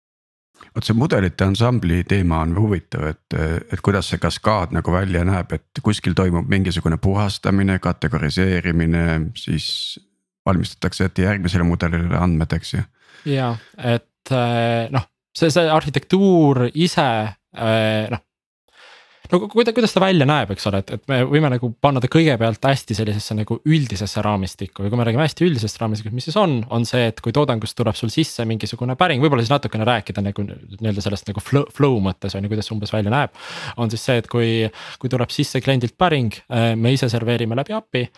vot 0.71 0.87
see 0.87 0.95
mudelite 0.95 1.43
ansambli 1.43 2.05
teema 2.07 2.39
on 2.47 2.55
huvitav, 2.55 3.09
et, 3.11 3.35
et 3.35 3.83
kuidas 3.83 4.13
see 4.13 4.23
kaskaad 4.23 4.75
nagu 4.77 4.95
välja 4.95 5.25
näeb, 5.27 5.51
et 5.57 5.83
kuskil 5.83 6.15
toimub 6.15 6.47
mingisugune 6.51 7.01
puhastamine, 7.03 7.81
kategoriseerimine, 7.83 9.07
siis 9.35 9.67
valmistatakse 10.47 11.09
ette 11.11 11.27
järgmisele 11.27 11.67
mudelile 11.67 12.15
andmed, 12.19 12.55
eks 12.55 12.77
ju. 12.77 12.85
ja, 13.33 13.55
et 13.79 14.35
eh, 14.39 14.87
noh, 14.95 15.09
see, 15.37 15.51
see 15.53 15.71
arhitektuur 15.71 16.69
ise 16.73 17.09
äh, 17.33 18.13
noh 18.13 18.27
no 19.33 19.41
kuidas, 19.49 19.75
kuidas 19.75 19.95
ta 19.95 20.01
välja 20.03 20.27
näeb, 20.29 20.51
eks 20.53 20.67
ole, 20.69 20.83
et, 20.83 20.91
et 20.97 21.05
me 21.11 21.21
võime 21.29 21.49
nagu 21.53 21.71
panna 21.83 22.03
ta 22.03 22.09
kõigepealt 22.13 22.67
hästi 22.69 22.97
sellisesse 22.99 23.37
nagu 23.39 23.59
üldisesse 23.69 24.25
raamistikku 24.25 24.85
ja 24.85 24.93
kui 24.93 25.01
me 25.01 25.07
räägime 25.09 25.25
hästi 25.25 25.47
üldisest 25.47 25.81
raamistikust, 25.81 26.17
mis 26.17 26.29
siis 26.29 26.39
on, 26.41 26.59
on 26.75 26.85
see, 26.89 27.07
et 27.09 27.23
kui 27.25 27.35
toodangust 27.35 27.77
tuleb 27.79 27.97
sul 27.99 28.13
sisse 28.13 28.45
mingisugune 28.49 28.97
päring, 29.01 29.25
võib-olla 29.25 29.45
siis 29.45 29.55
natukene 29.55 29.89
rääkida 29.89 30.25
nagu 30.27 30.45
nii-öelda 30.45 31.05
sellest 31.05 31.31
nagu 31.31 31.45
flow, 31.45 31.65
flow 31.73 31.97
mõttes 32.05 32.37
on 32.37 32.45
ju, 32.45 32.53
kuidas 32.53 32.69
see 32.69 32.77
umbes 32.77 32.93
välja 32.93 33.15
näeb. 33.15 33.43
on 33.81 33.93
siis 33.93 34.05
see, 34.05 34.21
et 34.21 34.29
kui, 34.33 34.53
kui 35.01 35.13
tuleb 35.13 35.33
sisse 35.33 35.65
kliendilt 35.65 35.97
päring, 35.99 36.37
äh, 36.53 36.73
me 36.77 36.93
ise 36.97 37.09
serveerime 37.13 37.59
läbi 37.59 37.77
API 37.79 38.09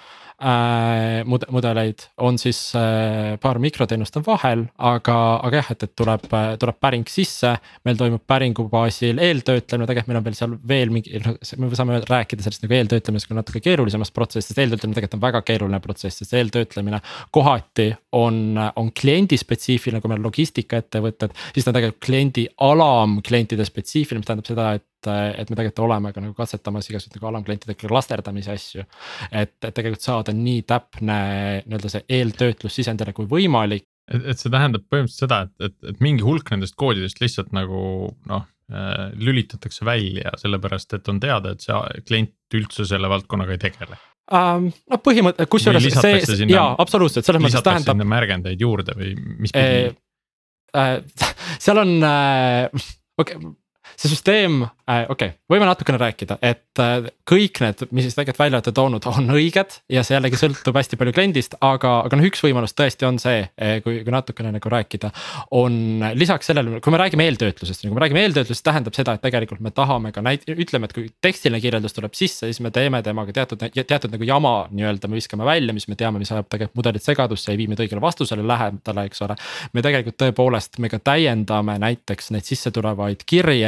mud-, 1.28 1.46
mudeleid, 1.54 2.06
on 2.26 2.38
siis 2.40 2.58
äh, 2.78 3.34
paar 3.40 3.60
mikroteenust 3.62 4.16
on 4.18 4.24
vahel, 4.26 4.64
aga, 4.76 5.16
aga 5.46 5.60
jah, 5.60 5.70
et, 5.74 5.86
et 5.86 5.94
tuleb, 5.96 6.26
tuleb 6.60 6.80
päring 6.82 7.06
sisse. 7.10 7.54
meil 7.84 7.98
toimub 8.00 8.22
päringu 8.26 8.66
baasil 8.72 9.20
eeltöötlemine, 9.22 9.86
tegelikult 9.88 10.12
meil 10.12 10.20
on 10.20 10.26
veel 10.26 10.38
seal 10.38 10.56
veel 10.68 10.94
mingi, 10.94 11.20
noh, 11.24 11.36
me 11.62 11.78
saame 11.78 12.00
rääkida 12.08 12.44
sellest 12.44 12.64
nagu 12.64 12.78
eeltöötlemisest 12.78 13.30
kui 13.30 13.38
natuke 13.38 13.62
keerulisemast 13.64 14.14
protsessist, 14.16 14.58
eeltöötlemine 14.58 14.98
tegelikult 14.98 15.18
on 15.18 15.24
väga 15.26 15.42
keeruline 15.46 15.80
protsess, 15.84 16.22
sest 16.22 16.34
eeltöötlemine 16.38 17.00
kohati 17.34 17.90
on, 18.18 18.58
on 18.76 18.90
kliendi 18.96 19.38
spetsiifiline, 19.40 20.02
kui 20.02 20.12
meil 20.12 20.22
on 20.22 20.28
logistikaettevõtted, 20.30 21.36
siis 21.52 21.66
ta 21.66 21.72
on 21.72 21.78
tegelikult 21.78 22.04
kliendi 22.04 22.48
alamklientide 22.68 23.66
spetsiifiline, 23.68 24.22
mis 24.22 24.30
tähendab 24.30 24.50
seda, 24.50 24.72
et 24.78 24.88
et 25.12 25.50
me 25.50 25.56
tegelikult 25.56 25.84
oleme 25.86 26.12
ka 26.14 26.22
nagu 26.22 26.36
katsetamas 26.36 26.88
igasuguseid 26.90 27.18
nagu 27.18 27.30
alamklientidega 27.30 27.88
klasterdamise 27.88 28.54
asju. 28.54 28.86
et, 29.30 29.56
et 29.60 29.74
tegelikult 29.74 30.04
saada 30.04 30.34
nii 30.36 30.62
täpne 30.68 31.18
nii-öelda 31.64 31.92
see 31.92 32.06
eeltöötlus 32.18 32.80
sisendile 32.80 33.14
kui 33.16 33.28
võimalik. 33.30 33.86
et, 34.10 34.24
et 34.32 34.40
see 34.40 34.52
tähendab 34.52 34.86
põhimõtteliselt 34.88 35.26
seda, 35.26 35.44
et, 35.46 35.70
et, 35.70 35.76
et 35.92 36.02
mingi 36.04 36.26
hulk 36.26 36.50
nendest 36.54 36.76
koodidest 36.80 37.22
lihtsalt 37.22 37.54
nagu 37.56 38.10
noh 38.30 38.46
äh, 38.72 39.10
lülitatakse 39.20 39.86
välja, 39.86 40.34
sellepärast 40.40 40.98
et 40.98 41.12
on 41.12 41.20
teada, 41.22 41.54
et 41.54 41.64
see 41.64 42.04
klient 42.08 42.58
üldse 42.58 42.88
selle 42.88 43.10
valdkonnaga 43.12 43.56
ei 43.56 43.64
tegele 43.68 43.98
um,. 44.30 44.70
no 44.90 45.00
põhimõte, 45.04 45.48
kusjuures 45.50 45.90
see, 45.98 46.48
jaa, 46.52 46.70
absoluutselt, 46.80 47.26
selles 47.26 47.44
mõttes 47.44 47.66
tähendab. 47.66 48.06
märgendeid 48.14 48.60
juurde 48.60 48.96
või 48.98 49.14
mis 49.18 49.52
pidi 49.54 49.90
äh,? 49.90 50.00
Äh, 50.74 50.96
seal 51.64 51.78
on 51.84 51.98
äh,, 52.02 52.70
okei 53.20 53.38
okay 53.38 53.52
see 53.96 54.10
süsteem 54.10 54.62
äh,, 54.64 55.04
okei 55.08 55.32
okay,, 55.32 55.36
võime 55.50 55.66
natukene 55.68 55.98
rääkida, 56.00 56.38
et 56.44 56.80
äh, 56.82 57.08
kõik 57.28 57.60
need, 57.64 57.84
mis 57.94 58.08
siis 58.08 58.16
tegelikult 58.16 58.42
välja 58.42 58.58
olete 58.58 58.72
toonud, 58.76 59.06
on 59.08 59.30
õiged. 59.36 59.78
ja 59.92 60.04
see 60.04 60.16
jällegi 60.16 60.40
sõltub 60.40 60.76
hästi 60.76 60.98
palju 61.00 61.14
kliendist, 61.16 61.56
aga, 61.64 61.96
aga 62.06 62.18
noh, 62.18 62.28
üks 62.28 62.42
võimalus 62.44 62.76
tõesti 62.76 63.08
on 63.08 63.20
see, 63.22 63.44
äh, 63.60 63.76
kui, 63.84 64.00
kui 64.04 64.14
natukene 64.14 64.52
nagu 64.54 64.72
rääkida. 64.72 65.10
on 65.56 66.04
lisaks 66.14 66.50
sellele, 66.50 66.80
kui 66.84 66.92
me 66.92 67.00
räägime 67.00 67.28
eeltöötlusest, 67.28 67.86
kui 67.86 67.94
me 67.94 68.04
räägime 68.04 68.24
eeltöötlusest, 68.24 68.64
tähendab 68.64 68.96
seda, 68.96 69.16
et 69.16 69.24
tegelikult 69.24 69.62
me 69.64 69.72
tahame 69.74 70.12
ka 70.12 70.24
näit-, 70.24 70.46
ütleme, 70.48 70.88
et 70.88 70.96
kui 70.96 71.08
tekstiline 71.24 71.60
kirjeldus 71.62 71.96
tuleb 71.96 72.16
sisse, 72.16 72.48
siis 72.48 72.60
me 72.64 72.72
teeme 72.74 73.02
temaga 73.04 73.32
teatud, 73.36 73.64
teatud 73.74 74.12
nagu 74.14 74.28
jama 74.28 74.54
nii-öelda 74.72 75.10
me 75.10 75.20
viskame 75.20 75.46
välja, 75.48 75.74
mis 75.76 75.88
me 75.88 75.98
teame, 76.00 76.20
mis 76.22 76.32
ajab 76.32 76.48
tegelikult 76.50 76.80
mudelit 76.80 77.04
segadusse, 77.04 77.52
ei 77.52 77.60
vii 77.60 77.70
meid 77.72 77.84
õigele 77.84 78.02
vastusele 78.02 78.44
lähedale, 78.46 79.06
eks 79.08 79.24
ole. 79.26 79.36
me 79.72 79.84
tegelikult 79.84 80.18
tõepoolest, 80.20 80.78
me 80.82 80.90
ka 80.92 81.00
täiendame 81.04 81.78
näiteks 81.82 82.32
neid 82.34 82.46
sisse 82.48 82.72
tulevaid 82.74 83.24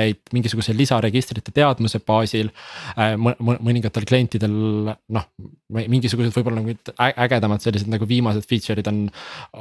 kirjeid 0.06 0.32
mingisuguse 0.34 0.74
lisaregistrite 0.76 1.52
teadmuse 1.54 2.00
baasil 2.06 2.50
äh, 2.96 3.14
mõningatel 3.16 4.06
klientidel 4.08 4.56
noh, 4.94 5.26
mingisugused 5.74 6.34
võib-olla 6.34 6.62
nagu 6.62 6.74
ägedamad 7.02 7.62
sellised 7.64 7.90
nagu 7.90 8.06
viimased 8.08 8.46
feature'id 8.46 8.86
on, 8.90 9.00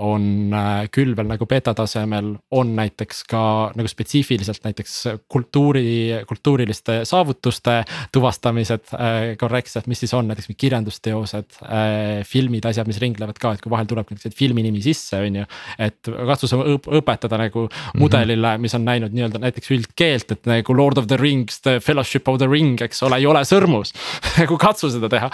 on 0.06 0.28
äh, 0.54 0.86
küll 0.94 1.16
veel 1.18 1.30
nagu 1.32 1.48
beta 1.50 1.74
tasemel, 1.78 2.36
on 2.56 2.74
näiteks 2.78 3.24
ka 3.30 3.44
nagu 3.78 3.90
spetsiifiliselt 3.90 4.66
näiteks 4.68 4.98
kultuuri, 5.32 6.22
kultuuriliste 6.30 7.02
saavutuste 7.10 7.80
tuvastamised 8.14 8.94
äh, 8.94 9.34
korrektselt, 9.42 9.90
mis 9.92 10.04
siis 10.04 10.14
on 10.18 10.30
näiteks 10.30 10.52
kirjandusteosed 10.56 11.60
äh,, 11.66 12.22
filmid, 12.28 12.66
asjad, 12.70 12.88
mis 12.90 13.02
ringlevad 13.02 13.40
ka, 13.42 13.56
et 13.56 13.64
kui 13.64 13.74
vahel 13.74 13.90
tuleb 13.90 14.10
niisuguseid 14.12 14.38
filmi 14.38 14.66
nimi 14.66 14.84
sisse, 14.86 15.20
on 15.26 15.42
ju. 15.42 15.48
et 15.82 16.14
katsu 16.30 16.50
sa 16.50 16.60
õpetada 16.60 17.40
nagu 17.40 17.66
mm 17.66 17.72
-hmm. 17.72 18.04
mudelile, 18.04 18.56
mis 18.62 18.76
on 18.78 18.86
näinud 18.86 19.16
nii-öelda 19.16 19.42
näiteks 19.42 19.72
üldkeelt, 19.74 20.35
et 20.36 20.50
nagu 20.50 20.76
Lord 20.78 21.00
of 21.02 21.10
the 21.12 21.18
Rings, 21.20 21.62
The 21.66 21.80
Fellowship 21.84 22.28
of 22.32 22.40
the 22.42 22.50
Ring, 22.52 22.80
eks 22.82 23.02
ole, 23.08 23.20
ei 23.22 23.28
ole 23.30 23.42
sõrmus. 23.48 23.94
Nagu 24.40 24.58
katsu 24.62 24.92
seda 24.94 25.10
teha. 25.12 25.32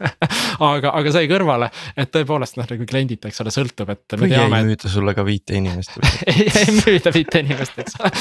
Aga, 0.64 0.94
aga 0.96 1.10
see 1.12 1.26
kõrvale, 1.28 1.66
et 1.98 2.08
tõepoolest 2.12 2.56
noh, 2.56 2.64
nagu 2.68 2.86
kliendid, 2.88 3.20
eks 3.28 3.42
ole, 3.44 3.52
sõltub, 3.52 3.90
et. 3.92 4.14
või 4.16 4.32
ei 4.32 4.48
müüda 4.48 4.88
sulle 4.92 5.12
ka 5.16 5.24
viite 5.26 5.58
inimest. 5.58 5.98
Ei, 6.30 6.46
ei 6.46 6.72
müüda 6.78 7.12
viite 7.12 7.42
inimest, 7.44 7.76
eks 7.80 7.98
ole. 8.00 8.12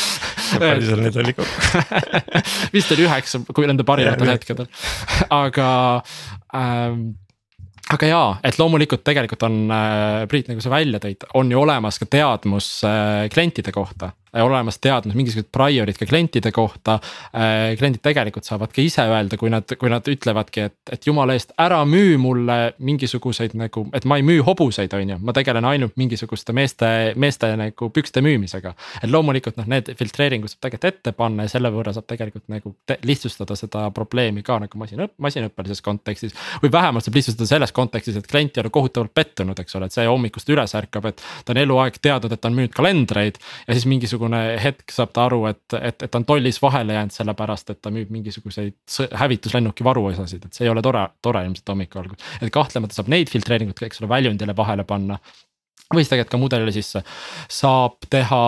palju 0.59 0.89
sul 0.89 1.03
neid 1.05 1.19
oli 1.23 1.35
kokku? 1.37 2.43
Vist 2.75 2.91
oli 2.95 3.07
üheksa, 3.07 3.41
kui 3.55 3.67
nende 3.69 3.87
parimatel 3.87 4.33
hetkedel, 4.33 4.67
aga 5.35 5.69
ähm, 6.55 7.03
aga 7.95 8.09
jaa, 8.09 8.29
et 8.45 8.59
loomulikult 8.59 9.03
tegelikult 9.05 9.43
on 9.47 9.59
äh,, 9.73 10.25
Priit, 10.29 10.49
nagu 10.51 10.63
sa 10.63 10.71
välja 10.73 11.01
tõid, 11.01 11.25
on 11.39 11.51
ju 11.51 11.61
olemas 11.63 11.99
ka 12.01 12.07
teadmus 12.09 12.71
äh, 12.87 13.27
klientide 13.33 13.73
kohta 13.75 14.11
olemas 14.33 14.79
teadmus, 14.79 15.15
mingisugused 15.17 15.49
priorid 15.51 15.97
ka 15.99 16.07
klientide 16.09 16.51
kohta. 16.55 16.99
Äh, 17.33 17.75
kliendid 17.79 18.03
tegelikult 18.05 18.47
saavad 18.47 18.73
ka 18.73 18.81
ise 18.83 19.05
öelda, 19.09 19.37
kui 19.39 19.51
nad, 19.51 19.67
kui 19.79 19.91
nad 19.91 20.05
ütlevadki, 20.09 20.67
et, 20.69 20.77
et 20.93 21.07
jumala 21.07 21.35
eest 21.37 21.53
ära 21.59 21.81
müü 21.89 22.17
mulle 22.21 22.57
mingisuguseid 22.77 23.55
nagu, 23.59 23.85
et 23.97 24.05
ma 24.09 24.19
ei 24.19 24.25
müü 24.25 24.43
hobuseid, 24.45 24.93
on 24.97 25.15
ju, 25.15 25.19
ma 25.25 25.35
tegelen 25.35 25.65
ainult 25.69 25.97
mingisuguste 25.99 26.53
meeste, 26.55 26.89
meeste 27.19 27.51
nagu 27.59 27.89
pükste 27.93 28.23
müümisega. 28.25 28.73
et 29.01 29.09
loomulikult 29.09 29.57
noh, 29.59 29.67
need 29.69 29.91
filtreeringud 29.97 30.51
saab 30.51 30.67
tegelikult 30.67 30.89
ette 30.89 31.13
panna 31.17 31.45
ja 31.45 31.53
selle 31.53 31.71
võrra 31.73 31.93
saab 31.95 32.07
tegelikult 32.09 32.47
nagu 32.51 32.73
lihtsustada 33.05 33.55
seda 33.59 33.87
probleemi 33.95 34.43
ka 34.45 34.59
nagu 34.63 34.81
masinõpp, 34.81 35.15
masinõppelises 35.21 35.81
kontekstis. 35.85 36.35
või 36.63 36.71
vähemalt 36.71 37.05
saab 37.05 37.19
lihtsustada 37.19 37.47
selles 37.49 37.73
kontekstis, 37.75 38.17
et 38.19 38.27
klient 38.27 38.57
ei 38.57 38.63
ole 38.63 38.73
kohutavalt 38.73 39.13
pettunud, 39.13 39.59
eks 39.59 39.75
ole, 39.75 39.89
et 39.89 39.95
see 39.95 40.07
hommikust 40.07 40.49
üles 40.49 40.75
ärkab, 40.75 41.09
et 41.09 41.23
ta 41.45 41.53
on 41.53 41.61
eluaeg 41.63 41.99
teadnud, 42.01 42.31
et 42.33 42.41
ta 42.41 42.51
on 42.51 42.57
müünud 42.57 42.75
kalendreid 42.75 43.39
ja 43.67 43.73
siis 43.75 43.87
mingisugune 43.89 44.18
mingisugune 44.19 44.59
hetk 44.61 44.91
saab 44.91 45.11
ta 45.13 45.25
aru, 45.27 45.45
et, 45.49 45.75
et, 45.79 46.03
et 46.03 46.11
ta 46.11 46.19
on 46.19 46.25
tollis 46.25 46.59
vahele 46.61 46.93
jäänud, 46.93 47.13
sellepärast 47.13 47.69
et 47.69 47.81
ta 47.81 47.91
müüb 47.91 48.09
mingisuguseid 48.11 48.75
hävituslennuki 49.15 49.83
varuosasid, 49.83 50.45
et 50.45 50.53
see 50.53 50.65
ei 50.65 50.71
ole 50.71 50.81
tore, 50.81 51.07
tore 51.21 51.43
ilmselt 51.45 51.69
hommikul. 51.69 52.09
et 52.41 52.51
kahtlemata 52.51 52.95
saab 52.95 53.09
neid 53.09 53.29
filtreeringuid, 53.29 53.79
eks 53.87 54.01
ole, 54.01 54.09
väljundile 54.09 54.55
vahele 54.55 54.83
panna 54.83 55.19
või 55.89 56.03
siis 56.03 56.11
tegelikult 56.11 56.35
ka 56.35 56.37
mudelile 56.37 56.71
sisse. 56.73 57.01
saab 57.49 58.05
teha 58.09 58.41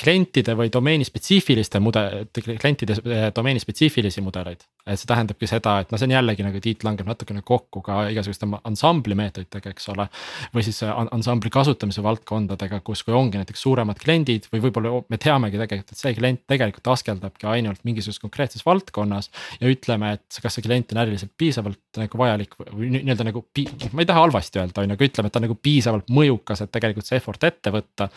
klientide 0.00 0.56
või 0.58 0.72
domeeni 0.74 1.06
spetsiifiliste 1.06 1.78
mudel, 1.80 2.24
klientide 2.34 2.96
eh, 2.98 3.26
domeeni 3.34 3.62
spetsiifilisi 3.62 4.24
mudeleid. 4.24 4.64
et 4.84 5.00
see 5.00 5.08
tähendabki 5.08 5.46
seda, 5.48 5.78
et 5.80 5.92
noh, 5.92 5.98
see 6.00 6.10
on 6.10 6.12
jällegi 6.12 6.44
nagu 6.44 6.60
Tiit 6.60 6.82
langeb 6.84 7.06
natukene 7.06 7.40
kokku 7.46 7.80
ka 7.84 8.08
igasuguste 8.12 8.48
ansambli 8.64 9.14
meetoditega, 9.14 9.70
eks 9.70 9.88
ole. 9.94 10.08
või 10.54 10.64
siis 10.66 10.82
ansambli 10.82 11.52
kasutamise 11.54 12.02
valdkondadega, 12.02 12.80
kus, 12.84 13.04
kui 13.06 13.14
ongi 13.14 13.38
näiteks 13.38 13.62
suuremad 13.62 14.02
kliendid 14.02 14.50
või 14.52 14.66
võib-olla 14.66 15.04
me 15.08 15.18
teamegi 15.22 15.60
tegelikult, 15.60 15.94
et 15.94 16.02
see 16.02 16.14
klient 16.18 16.42
tegelikult 16.50 16.90
askeldabki 16.96 17.48
ainult 17.54 17.86
mingisuguses 17.86 18.20
konkreetses 18.20 18.66
valdkonnas. 18.66 19.30
ja 19.60 19.70
ütleme, 19.70 20.16
et 20.18 20.42
kas 20.42 20.58
see 20.58 20.66
klient 20.66 20.90
on 20.92 21.04
äriliselt 21.06 21.32
piisavalt 21.38 22.02
nagu 22.02 22.18
vajalik 22.18 22.58
või 22.58 22.90
nii-öelda 22.98 23.30
nagu, 23.30 23.46
ma 23.92 24.02
ei 24.02 24.10
taha 24.10 24.26
halvasti 24.26 24.58
öelda, 24.58 24.82
on 24.82 24.90
ju, 24.90 24.98
aga 24.98 25.08
ütleme, 25.08 25.30
et 25.30 25.38
ta 25.38 25.40
on 25.40 25.46
nagu 25.48 25.58
piisavalt 25.62 26.10
mõjukas 26.10 26.63
et 26.66 26.74
tegelikult 26.74 27.08
see 27.08 27.20
effort 27.20 27.46
ette 27.46 27.72
võtta. 27.74 28.08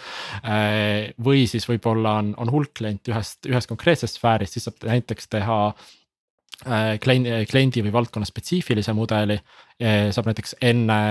Äh, 0.44 1.14
või 1.24 1.46
siis 1.50 1.68
võib-olla 1.70 2.18
on, 2.22 2.34
on 2.42 2.52
hulk 2.54 2.74
kliente 2.80 3.14
ühest, 3.14 3.46
ühest 3.50 3.72
konkreetsest 3.72 4.20
sfäärist, 4.20 4.58
siis 4.58 4.68
saab 4.70 4.90
näiteks 4.90 5.32
teha 5.36 5.62
äh, 5.70 6.92
kliendi, 7.04 7.40
kliendi 7.52 7.86
või 7.86 7.96
valdkonna 8.00 8.30
spetsiifilise 8.30 8.96
mudeli. 8.98 9.40
saab 9.78 10.26
näiteks 10.26 10.56
enne 10.66 11.02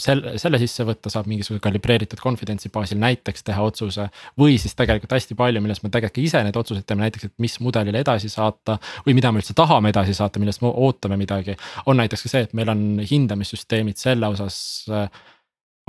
selle, 0.00 0.34
selle 0.40 0.60
sisse 0.60 0.84
võtta, 0.86 1.12
saab 1.12 1.28
mingisuguse 1.30 1.62
kalibreeritud 1.64 2.20
confidentsi 2.22 2.70
baasil 2.72 3.00
näiteks 3.00 3.44
teha 3.46 3.64
otsuse. 3.64 4.08
või 4.38 4.58
siis 4.60 4.74
tegelikult 4.78 5.12
hästi 5.16 5.36
palju, 5.38 5.62
millest 5.62 5.84
me 5.84 5.90
tegelikult 5.90 6.18
ka 6.20 6.24
ise 6.24 6.42
neid 6.44 6.56
otsuseid 6.56 6.86
teeme, 6.88 7.04
näiteks, 7.06 7.30
et 7.30 7.34
mis 7.42 7.58
mudelile 7.64 8.02
edasi 8.04 8.28
saata. 8.32 8.78
või 9.06 9.16
mida 9.18 9.32
me 9.32 9.42
üldse 9.42 9.56
tahame 9.56 9.92
edasi 9.94 10.14
saata, 10.16 10.40
millest 10.42 10.62
me 10.62 10.72
ootame 10.72 11.16
midagi. 11.20 11.56
on 11.86 12.00
näiteks 12.00 12.22
ka 12.26 12.32
see, 12.34 12.46
et 12.48 12.54
meil 12.54 12.72
on 12.72 12.84
hindamissüsteemid 13.10 14.00
selle 14.00 14.32
osas 14.32 14.86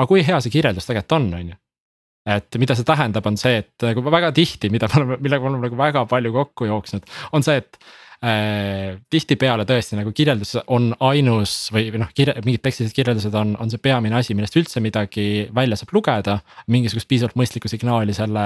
aga 0.01 0.09
kui 0.09 0.25
hea 0.25 0.41
see 0.41 0.53
kirjeldus 0.53 0.89
tegelikult 0.89 1.17
on, 1.19 1.31
on 1.37 1.49
ju. 1.53 1.57
et 2.35 2.61
mida 2.61 2.77
see 2.77 2.85
tähendab, 2.85 3.25
on 3.29 3.39
see, 3.39 3.63
et 3.63 3.87
nagu 3.87 4.03
väga 4.05 4.29
tihti, 4.35 4.69
mida 4.73 4.89
me 4.91 4.99
oleme, 4.99 5.17
millega 5.25 5.45
me 5.45 5.51
oleme 5.53 5.67
nagu 5.69 5.79
väga 5.79 6.05
palju 6.09 6.33
kokku 6.35 6.69
jooksnud, 6.69 7.05
on 7.37 7.45
see, 7.45 7.61
et 7.61 7.79
äh,. 8.21 8.99
tihtipeale 9.09 9.65
tõesti 9.69 9.97
nagu 9.97 10.13
kirjeldus 10.13 10.59
on 10.67 10.91
ainus 11.07 11.55
või, 11.73 11.87
või 11.93 12.03
noh, 12.03 12.11
kirja, 12.17 12.35
mingid 12.45 12.61
tekstilised 12.65 12.97
kirjeldused 12.97 13.37
on, 13.37 13.55
on 13.61 13.73
see 13.73 13.81
peamine 13.81 14.19
asi, 14.19 14.37
millest 14.37 14.57
üldse 14.61 14.83
midagi 14.83 15.47
välja 15.55 15.79
saab 15.79 15.95
lugeda. 15.97 16.37
mingisugust 16.69 17.09
piisavalt 17.09 17.39
mõistlikku 17.41 17.71
signaali 17.71 18.13
selle, 18.13 18.45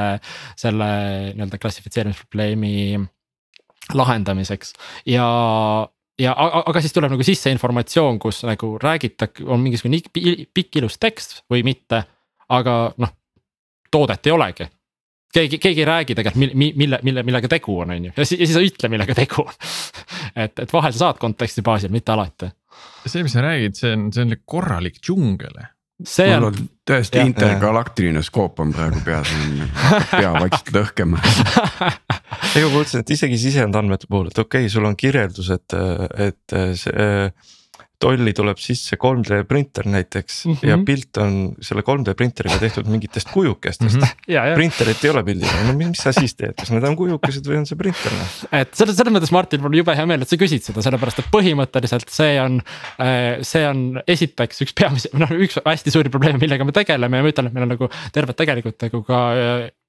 selle 0.59 0.87
nii-öelda 1.35 1.59
klassifitseerimisprobleemi 1.59 3.03
lahendamiseks 3.93 4.73
ja 5.11 5.27
ja 6.19 6.35
aga 6.37 6.81
siis 6.81 6.93
tuleb 6.95 7.13
nagu 7.15 7.25
sisse 7.27 7.51
informatsioon, 7.51 8.19
kus 8.21 8.43
nagu 8.47 8.75
räägitakse, 8.81 9.45
on 9.47 9.63
mingisugune 9.63 9.99
pikk 10.53 10.79
ilus 10.81 10.97
tekst 11.01 11.41
või 11.51 11.65
mitte, 11.67 12.03
aga 12.55 12.77
noh, 13.01 13.13
toodet 13.91 14.27
ei 14.27 14.35
olegi. 14.35 14.67
keegi, 15.35 15.57
keegi 15.59 15.83
ei 15.83 15.85
räägi 15.85 16.15
tegelikult, 16.15 16.55
mille, 16.55 16.99
mille, 17.03 17.23
millega 17.23 17.51
tegu 17.51 17.79
on, 17.79 17.91
on 17.91 18.09
ju, 18.09 18.13
ja 18.15 18.25
siis, 18.25 18.53
sa 18.53 18.63
ütle, 18.63 18.89
millega 18.89 19.15
tegu 19.17 19.43
on 19.43 19.53
et, 20.45 20.59
et 20.59 20.73
vahel 20.73 20.93
sa 20.95 21.07
saad 21.07 21.19
konteksti 21.19 21.63
baasil, 21.65 21.91
mitte 21.91 22.11
alati. 22.15 22.51
see, 23.05 23.23
mis 23.23 23.35
sa 23.35 23.43
räägid, 23.45 23.75
see 23.79 23.95
on, 23.95 24.09
see 24.15 24.25
on 24.25 24.37
korralik 24.45 25.01
džungel 25.03 25.59
see 26.03 26.27
on. 26.35 26.43
mul 26.43 26.51
on 26.51 26.69
täiesti 26.85 27.21
intergalaktiline 27.23 28.23
skoop 28.25 28.59
on 28.59 28.73
praegu 28.75 28.99
peas, 29.05 29.31
pea 30.11 30.33
vaikselt 30.35 30.71
lõhkema 30.75 31.21
ega 32.55 32.67
ma 32.67 32.73
mõtlesin, 32.73 33.03
et 33.03 33.13
isegi 33.15 33.39
sisendandmete 33.39 34.09
puhul, 34.09 34.31
et 34.31 34.39
okei 34.39 34.65
okay,, 34.65 34.71
sul 34.71 34.87
on 34.87 34.97
kirjeldus, 34.99 35.51
et, 35.55 35.77
et 36.27 36.57
see 36.79 37.09
tolli 38.01 38.33
tuleb 38.35 38.59
sisse 38.61 38.97
3D 38.99 39.43
printer 39.47 39.87
näiteks 39.87 40.45
mm 40.45 40.53
-hmm. 40.53 40.69
ja 40.69 40.77
pilt 40.85 41.17
on 41.17 41.55
selle 41.61 41.83
3D 41.87 42.15
printeriga 42.15 42.57
tehtud 42.59 42.87
mingitest 42.91 43.31
kujukestest 43.31 43.95
mm. 43.95 44.01
-hmm. 44.01 44.53
printerit 44.55 45.03
ei 45.03 45.09
ole 45.09 45.23
pildil, 45.23 45.49
no 45.67 45.73
mis, 45.73 45.87
mis 45.93 46.03
sa 46.03 46.11
siis 46.11 46.35
teed, 46.35 46.55
kas 46.59 46.71
need 46.71 46.83
on 46.83 46.95
kujukesed 46.95 47.47
või 47.47 47.61
on 47.61 47.65
see 47.69 47.79
printer 47.79 48.11
noh? 48.11 48.33
et 48.51 48.73
selles, 48.75 48.97
selles 48.97 49.15
mõttes 49.15 49.31
Martin, 49.31 49.61
mul 49.61 49.73
on 49.73 49.79
jube 49.81 49.95
hea 49.95 50.05
meel, 50.05 50.21
et 50.25 50.31
sa 50.31 50.39
küsid 50.39 50.65
seda, 50.65 50.83
sellepärast 50.85 51.23
et 51.23 51.31
põhimõtteliselt 51.31 52.11
see 52.13 52.35
on. 52.41 52.59
Äh, 53.01 53.41
see 53.45 53.63
on 53.67 54.01
esiteks 54.07 54.61
üks 54.65 54.75
peamisi, 54.77 55.09
noh 55.13 55.31
üks 55.31 55.59
hästi 55.65 55.93
suuri 55.93 56.11
probleeme, 56.13 56.39
millega 56.41 56.67
me 56.67 56.75
tegeleme 56.75 57.19
ja 57.19 57.25
ma 57.25 57.31
ütlen, 57.31 57.49
et 57.49 57.57
meil 57.57 57.67
on 57.67 57.73
nagu 57.75 57.89
terved 58.15 58.37
tegelikult 58.39 58.87
nagu 58.87 59.03
ka 59.07 59.21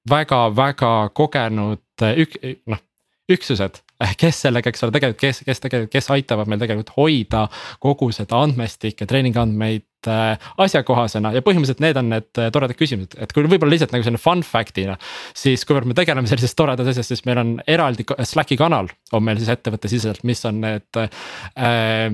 väga-väga 0.09 0.93
äh, 1.05 1.13
kogenud 1.13 2.05
äh, 2.05 2.21
ük-, 2.23 2.39
noh 2.67 2.83
üksused, 3.31 3.81
kes 4.21 4.41
sellega, 4.45 4.71
eks 4.71 4.85
ole, 4.85 4.93
tegelikult, 4.95 5.21
kes, 5.21 5.41
kes 5.47 5.61
tegelikult, 5.63 5.91
kes 5.93 6.09
aitavad 6.13 6.49
meil 6.49 6.61
tegelikult 6.61 6.93
hoida 6.97 7.45
kogu 7.83 8.09
seda 8.15 8.41
andmestikke, 8.45 9.07
treeningandmeid 9.09 10.09
äh, 10.11 10.49
asjakohasena 10.65 11.33
ja 11.35 11.43
põhimõtteliselt 11.45 11.81
need 11.83 11.99
on 12.01 12.11
need 12.13 12.41
äh, 12.41 12.51
toredad 12.53 12.77
küsimused, 12.77 13.17
et 13.17 13.33
kui 13.33 13.47
võib-olla 13.47 13.73
lihtsalt 13.73 13.95
nagu 13.95 14.05
selline 14.05 14.21
fun 14.21 14.45
fact'ina. 14.45 14.97
siis 15.37 15.65
kuivõrd 15.65 15.89
me 15.89 15.97
tegeleme 15.97 16.29
sellisest 16.29 16.57
toredast 16.59 16.93
asjast, 16.93 17.15
siis 17.15 17.25
meil 17.29 17.41
on 17.41 17.57
eraldi 17.67 18.05
Slacki 18.27 18.59
kanal 18.59 18.91
on 19.17 19.25
meil 19.25 19.41
siis 19.41 19.51
ettevõttesiseselt, 19.55 20.23
mis 20.27 20.45
on 20.45 20.61
need 20.61 21.01
äh, 21.01 22.09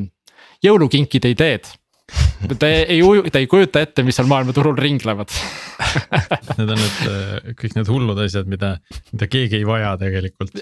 jõulukinkide 0.64 1.36
ideed 1.36 1.68
te 2.64 2.72
ei, 2.84 3.02
te 3.32 3.42
ei 3.44 3.48
kujuta 3.50 3.84
ette, 3.84 4.06
mis 4.06 4.18
seal 4.18 4.30
maailmaturul 4.32 4.78
ringlevad 4.80 5.32
Need 6.58 6.70
on 6.70 6.80
need 6.80 7.00
äh, 7.10 7.54
kõik 7.60 7.78
need 7.78 7.90
hullud 7.92 8.20
asjad, 8.24 8.50
mida, 8.50 8.74
mida 9.14 9.28
keegi 9.32 9.60
ei 9.60 9.68
vaja 9.68 9.94
tegelikult. 10.02 10.56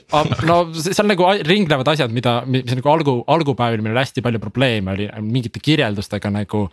no 0.48 0.60
seal 0.78 1.10
nagu 1.10 1.28
ringlevad 1.48 1.92
asjad, 1.94 2.14
mida, 2.16 2.40
mis 2.50 2.68
nagu 2.78 2.94
algu, 2.94 3.18
algupäevil 3.32 3.84
meil 3.84 3.96
oli 3.96 4.04
hästi 4.04 4.24
palju 4.26 4.42
probleeme 4.44 4.96
oli 4.96 5.10
mingite 5.26 5.62
kirjeldustega 5.64 6.32
nagu 6.34 6.68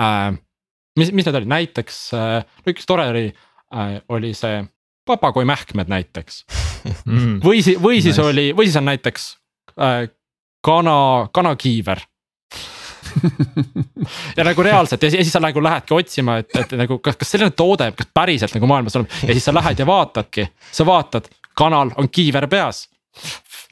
äh,. 0.00 0.32
mis, 0.98 1.12
mis 1.12 1.28
need 1.28 1.40
olid, 1.42 1.52
näiteks 1.52 2.00
äh, 2.16 2.38
üks 2.72 2.88
tore 2.88 3.08
oli 3.12 3.26
äh,, 3.30 3.98
oli 4.12 4.32
see 4.36 4.62
papagoi 5.06 5.46
mähkmed 5.48 5.90
näiteks 5.90 6.44
mm.. 7.06 7.40
või 7.44 7.62
siis, 7.62 7.80
või 7.82 8.02
siis 8.02 8.16
nice. 8.16 8.28
oli, 8.28 8.50
või 8.56 8.68
siis 8.68 8.80
on 8.80 8.88
näiteks 8.90 9.30
äh, 9.78 10.04
kana, 10.66 10.98
kanakiiver 11.34 12.02
ja 14.36 14.44
nagu 14.44 14.62
reaalselt 14.62 15.02
ja 15.02 15.10
siis 15.10 15.32
sa 15.32 15.40
nagu 15.40 15.62
lähedki 15.62 15.94
otsima, 15.94 16.38
et, 16.42 16.50
et 16.60 16.76
nagu 16.78 16.98
kas, 16.98 17.16
kas 17.16 17.34
selline 17.36 17.54
toode, 17.56 17.90
kas 17.96 18.10
päriselt 18.14 18.54
nagu 18.56 18.68
maailmas 18.70 18.96
on? 19.00 19.08
Ja 19.22 19.32
siis 19.32 19.44
sa 19.48 19.54
lähed 19.54 19.78
ja 19.78 19.86
vaatadki, 19.86 20.48
sa 20.72 20.86
vaatad, 20.86 21.30
kanal 21.56 21.94
on 21.96 22.08
kiiver 22.12 22.48
peas. 22.48 22.86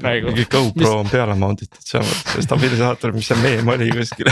Nagu. 0.03 0.27
mingi 0.27 0.47
GoPro 0.51 0.81
mis... 0.81 0.89
on 0.89 1.09
peale 1.11 1.35
mount 1.39 1.62
itud 1.62 1.85
seal, 1.87 2.07
stabilisaator, 2.43 3.12
mis 3.14 3.29
see 3.31 3.39
meem 3.39 3.68
oli 3.70 3.93
kuskil. 3.95 4.31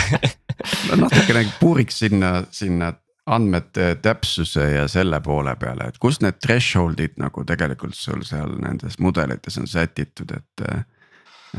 No 0.88 1.04
natukene 1.04 1.44
puuriks 1.60 2.00
sinna, 2.02 2.32
sinna 2.50 2.90
andmete 3.26 3.94
täpsuse 4.02 4.64
ja 4.72 4.88
selle 4.90 5.20
poole 5.22 5.54
peale, 5.60 5.86
et 5.92 6.00
kus 6.02 6.18
need 6.24 6.40
threshold'id 6.42 7.14
nagu 7.22 7.44
tegelikult 7.46 7.94
sul 7.94 8.24
seal 8.26 8.56
nendes 8.62 8.98
mudelites 8.98 9.58
on 9.62 9.70
sätitud, 9.70 10.34
et, 10.34 10.66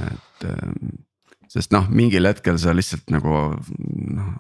et 0.10 0.48
sest 1.54 1.74
noh, 1.76 1.88
mingil 1.90 2.26
hetkel 2.30 2.58
sa 2.62 2.74
lihtsalt 2.76 3.14
nagu 3.14 3.44
noh, 4.18 4.32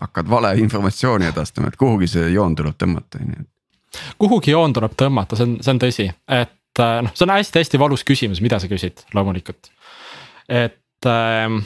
hakkad 0.00 0.30
valeinformatsiooni 0.30 1.28
edastama, 1.30 1.70
et 1.70 1.80
kuhugi 1.80 2.08
see 2.10 2.30
joon 2.34 2.54
tuleb 2.56 2.78
tõmmata, 2.80 3.20
on 3.20 3.34
ju. 3.34 3.48
kuhugi 4.22 4.54
joon 4.54 4.76
tuleb 4.76 4.94
tõmmata, 4.98 5.38
see 5.38 5.48
on, 5.48 5.58
see 5.64 5.74
on 5.74 5.82
tõsi, 5.82 6.08
et 6.38 6.84
äh, 6.84 6.96
noh, 7.06 7.12
see 7.14 7.26
on 7.26 7.34
hästi-hästi 7.36 7.82
valus 7.82 8.06
küsimus, 8.06 8.40
mida 8.44 8.60
sa 8.62 8.70
küsid, 8.70 9.04
loomulikult. 9.16 9.72
et 10.48 11.10
äh, 11.10 11.60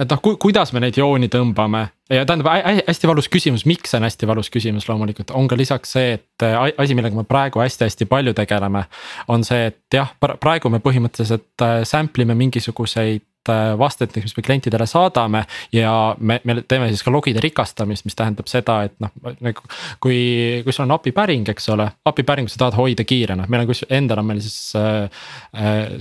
et 0.00 0.08
noh, 0.08 0.20
kuidas 0.40 0.72
me 0.72 0.80
neid 0.80 0.96
jooni 0.96 1.28
tõmbame 1.32 1.82
ja 2.12 2.24
tähendab 2.28 2.48
hästi 2.88 3.08
valus 3.10 3.28
küsimus, 3.32 3.66
miks 3.68 3.92
see 3.92 4.00
on 4.00 4.06
hästi 4.06 4.28
valus 4.28 4.48
küsimus 4.52 4.88
loomulikult, 4.88 5.32
on 5.36 5.48
ka 5.50 5.58
lisaks 5.58 5.92
see, 5.96 6.14
et 6.16 6.46
äh, 6.46 6.56
asi, 6.80 6.96
millega 6.96 7.18
me 7.18 7.26
praegu 7.28 7.60
hästi-hästi 7.62 8.08
palju 8.10 8.34
tegeleme. 8.36 8.86
on 9.28 9.44
see, 9.44 9.66
et 9.72 9.82
jah, 9.94 10.14
praegu 10.20 10.72
me 10.72 10.80
põhimõtteliselt 10.84 11.64
äh, 11.64 11.82
sample 11.88 12.26
ime 12.26 12.36
mingisuguseid 12.40 13.24
äh, 13.50 13.72
vasteid, 13.78 14.14
mis 14.22 14.36
me 14.36 14.44
klientidele 14.46 14.86
saadame 14.86 15.44
ja 15.74 16.14
me, 16.18 16.40
me 16.44 16.60
teeme 16.68 16.88
siis 16.92 17.02
ka 17.02 17.12
logide 17.14 17.42
rikastamist, 17.42 18.06
mis 18.08 18.18
tähendab 18.18 18.50
seda, 18.50 18.82
et 18.88 18.96
noh, 19.02 19.12
nagu. 19.40 19.66
kui, 20.02 20.62
kui 20.64 20.72
sul 20.74 20.86
on 20.86 20.96
API 20.98 21.14
päring, 21.16 21.48
eks 21.52 21.68
ole, 21.74 21.88
API 22.04 22.26
päringut 22.28 22.54
sa 22.54 22.64
tahad 22.64 22.78
hoida 22.78 23.06
kiirena, 23.08 23.46
meil 23.48 23.64
on 23.64 23.70
kus 23.70 23.84
endal 23.90 24.22
on 24.22 24.30
meil 24.30 24.42
siis 24.44 24.74
äh, 24.78 25.22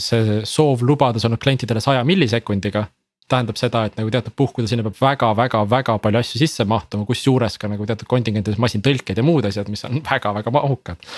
see 0.02 0.42
soov 0.48 0.86
lubada 0.88 1.22
olnud 1.22 1.42
klientidele 1.42 1.84
saja 1.84 2.04
millisekundiga 2.08 2.88
tähendab 3.32 3.60
seda, 3.60 3.86
et 3.88 3.98
nagu 4.00 4.12
teatud 4.12 4.36
puhkudel 4.38 4.70
sinna 4.70 4.86
peab 4.86 5.00
väga-väga-väga 5.00 5.98
palju 6.04 6.22
asju 6.22 6.42
sisse 6.42 6.66
mahtuma, 6.68 7.08
kusjuures 7.10 7.58
ka 7.62 7.70
nagu 7.72 7.88
teatud 7.88 8.10
kontingentides 8.12 8.60
masintõlked 8.62 9.20
ja 9.20 9.26
muud 9.26 9.48
asjad, 9.48 9.72
mis 9.72 9.86
on 9.88 10.02
väga-väga 10.12 10.54
mahukad 10.54 11.12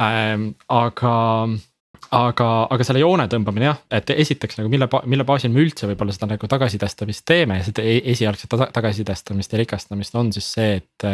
ähm,. 0.00 0.52
aga, 0.72 1.14
aga, 2.14 2.50
aga 2.70 2.86
selle 2.86 3.02
joone 3.02 3.26
tõmbamine 3.32 3.68
jah, 3.70 3.80
et 3.98 4.12
esiteks 4.14 4.60
nagu 4.60 4.70
mille, 4.72 4.88
mille 5.06 5.26
baasil 5.28 5.52
me 5.54 5.64
üldse 5.64 5.88
võib-olla 5.90 6.14
seda 6.14 6.30
nagu 6.34 6.50
tagasisidestamist 6.50 7.26
teeme 7.28 7.60
ja 7.60 7.66
seda 7.66 7.84
e-, 7.86 8.02
esialgset 8.12 8.54
tagasisidestamist 8.76 9.52
ja 9.52 9.60
rikastamist 9.62 10.16
on 10.18 10.32
siis 10.36 10.52
see, 10.58 10.80
et. 10.80 11.10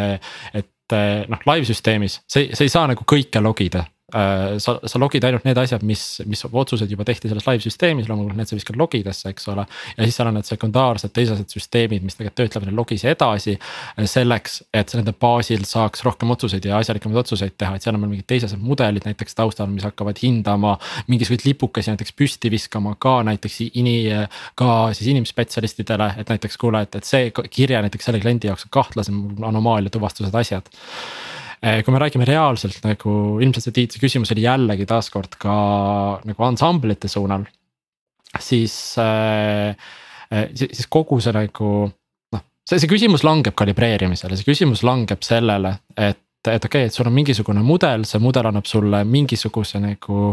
et 0.55 0.69
noh, 0.93 1.41
live 1.49 1.65
süsteemis, 1.65 2.19
see, 2.29 2.51
sa 2.53 2.67
ei 2.67 2.69
saa 2.69 2.83
nagu 2.91 3.07
kõike 3.09 3.41
logida 3.41 3.87
sa, 4.13 4.75
sa 4.85 5.01
logid 5.01 5.25
ainult 5.25 5.47
need 5.47 5.59
asjad, 5.59 5.83
mis, 5.87 6.03
mis 6.29 6.45
otsused 6.45 6.91
juba 6.91 7.07
tehti 7.09 7.31
selles 7.31 7.47
live 7.49 7.65
süsteemis, 7.65 8.09
loomulikult 8.11 8.39
need 8.39 8.51
sa 8.51 8.59
viskad 8.59 8.77
logidesse, 8.81 9.31
eks 9.33 9.49
ole. 9.53 9.65
ja 9.97 10.05
siis 10.07 10.19
seal 10.19 10.29
on 10.29 10.37
need 10.37 10.49
sekundaarsed 10.49 11.15
teised 11.17 11.55
süsteemid, 11.55 12.05
mis 12.05 12.19
tegelikult 12.19 12.39
töötlevad 12.43 12.69
neid 12.69 12.79
logis 12.79 13.07
edasi. 13.09 13.57
Äh, 13.57 14.09
selleks, 14.11 14.61
et 14.75 14.93
nende 14.99 15.15
baasil 15.17 15.65
saaks 15.69 16.05
rohkem 16.07 16.33
otsuseid 16.35 16.69
ja 16.69 16.81
asjalikumaid 16.83 17.23
otsuseid 17.23 17.57
teha, 17.61 17.77
et 17.77 17.87
seal 17.87 17.97
on 17.97 18.05
meil 18.05 18.15
mingid 18.17 18.29
teised 18.35 18.57
mudelid 18.61 19.07
näiteks 19.09 19.39
taustal, 19.39 19.71
mis 19.73 19.87
hakkavad 19.87 20.21
hindama. 20.23 20.77
mingisuguseid 21.09 21.47
lipukesi 21.49 21.93
näiteks 21.93 22.17
püsti 22.19 22.51
viskama 22.53 22.95
ka 23.01 23.21
näiteks 23.27 23.61
ini, 23.73 23.97
ka 24.59 24.93
siis 24.93 25.13
inimspetsialistidele, 25.15 26.13
et 26.21 26.29
näiteks 26.29 26.59
kuule, 26.61 26.85
et, 26.85 27.01
et 27.01 27.09
see 27.09 27.31
kirje 27.33 27.81
näiteks 27.83 28.11
selle 28.11 28.21
kliendi 28.21 28.51
jaoks 28.51 28.69
on 28.69 28.75
kahtlasem 28.81 29.23
anomaalia 29.49 29.93
tuvastused, 29.93 30.35
asjad 30.35 30.69
kui 31.63 31.95
me 31.95 32.01
räägime 32.03 32.27
reaalselt 32.27 32.83
nagu 32.83 33.13
ilmselt 33.43 33.69
see 33.69 33.77
Tiit, 33.77 33.95
see 33.95 34.03
küsimus 34.03 34.33
oli 34.35 34.47
jällegi 34.47 34.87
taaskord 34.91 35.37
ka 35.41 35.57
nagu 36.27 36.47
ansamblite 36.49 37.11
suunal. 37.11 37.47
siis 38.41 38.75
äh,, 38.99 39.77
siis 40.55 40.89
kogu 40.89 41.21
see 41.21 41.35
nagu 41.37 41.71
noh, 42.33 42.45
see, 42.67 42.81
see 42.81 42.91
küsimus 42.91 43.23
langeb 43.27 43.55
kalibreerimisele, 43.59 44.39
see 44.39 44.49
küsimus 44.49 44.83
langeb 44.87 45.23
sellele, 45.27 45.77
et 45.97 46.21
et 46.43 46.65
okei 46.65 46.81
okay,, 46.83 46.91
et 46.91 46.95
sul 46.95 47.07
on 47.07 47.15
mingisugune 47.15 47.63
mudel, 47.63 48.03
see 48.09 48.19
mudel 48.19 48.49
annab 48.51 48.67
sulle 48.67 49.05
mingisuguse 49.07 49.79
nagu 49.79 50.33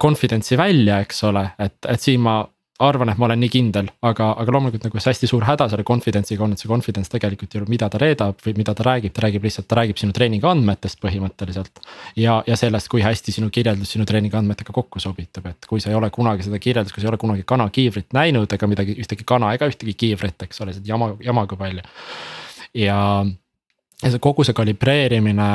confidentsi 0.00 0.56
välja, 0.56 1.02
eks 1.04 1.20
ole, 1.28 1.42
et, 1.60 1.76
et 1.84 2.00
siin 2.00 2.22
ma 2.24 2.38
arvan, 2.82 3.12
et 3.12 3.18
ma 3.20 3.28
olen 3.28 3.38
nii 3.38 3.50
kindel, 3.52 3.88
aga, 4.02 4.32
aga 4.42 4.52
loomulikult 4.54 4.88
nagu 4.88 4.98
see 4.98 5.12
hästi 5.12 5.28
suur 5.30 5.44
häda 5.46 5.68
selle 5.70 5.84
confidence'iga 5.86 6.42
on, 6.42 6.56
et 6.56 6.62
see 6.62 6.70
confidence 6.70 7.10
tegelikult 7.12 7.54
ei 7.54 7.60
ole, 7.60 7.68
mida 7.70 7.86
ta 7.90 8.00
reedab 8.02 8.40
või 8.42 8.56
mida 8.58 8.74
ta 8.74 8.86
räägib, 8.88 9.14
ta 9.14 9.22
räägib 9.22 9.46
lihtsalt, 9.46 9.68
ta 9.70 9.78
räägib 9.78 10.00
sinu 10.00 10.14
treeningu 10.16 10.50
andmetest 10.50 10.98
põhimõtteliselt. 11.04 11.78
ja, 12.18 12.40
ja 12.48 12.58
sellest, 12.58 12.90
kui 12.90 13.04
hästi 13.06 13.36
sinu 13.36 13.52
kirjeldus 13.54 13.94
sinu 13.94 14.08
treeningu 14.10 14.40
andmetega 14.40 14.74
kokku 14.74 15.02
sobitub, 15.02 15.46
et 15.52 15.70
kui 15.70 15.84
sa 15.84 15.92
ei 15.92 16.00
ole 16.00 16.10
kunagi 16.14 16.48
seda 16.48 16.58
kirjeldust, 16.58 16.96
kui 16.96 17.04
sa 17.04 17.08
ei 17.08 17.12
ole 17.14 17.22
kunagi 17.22 17.46
kana 17.46 17.68
kiivrit 17.70 18.10
näinud 18.16 18.58
ega 18.58 18.70
midagi, 18.70 18.98
ühtegi 18.98 19.28
kana 19.28 19.54
ega 19.54 19.70
ühtegi 19.70 19.94
kiivrit, 19.94 20.42
eks 20.48 20.66
ole, 20.66 20.74
seda 20.74 20.90
jama, 20.90 21.12
jama 21.22 21.46
kui 21.46 21.62
palju. 21.62 21.86
ja, 22.74 23.00
ja 24.02 24.10
see 24.10 24.18
kogu 24.18 24.42
see 24.42 24.56
kalibreerimine 24.56 25.50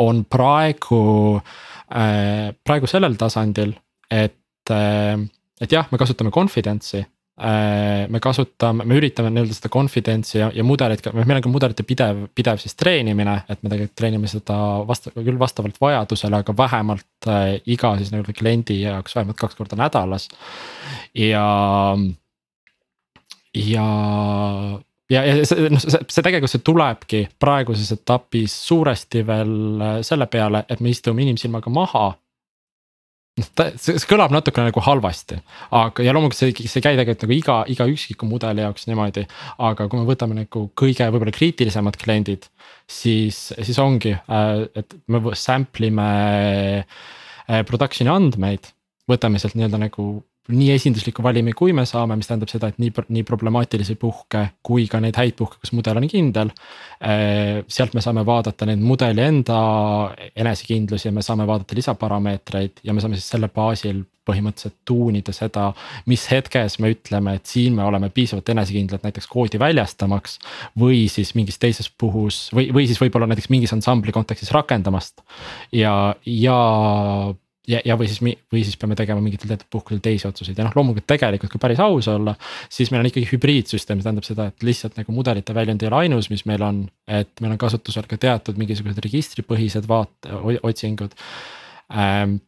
on 0.00 0.24
praegu 0.24 1.04
äh,, 1.36 2.52
praegu 2.64 2.88
sellel 2.88 3.20
tasandil, 3.20 3.76
et 4.08 4.72
äh, 4.72 5.20
et 5.60 5.72
jah, 5.72 5.86
me 5.92 5.98
kasutame 6.00 6.32
confidence'i 6.34 7.02
äh, 7.40 8.06
me 8.08 8.20
kasutame, 8.22 8.84
me 8.88 8.98
üritame 8.98 9.30
nii-öelda 9.32 9.56
seda 9.56 9.70
confidence'i 9.72 10.40
ja, 10.40 10.50
ja 10.54 10.64
mudelit 10.66 11.04
meil 11.16 11.38
on 11.38 11.44
ka 11.44 11.52
mudelite 11.52 11.86
pidev, 11.86 12.26
pidev 12.36 12.60
siis 12.62 12.76
treenimine, 12.78 13.38
et 13.48 13.62
me 13.62 13.72
tegelikult 13.72 13.98
treenime 14.00 14.30
seda 14.30 14.58
vasta-, 14.88 15.12
küll 15.16 15.38
vastavalt 15.40 15.80
vajadusele, 15.82 16.42
aga 16.42 16.56
vähemalt 16.56 17.30
äh, 17.30 17.56
iga 17.76 17.96
siis 18.00 18.12
nii-öelda 18.12 18.36
kliendi 18.36 18.80
jaoks 18.82 19.16
vähemalt 19.18 19.40
kaks 19.40 19.58
korda 19.58 19.78
nädalas. 19.80 20.28
ja, 21.14 21.46
ja 23.54 23.86
ja, 25.10 25.22
ja 25.22 25.34
see 25.46 25.70
noh, 25.70 25.82
see, 25.82 26.02
see 26.10 26.24
tegelikult 26.24 26.52
see 26.52 26.64
tulebki 26.66 27.22
praeguses 27.40 27.92
etapis 27.94 28.54
suuresti 28.68 29.24
veel 29.26 29.82
äh, 29.82 29.98
selle 30.06 30.28
peale, 30.30 30.64
et 30.68 30.82
me 30.82 30.92
istume 30.92 31.26
inimsilmaga 31.26 31.72
maha 31.72 32.08
noh, 33.40 33.48
ta, 33.58 33.68
see, 33.80 33.98
kõlab 34.08 34.34
natuke 34.34 34.64
nagu 34.64 34.82
halvasti, 34.84 35.38
aga 35.76 36.04
ja 36.04 36.14
loomulikult 36.16 36.38
see, 36.38 36.54
see 36.66 36.80
ei 36.80 36.86
käi 36.86 36.94
tegelikult 36.98 37.26
nagu 37.26 37.36
iga, 37.36 37.56
iga 37.72 37.88
üksiku 37.90 38.28
mudeli 38.28 38.64
jaoks 38.64 38.88
niimoodi. 38.90 39.26
aga 39.70 39.88
kui 39.90 40.00
me 40.00 40.08
võtame 40.08 40.38
nagu 40.38 40.66
kõige 40.78 41.08
võib-olla 41.12 41.34
kriitilisemad 41.34 41.98
kliendid, 42.00 42.48
siis, 42.88 43.50
siis 43.56 43.82
ongi, 43.82 44.14
äh, 44.16 44.64
et 44.76 44.96
me 45.12 45.22
sample 45.34 45.92
ime 45.92 46.08
äh, 46.84 47.62
production'i 47.68 48.12
andmeid. 48.12 48.72
võtame 49.06 49.38
sealt 49.38 49.54
nii-öelda 49.54 49.78
nagu 49.84 50.08
nii 50.52 50.70
esinduslikku 50.76 51.24
valimi, 51.24 51.54
kui 51.56 51.74
me 51.76 51.86
saame, 51.88 52.16
mis 52.18 52.28
tähendab 52.30 52.50
seda, 52.52 52.70
et 52.70 52.80
nii, 52.82 52.92
nii 53.16 53.24
problemaatilisi 53.26 53.96
puhke 54.00 54.44
kui 54.66 54.86
ka 54.90 55.00
neid 55.02 55.18
häid 55.18 55.36
puhke, 55.38 55.60
kus 55.62 55.74
mudel 55.76 56.00
on 56.00 56.08
kindel. 56.10 56.52
Eh, 57.00 57.62
sealt 57.68 57.96
me 57.96 58.04
saame 58.04 58.26
vaadata 58.26 58.68
neid 58.68 58.82
mudeli 58.82 59.24
enda 59.24 59.60
enesekindlusi 60.34 61.10
ja 61.10 61.14
me 61.16 61.24
saame 61.26 61.46
vaadata 61.48 61.78
lisaparameetreid 61.78 62.84
ja 62.86 62.94
me 62.94 63.04
saame 63.04 63.18
siis 63.18 63.32
selle 63.34 63.50
baasil 63.52 64.04
põhimõtteliselt 64.26 64.80
tuunida 64.88 65.32
seda, 65.34 65.68
mis 66.10 66.24
hetkes 66.30 66.80
me 66.82 66.90
ütleme, 66.94 67.36
et 67.38 67.46
siin 67.46 67.76
me 67.78 67.84
oleme 67.86 68.10
piisavalt 68.14 68.48
enesekindlad 68.54 69.06
näiteks 69.06 69.28
koodi 69.30 69.60
väljastamaks. 69.62 70.38
või 70.78 71.06
siis 71.12 71.34
mingis 71.38 71.58
teises 71.62 71.90
puhus 71.90 72.50
või, 72.54 72.72
või 72.74 72.86
siis 72.90 73.00
võib-olla 73.00 73.28
näiteks 73.30 73.50
mingis 73.54 73.72
ansambli 73.76 74.12
kontekstis 74.12 74.50
rakendamast 74.54 75.22
ja, 75.72 76.16
ja 76.26 76.58
ja, 77.70 77.80
ja 77.84 77.96
või 77.98 78.08
siis, 78.10 78.20
või 78.52 78.62
siis 78.64 78.78
peame 78.80 78.96
tegema 78.98 79.22
mingitel 79.22 79.50
teatud 79.50 79.68
puhkudel 79.72 80.00
teisi 80.04 80.28
otsuseid 80.28 80.58
ja 80.58 80.66
noh, 80.66 80.76
loomulikult 80.76 81.08
tegelikult 81.10 81.52
kui 81.52 81.62
päris 81.62 81.80
aus 81.82 82.08
olla. 82.12 82.36
siis 82.72 82.90
meil 82.92 83.02
on 83.02 83.10
ikkagi 83.10 83.28
hübriidsüsteem, 83.32 84.00
see 84.00 84.08
tähendab 84.08 84.28
seda, 84.28 84.48
et 84.52 84.66
lihtsalt 84.66 84.98
nagu 85.00 85.14
mudelite 85.14 85.54
väljund 85.56 85.82
ei 85.82 85.90
ole 85.90 86.00
ainus, 86.04 86.30
mis 86.32 86.46
meil 86.48 86.62
on. 86.66 86.84
et 87.08 87.30
meil 87.40 87.56
on 87.56 87.60
kasutusel 87.60 88.08
ka 88.10 88.18
teatud 88.22 88.58
mingisugused 88.60 89.02
registripõhised 89.08 89.90
vaate, 89.90 90.32
otsingud 90.62 91.14
ähm,. 91.92 92.40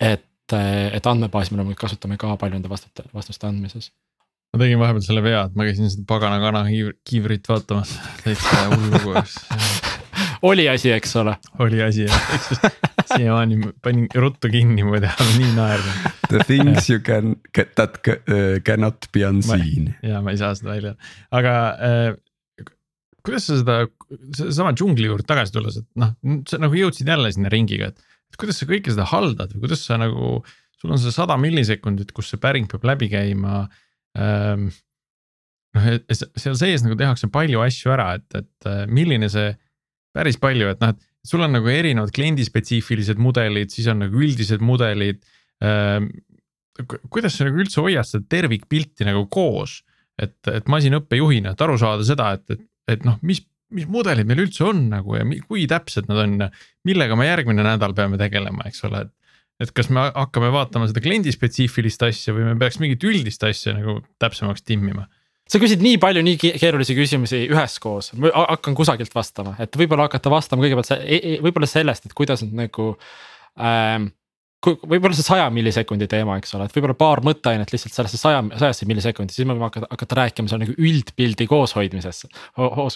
et, 0.00 0.24
et 0.54 1.06
andmebaasi 1.06 1.52
me 1.52 1.62
loomulikult 1.62 1.88
kasutame 1.88 2.20
ka 2.20 2.36
palju 2.40 2.58
nende 2.58 2.72
vastute, 2.72 3.06
vastuste 3.14 3.48
andmises 3.48 3.90
ma 4.54 4.60
tegin 4.62 4.78
vahepeal 4.78 5.02
selle 5.02 5.24
vea, 5.24 5.46
et 5.48 5.56
ma 5.58 5.66
käisin 5.66 5.90
seda 5.90 6.06
pagana 6.06 6.38
kana 6.42 6.62
kiivrit 7.08 7.48
vaatamas, 7.50 7.96
täitsa 8.22 8.68
hull 8.70 8.92
lugu 8.92 9.16
oli 10.50 10.68
asi, 10.68 10.92
eks 10.94 11.16
ole. 11.16 11.36
oli 11.58 11.82
asi 11.82 12.06
jah, 12.06 12.93
siiamaani 13.14 13.72
panin 13.84 14.08
ruttu 14.20 14.50
kinni 14.52 14.86
muide, 14.86 15.10
nii 15.38 15.52
naerda. 15.56 16.12
The 16.28 16.44
things 16.48 16.90
you 16.90 17.02
can 17.04 17.36
that 17.54 18.00
uh, 18.08 18.58
cannot 18.66 19.08
be 19.14 19.24
unseen. 19.28 19.92
ja 20.02 20.22
ma 20.24 20.34
ei 20.34 20.40
saa 20.40 20.54
seda 20.58 20.74
välja, 20.74 20.94
aga 21.34 21.54
äh, 21.90 22.66
kuidas 23.24 23.48
sa 23.48 23.60
seda, 23.60 23.78
sedasama 24.36 24.74
džungli 24.76 25.08
juurde 25.08 25.26
tagasi 25.28 25.54
tulles, 25.54 25.78
et 25.80 25.88
noh, 26.00 26.12
sa 26.50 26.60
nagu 26.62 26.76
jõudsid 26.78 27.08
jälle 27.08 27.32
sinna 27.34 27.52
ringiga, 27.52 27.92
et. 27.92 28.12
et 28.32 28.40
kuidas 28.40 28.60
sa 28.60 28.68
kõike 28.68 28.92
seda 28.92 29.08
haldad 29.12 29.54
või 29.54 29.66
kuidas 29.68 29.86
sa 29.86 30.00
nagu, 30.00 30.36
sul 30.80 30.92
on 30.92 31.00
see 31.00 31.14
sada 31.14 31.38
millisekundit, 31.40 32.12
kus 32.16 32.32
see 32.32 32.42
päring 32.42 32.68
peab 32.70 32.84
läbi 32.88 33.08
käima 33.12 33.64
Ehm, 34.14 34.68
noh, 35.74 35.88
et 35.90 36.22
seal 36.38 36.56
sees 36.58 36.84
nagu 36.86 36.96
tehakse 36.98 37.28
palju 37.34 37.62
asju 37.64 37.94
ära, 37.94 38.12
et, 38.18 38.28
et 38.38 38.70
äh, 38.70 38.84
milline 38.90 39.28
see 39.32 39.50
päris 40.14 40.38
palju, 40.40 40.70
et 40.70 40.82
noh, 40.82 40.94
et 40.94 41.10
sul 41.24 41.44
on 41.44 41.56
nagu 41.56 41.70
erinevad 41.72 42.12
kliendispetsiifilised 42.14 43.20
mudelid, 43.22 43.72
siis 43.72 43.88
on 43.92 44.02
nagu 44.04 44.20
üldised 44.20 44.62
mudelid. 44.64 45.22
Ehm, 45.64 46.10
kuidas 47.12 47.38
sa 47.38 47.48
nagu 47.48 47.62
üldse 47.62 47.80
hoiad 47.80 48.06
seda 48.08 48.26
tervikpilti 48.36 49.06
nagu 49.08 49.24
koos, 49.32 49.80
et, 50.20 50.36
et 50.50 50.70
masinõppejuhina, 50.70 51.54
et 51.54 51.66
aru 51.66 51.78
saada 51.80 52.06
seda, 52.06 52.32
et, 52.36 52.56
et, 52.56 52.64
et 52.96 53.06
noh, 53.06 53.18
mis, 53.26 53.40
mis 53.74 53.86
mudelid 53.90 54.28
meil 54.28 54.44
üldse 54.44 54.66
on 54.66 54.86
nagu 54.92 55.16
ja 55.16 55.26
kui 55.48 55.66
täpsed 55.70 56.10
nad 56.10 56.24
on 56.26 56.38
ja 56.44 56.50
millega 56.86 57.18
me 57.18 57.28
järgmine 57.30 57.64
nädal 57.66 57.96
peame 57.96 58.20
tegelema, 58.20 58.66
eks 58.70 58.84
ole, 58.90 59.06
et 59.06 59.14
et 59.62 59.70
kas 59.70 59.86
me 59.92 60.08
hakkame 60.08 60.48
vaatama 60.50 60.88
seda 60.90 61.02
kliendi 61.04 61.30
spetsiifilist 61.30 62.02
asja 62.02 62.34
või 62.34 62.48
me 62.48 62.56
peaks 62.58 62.80
mingit 62.82 63.04
üldist 63.06 63.44
asja 63.46 63.76
nagu 63.76 64.00
täpsemaks 64.22 64.64
timmima? 64.66 65.06
Sa 65.50 65.60
küsid 65.62 65.82
nii 65.84 66.00
palju 66.02 66.24
nii 66.24 66.38
keerulisi 66.40 66.96
küsimusi 66.96 67.44
üheskoos, 67.52 68.12
ma 68.20 68.32
hakkan 68.34 68.76
kusagilt 68.78 69.14
vastama, 69.14 69.54
et 69.62 69.76
võib-olla 69.78 70.08
hakata 70.08 70.32
vastama 70.32 70.64
kõigepealt 70.64 70.90
see, 70.90 71.00
e-, 71.18 71.38
võib-olla 71.44 71.68
sellest, 71.70 72.08
et 72.08 72.16
kuidas 72.16 72.44
nad 72.46 72.54
nagu 72.64 72.92
ähm, 73.60 74.12
võib-olla 74.64 75.14
see 75.16 75.26
saja 75.26 75.46
millisekundi 75.54 76.08
teema, 76.10 76.38
eks 76.40 76.54
ole, 76.56 76.66
et 76.68 76.76
võib-olla 76.76 76.96
paar 76.98 77.22
mõtteainet 77.26 77.72
lihtsalt 77.72 77.94
sellesse 77.96 78.20
saja, 78.20 78.42
sajasse 78.60 78.88
millisekundi, 78.88 79.34
siis 79.34 79.46
me 79.48 79.56
võime 79.56 79.68
hakata, 79.68 79.88
hakata 79.90 80.18
rääkima 80.20 80.50
seal 80.50 80.62
nagu 80.62 80.74
üldpildi 80.74 81.46
kooshoidmisesse, 81.50 82.30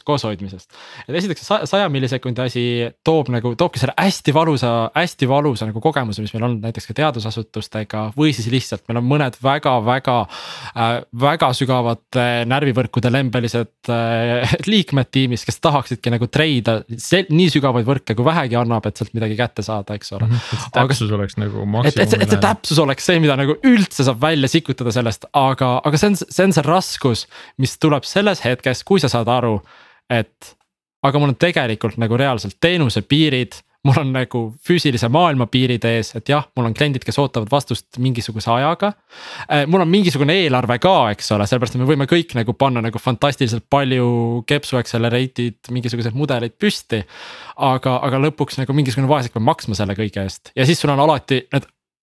kooshoidmisest. 0.08 0.68
et 1.06 1.18
esiteks 1.20 1.44
see 1.46 1.68
saja 1.70 1.88
millisekundi 1.92 2.44
asi 2.44 2.64
toob 3.06 3.32
nagu, 3.34 3.54
toobki 3.58 3.82
selle 3.82 3.94
hästi 3.98 4.34
valusa, 4.36 4.72
hästi 4.96 5.28
valusa 5.30 5.68
nagu 5.70 5.82
kogemuse, 5.84 6.24
mis 6.24 6.34
meil 6.36 6.48
on 6.48 6.58
näiteks 6.64 6.90
ka 6.90 6.96
teadusasutustega. 7.02 8.04
või 8.18 8.34
siis 8.36 8.50
lihtsalt 8.52 8.86
meil 8.88 9.02
on 9.02 9.08
mõned 9.08 9.38
väga-väga 9.42 10.18
äh,, 10.24 10.94
väga 11.20 11.52
sügavad 11.56 12.04
äh, 12.18 12.42
närvivõrkude 12.48 13.12
lembelised 13.12 13.92
äh, 13.92 14.56
liikmed 14.70 15.10
tiimis, 15.14 15.46
kes 15.48 15.60
tahaksidki 15.64 16.12
nagu 16.14 16.28
treida 16.30 16.80
nii 16.88 17.48
sügavaid 17.52 17.86
võrke, 17.88 18.16
kui 18.16 18.26
vähegi 18.26 18.58
annab, 18.58 18.86
et 18.88 19.00
sealt 19.00 19.14
midagi 19.16 19.36
kätte 19.38 19.64
saada, 19.66 19.96
eks 19.98 20.12
ole 20.16 20.28
mm. 20.28 20.34
-hmm, 20.34 20.72
täpsus 20.76 21.12
oleks 21.14 21.38
nagu 21.40 21.57
nagu 21.58 21.70
maksimum. 21.70 22.04
et, 22.04 22.14
et, 22.14 22.22
et 22.24 22.34
see 22.34 22.42
täpsus 22.42 22.80
oleks 22.82 23.08
see, 23.08 23.18
mida 23.22 23.36
nagu 23.38 23.58
üldse 23.66 24.06
saab 24.06 24.20
välja 24.22 24.50
sikutada 24.50 24.94
sellest, 24.94 25.28
aga, 25.36 25.74
aga 25.84 26.00
see 26.00 26.12
on, 26.12 26.18
see 26.22 26.46
on 26.46 26.54
see 26.56 26.66
raskus, 26.66 27.26
mis 27.62 27.76
tuleb 27.82 28.06
selles 28.08 28.42
hetkes, 28.46 28.84
kui 28.88 29.02
sa 29.02 29.10
saad 29.12 29.30
aru, 29.32 29.58
et 30.12 30.54
aga 31.06 31.20
mul 31.20 31.34
on 31.34 31.38
tegelikult 31.38 31.98
nagu 32.00 32.18
reaalselt 32.18 32.58
teenuse 32.62 33.04
piirid 33.06 33.60
mul 33.88 34.00
on 34.02 34.12
nagu 34.12 34.42
füüsilise 34.68 35.08
maailma 35.12 35.48
piirid 35.50 35.84
ees, 35.88 36.12
et 36.18 36.28
jah, 36.32 36.44
mul 36.56 36.68
on 36.68 36.76
kliendid, 36.76 37.04
kes 37.06 37.18
ootavad 37.22 37.50
vastust 37.52 37.98
mingisuguse 38.02 38.50
ajaga. 38.52 38.92
Äh, 39.48 39.64
mul 39.70 39.84
on 39.84 39.90
mingisugune 39.90 40.36
eelarve 40.44 40.78
ka, 40.82 40.94
eks 41.14 41.32
ole, 41.36 41.48
sellepärast 41.48 41.78
et 41.78 41.82
me 41.82 41.88
võime 41.88 42.08
kõik 42.10 42.36
nagu 42.38 42.54
panna 42.58 42.82
nagu 42.84 43.00
fantastiliselt 43.02 43.68
palju 43.72 44.44
kepsu 44.48 44.80
accelerate'id, 44.80 45.72
mingisuguseid 45.74 46.16
mudeleid 46.18 46.58
püsti. 46.60 47.04
aga, 47.56 47.96
aga 48.06 48.20
lõpuks 48.22 48.60
nagu 48.60 48.74
mingisugune 48.76 49.08
vaesek 49.10 49.34
peab 49.34 49.46
maksma 49.48 49.74
selle 49.74 49.96
kõige 49.98 50.22
eest 50.22 50.52
ja 50.54 50.66
siis 50.66 50.78
sul 50.78 50.92
on 50.92 51.00
alati 51.02 51.40
need 51.52 51.66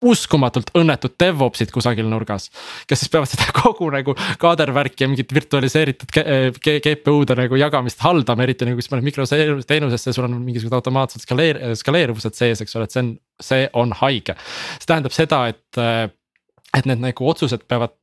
uskumatult 0.00 0.70
õnnetud 0.78 1.14
DevOpsid 1.20 1.72
kusagil 1.74 2.06
nurgas. 2.08 2.48
kes 2.88 3.02
siis 3.02 3.12
peavad 3.12 3.28
seda 3.28 3.50
kogu 3.60 3.90
nagu 3.92 4.14
kaadervärki 4.40 5.04
ja 5.04 5.10
mingit 5.10 5.34
virtualiseeritud 5.36 6.14
GPU-de 6.60 7.36
nagu 7.42 7.60
jagamist 7.60 8.00
haldama, 8.04 8.46
eriti 8.46 8.68
nagu 8.68 8.80
kui 8.80 8.86
sa 8.86 8.94
paned 8.94 9.08
mikroteenusesse, 9.10 10.14
sul 10.16 10.28
on 10.28 10.38
mingisugused 10.40 10.78
automaatsed 10.80 11.26
skaleer-, 11.26 11.62
skaleeruvused 11.78 12.38
sees, 12.38 12.64
eks 12.64 12.76
ole, 12.78 12.88
et 12.88 12.96
see 12.96 13.04
on, 13.04 13.14
see 13.50 13.70
on 13.82 13.94
haige. 14.00 14.36
see 14.78 14.88
tähendab 14.88 15.16
seda, 15.16 15.44
et, 15.52 16.10
et 16.78 16.88
need 16.88 17.04
nagu 17.04 17.32
otsused 17.32 17.68
peavad 17.68 17.98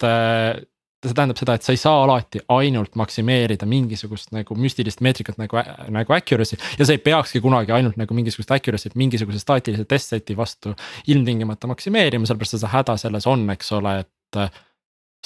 see 1.05 1.13
tähendab 1.13 1.37
seda, 1.37 1.53
et 1.57 1.65
sa 1.65 1.73
ei 1.75 1.79
saa 1.79 1.97
alati 2.03 2.39
ainult 2.53 2.95
maksimeerida 2.97 3.67
mingisugust 3.69 4.31
nagu 4.33 4.55
müstilist 4.57 5.01
meetrikat 5.05 5.37
nagu, 5.37 5.59
nagu 5.93 6.13
accuracy. 6.13 6.57
ja 6.79 6.85
sa 6.85 6.95
ei 6.95 7.01
peakski 7.03 7.41
kunagi 7.41 7.71
ainult 7.75 7.99
nagu 8.01 8.17
mingisugust 8.17 8.51
accuracy't 8.55 8.97
mingisuguse 8.97 9.39
staatilise 9.39 9.85
test 9.85 10.13
set'i 10.13 10.37
vastu 10.37 10.73
ilmtingimata 11.07 11.69
maksimeerima, 11.69 12.25
sellepärast 12.25 12.57
et 12.57 12.63
see 12.63 12.71
häda 12.73 12.97
selles 12.97 13.27
on, 13.29 13.45
eks 13.53 13.71
ole, 13.77 13.99
et. 14.05 14.63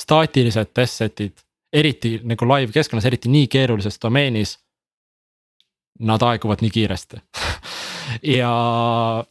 staatilised 0.01 0.69
test 0.73 1.01
set'id, 1.01 1.39
eriti 1.73 2.13
nagu 2.23 2.45
live 2.47 2.71
keskkonnas, 2.71 3.05
eriti 3.05 3.29
nii 3.29 3.47
keerulises 3.51 3.99
domeenis. 4.01 4.57
Nad 6.01 6.23
aeguvad 6.23 6.63
nii 6.63 6.71
kiiresti 6.71 7.19
ja 8.37 8.51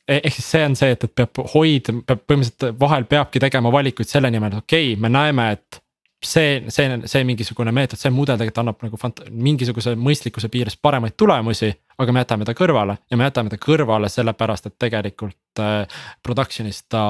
e-, 0.09 0.21
ehk 0.23 0.35
siis 0.37 0.51
see 0.53 0.65
on 0.69 0.77
see, 0.79 0.91
et, 0.95 1.05
et 1.05 1.15
peab 1.17 1.41
hoid-, 1.55 1.89
peab 2.07 2.21
põhimõtteliselt 2.29 2.79
vahel 2.81 3.07
peabki 3.11 3.43
tegema 3.43 3.73
valikuid 3.73 4.09
selle 4.09 4.31
nimel, 4.31 4.53
et 4.53 4.65
okei 4.65 4.93
okay,, 4.93 5.01
me 5.01 5.11
näeme, 5.11 5.49
et 5.57 5.81
see, 6.25 6.65
see, 6.69 6.99
see 7.09 7.25
mingisugune 7.25 7.73
meetod, 7.75 8.01
see 8.01 8.13
mudel 8.13 8.39
tegelikult 8.39 8.63
annab 8.63 8.85
nagu 8.85 9.01
fant-, 9.01 9.23
mingisuguse 9.31 9.95
mõistlikkuse 9.97 10.51
piires 10.53 10.77
paremaid 10.77 11.17
tulemusi. 11.17 11.73
aga 12.01 12.13
me 12.13 12.23
jätame 12.23 12.45
ta 12.49 12.55
kõrvale 12.57 12.97
ja 13.11 13.17
me 13.17 13.27
jätame 13.27 13.51
ta 13.53 13.59
kõrvale 13.61 14.09
sellepärast, 14.09 14.67
et 14.67 14.77
tegelikult 14.81 15.61
äh, 15.61 16.01
production'is 16.25 16.85
ta 16.89 17.03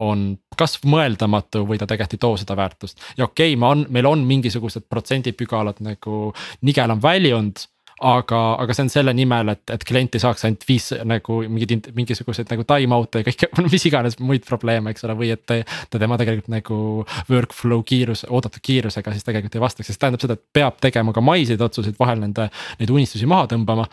on 0.00 0.38
kas 0.56 0.78
mõeldamatu 0.84 1.66
või 1.68 1.78
ta 1.80 1.86
tegelikult 1.86 2.16
ei 2.16 2.22
too 2.24 2.36
seda 2.40 2.56
väärtust. 2.56 3.00
ja 3.16 3.24
okei 3.24 3.52
okay,, 3.52 3.60
ma 3.60 3.74
on, 3.74 3.86
meil 3.88 4.08
on 4.08 4.24
mingisugused 4.28 4.88
protsendipügalad 4.88 5.80
nagu 5.84 6.32
nigel 6.62 6.96
on 6.96 7.02
väljund 7.02 7.66
aga, 8.00 8.40
aga 8.62 8.74
see 8.74 8.86
on 8.86 8.90
selle 8.92 9.12
nimel, 9.16 9.52
et, 9.52 9.62
et 9.74 9.84
klient 9.86 10.16
ei 10.16 10.22
saaks 10.22 10.46
ainult 10.46 10.64
viis 10.68 10.88
nagu 11.08 11.40
mingeid 11.44 11.90
mingisuguseid 11.96 12.48
nagu 12.52 12.64
time 12.68 12.96
out'e 12.96 13.20
ja 13.20 13.28
kõike, 13.28 13.50
mis 13.74 13.86
iganes 13.90 14.18
muid 14.24 14.46
probleeme, 14.48 14.94
eks 14.94 15.04
ole, 15.08 15.16
või 15.20 15.32
et 15.34 15.44
ta 15.46 16.00
tema 16.00 16.18
tegelikult 16.20 16.50
nagu 16.52 16.80
workflow 17.28 17.84
kiirus, 17.86 18.24
oodatud 18.28 18.64
kiirusega 18.64 19.14
siis 19.14 19.28
tegelikult 19.28 19.58
ei 19.58 19.64
vastaks, 19.66 19.92
sest 19.92 20.00
tähendab 20.00 20.24
seda, 20.24 20.38
et 20.38 20.44
peab 20.56 20.80
tegema 20.80 21.14
ka 21.16 21.24
maiseid 21.24 21.60
otsuseid, 21.64 21.98
vahel 22.00 22.24
nende, 22.24 22.48
neid 22.80 22.92
unistusi 22.94 23.28
maha 23.30 23.50
tõmbama. 23.52 23.86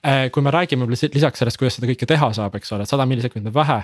Äh, 0.00 0.26
kui 0.32 0.44
me 0.44 0.54
räägime 0.54 0.88
lisaks 0.90 1.42
sellest, 1.42 1.60
kuidas 1.60 1.76
seda 1.78 1.90
kõike 1.90 2.08
teha 2.08 2.32
saab, 2.36 2.56
eks 2.56 2.76
ole, 2.76 2.88
sada 2.88 3.08
millisekundit 3.08 3.52
on 3.52 3.60
vähe 3.60 3.82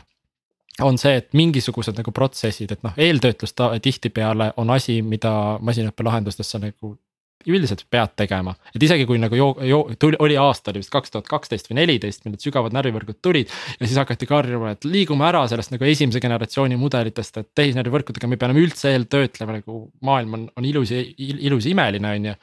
on 0.84 0.98
see, 1.00 1.14
et 1.16 1.32
mingisugused 1.32 1.96
nagu 1.96 2.12
protsessid, 2.12 2.72
et 2.74 2.82
noh, 2.84 2.92
eeltöötlus 3.00 3.54
tihtipeale 3.56 4.50
on 4.60 4.70
asi, 4.74 4.98
mida 5.02 5.32
masinaõppe 5.64 6.04
lahendustesse 6.04 6.60
nagu 6.60 6.96
üldiselt 7.46 7.84
pead 7.90 8.14
tegema, 8.18 8.54
et 8.74 8.82
isegi 8.82 9.06
kui 9.06 9.20
nagu 9.22 9.36
joo-, 9.38 9.54
joo-, 9.66 9.94
tuli, 10.00 10.18
oli 10.22 10.36
aasta 10.40 10.72
oli 10.72 10.82
vist 10.82 10.90
kaks 10.92 11.12
tuhat 11.14 11.28
kaksteist 11.30 11.70
või 11.70 11.78
neliteist, 11.80 12.24
mil 12.24 12.34
need 12.34 12.42
sügavad 12.42 12.74
närvivõrgud 12.74 13.20
tulid. 13.22 13.52
ja 13.78 13.86
siis 13.86 13.98
hakati 14.00 14.26
karjuma, 14.26 14.72
et 14.74 14.86
liigume 14.88 15.26
ära 15.28 15.44
sellest 15.50 15.74
nagu 15.74 15.86
esimese 15.86 16.20
generatsiooni 16.22 16.78
mudelitest, 16.80 17.40
et 17.42 17.50
tehisnärvivõrkudega 17.58 18.30
me 18.30 18.38
peame 18.40 18.58
üldse 18.60 18.90
eeltöötlema 18.94 19.60
nagu 19.60 19.78
maailm 20.06 20.38
on, 20.38 20.46
on 20.58 20.68
ilus 20.68 20.92
ja 20.94 21.02
ilus 21.16 21.68
ja 21.68 21.74
imeline, 21.74 22.12
on 22.18 22.28
ju. 22.32 22.36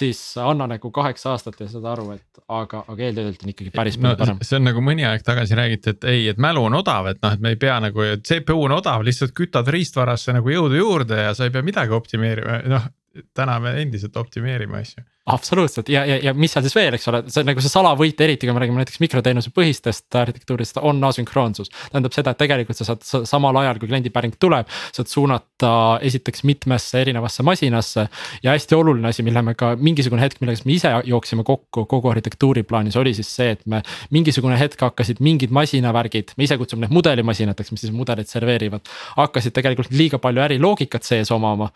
siis 0.00 0.22
anna 0.42 0.68
nagu 0.74 0.92
kaheksa 0.92 1.32
aastat 1.32 1.60
ja 1.64 1.70
saad 1.72 1.88
aru, 1.94 2.10
et 2.18 2.44
aga, 2.48 2.84
aga 2.86 3.08
eeltöötelt 3.08 3.46
on 3.46 3.54
ikkagi 3.54 3.72
päris 3.74 3.96
palju 3.96 4.12
no, 4.12 4.20
parem. 4.20 4.44
see 4.44 4.60
on 4.60 4.68
nagu 4.68 4.84
mõni 4.84 5.08
aeg 5.08 5.24
tagasi 5.26 5.56
räägiti, 5.58 5.96
et 5.96 6.08
ei, 6.12 6.26
et 6.34 6.40
mälu 6.42 6.66
on 6.68 6.80
odav, 6.82 7.08
et 7.14 7.22
noh, 7.24 7.32
et 7.32 7.40
me 7.40 7.54
ei 7.54 7.60
pea 7.60 7.80
nagu, 7.82 8.04
CPU 8.20 8.66
on 8.66 8.76
odav, 8.76 9.06
lihtsalt 9.06 9.32
kütad 9.36 9.70
riistvarasse 9.72 10.36
nagu 10.36 10.52
jõudu 10.52 10.76
juurde 10.76 11.28
ja 11.28 11.32
sa 11.36 11.48
ei 11.48 11.54
pea 11.54 11.64
midagi 11.64 11.96
optimeerima, 11.96 12.60
noh 12.68 12.90
täna 13.34 13.58
me 13.60 13.74
endiselt 13.82 14.16
optimeerime 14.16 14.78
asju 14.78 15.04
absoluutselt 15.26 15.88
ja, 15.88 16.02
ja, 16.06 16.16
ja 16.22 16.32
mis 16.34 16.50
seal 16.50 16.64
siis 16.66 16.74
veel, 16.74 16.96
eks 16.96 17.06
ole, 17.06 17.20
see 17.30 17.44
nagu 17.46 17.62
see 17.62 17.70
salavõit, 17.70 18.18
eriti 18.24 18.48
kui 18.48 18.54
me 18.56 18.62
räägime 18.64 18.80
näiteks 18.82 18.98
mikroteenuse 18.98 19.52
põhistest 19.54 20.16
arhitektuurist, 20.18 20.80
on 20.82 20.98
asünkroonsus. 21.06 21.70
tähendab 21.92 22.14
seda, 22.16 22.32
et 22.34 22.40
tegelikult 22.42 22.78
sa 22.80 22.88
saad 22.88 23.04
sa, 23.06 23.20
samal 23.28 23.54
ajal, 23.60 23.78
kui 23.78 23.90
kliendipäring 23.90 24.34
tuleb, 24.42 24.66
saad 24.90 25.10
suunata 25.10 26.00
esiteks 26.02 26.42
mitmesse 26.48 26.98
erinevasse 27.00 27.46
masinasse. 27.46 28.08
ja 28.42 28.56
hästi 28.56 28.74
oluline 28.74 29.12
asi, 29.12 29.22
mille 29.22 29.42
me 29.46 29.54
ka 29.54 29.76
mingisugune 29.78 30.24
hetk, 30.24 30.40
millega 30.42 30.66
me 30.66 30.74
ise 30.74 30.90
jooksime 31.06 31.46
kokku 31.46 31.86
kogu 31.86 32.10
arhitektuuri 32.10 32.66
plaanis, 32.66 32.98
oli 32.98 33.14
siis 33.14 33.30
see, 33.30 33.54
et 33.54 33.62
me. 33.66 33.82
mingisugune 34.10 34.58
hetk 34.58 34.82
hakkasid 34.82 35.22
mingid 35.22 35.54
masinavärgid, 35.54 36.34
me 36.36 36.48
ise 36.48 36.58
kutsume 36.58 36.82
neid 36.88 36.96
mudelimasinateks, 36.98 37.70
mis 37.70 37.86
siis 37.86 37.94
mudeleid 37.94 38.26
serveerivad. 38.26 38.90
hakkasid 39.16 39.54
tegelikult 39.54 39.94
liiga 39.94 40.18
palju 40.18 40.42
äriloogikat 40.48 41.06
sees 41.06 41.30
omama. 41.30 41.70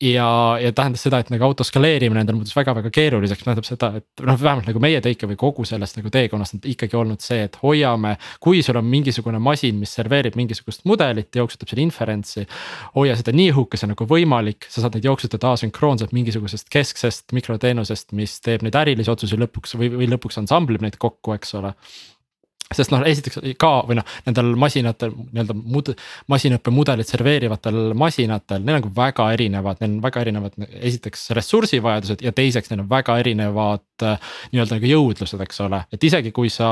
ja, 0.00 0.56
ja 0.64 0.72
tähendas 0.72 1.04
seda, 1.04 1.20
et 1.20 1.30
nagu 1.30 1.44
autoskaleerimine 1.44 2.24
nendel 2.24 2.40
muutus 2.40 2.56
väga-väga 2.56 2.85
väga 2.86 2.94
keeruliseks, 2.94 3.44
tähendab 3.44 3.66
seda, 3.66 3.90
et 4.00 4.24
noh, 4.26 4.38
vähemalt 4.40 4.68
nagu 4.70 4.80
meie 4.82 5.00
take 5.04 5.28
või 5.28 5.38
kogu 5.40 5.66
sellest 5.68 5.98
nagu 5.98 6.10
teekonnast 6.12 6.56
on 6.56 6.62
ikkagi 6.72 6.98
olnud 6.98 7.22
see, 7.24 7.42
et 7.48 7.58
hoiame. 7.62 8.16
kui 8.40 8.62
sul 8.62 8.78
on 8.78 8.86
mingisugune 8.86 9.38
masin, 9.42 9.78
mis 9.80 9.92
serveerib 9.98 10.36
mingisugust 10.38 10.84
mudelit 10.84 11.34
jooksutab 11.34 11.68
selle 11.68 11.86
inference'i. 11.86 12.46
hoia 12.94 13.16
seda 13.16 13.34
nii 13.36 13.52
õhukese 13.52 13.90
nagu 13.90 14.06
võimalik, 14.06 14.68
sa 14.68 14.84
saad 14.84 14.96
neid 14.96 15.08
jooksutada 15.08 15.52
asünkroonselt 15.56 16.12
mingisugusest 16.16 16.70
kesksest 16.70 17.32
mikroteenusest, 17.36 18.12
mis 18.12 18.40
teeb 18.40 18.62
neid 18.62 18.74
ärilisi 18.78 19.10
otsuseid 19.10 19.40
lõpuks 19.42 19.76
või, 19.78 19.90
või 19.94 20.10
lõpuks 20.14 20.38
ansamblib 20.42 20.84
neid 20.84 20.98
kokku, 21.02 21.34
eks 21.36 21.54
ole 21.58 21.74
sest 22.74 22.90
noh, 22.90 23.04
esiteks 23.06 23.38
ka 23.60 23.72
või 23.86 23.98
noh, 24.00 24.06
nendel 24.26 24.54
masinatel 24.58 25.12
nii-öelda 25.14 25.54
mud-, 25.56 25.92
masinõppemudelit 26.32 27.10
serveerivatel 27.10 27.92
masinatel, 27.98 28.64
neil 28.66 28.80
on 28.80 28.86
ka 28.88 28.92
väga 28.96 29.28
erinevad, 29.36 29.82
neil 29.82 29.96
on 29.96 30.00
väga 30.04 30.24
erinevad 30.24 30.56
esiteks 30.80 31.28
ressursivajadused 31.38 32.24
ja 32.26 32.34
teiseks 32.34 32.72
neil 32.72 32.82
on 32.82 32.90
väga 32.90 33.18
erinevad 33.22 34.06
äh, 34.06 34.32
nii-öelda 34.54 34.80
nagu 34.80 34.90
jõudlused, 34.90 35.44
eks 35.46 35.62
ole. 35.66 35.82
et 35.92 36.08
isegi 36.10 36.32
kui 36.34 36.50
sa 36.52 36.70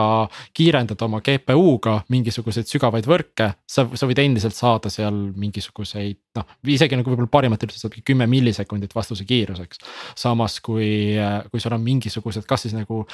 kiirendad 0.56 1.00
oma 1.06 1.22
GPU-ga 1.24 2.00
mingisuguseid 2.14 2.70
sügavaid 2.70 3.06
võrke, 3.10 3.52
sa, 3.66 3.86
sa 3.86 4.10
võid 4.10 4.24
endiselt 4.24 4.56
saada 4.56 4.90
seal 4.92 5.14
mingisuguseid 5.38 6.18
noh, 6.38 6.50
isegi 6.74 6.98
nagu 6.98 7.12
võib-olla 7.12 7.30
parimatel 7.30 7.70
juhtudel 7.70 7.80
saad 7.80 8.04
kümme 8.04 8.26
millisekundit 8.30 8.94
vastuse 8.94 9.24
kiiruseks. 9.24 9.78
samas 10.16 10.60
kui, 10.60 11.16
äh, 11.18 11.42
kui 11.50 11.60
sul 11.60 11.72
on 11.72 11.82
mingisugused, 11.82 12.44
kas 12.46 12.62
siis 12.62 12.74
nagu 12.74 13.04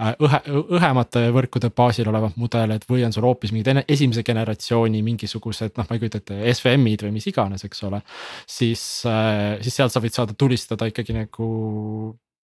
äh, 0.00 0.14
õhe, 0.20 0.40
õhemate 0.78 1.30
võrkude 1.34 1.70
baasil 1.70 2.08
olevad 2.08 2.25
olevad 2.26 2.40
mudelid 2.40 2.84
või 2.90 3.06
on 3.06 3.14
sul 3.14 3.26
hoopis 3.26 3.54
mingid 3.54 3.84
esimese 3.86 4.24
generatsiooni 4.26 5.02
mingisugused 5.06 5.78
noh, 5.78 5.88
ma 5.88 5.96
ei 5.96 6.02
kujuta 6.02 6.20
ette, 6.20 6.38
SVM-id 6.52 7.06
või 7.06 7.16
mis 7.16 7.30
iganes, 7.30 7.64
eks 7.66 7.82
ole. 7.88 8.02
siis, 8.46 8.82
äh, 9.08 9.56
siis 9.64 9.78
sealt 9.78 9.94
sa 9.94 10.02
võid 10.04 10.16
saada 10.16 10.36
tulistada 10.38 10.88
ikkagi 10.90 11.16
nagu 11.16 11.48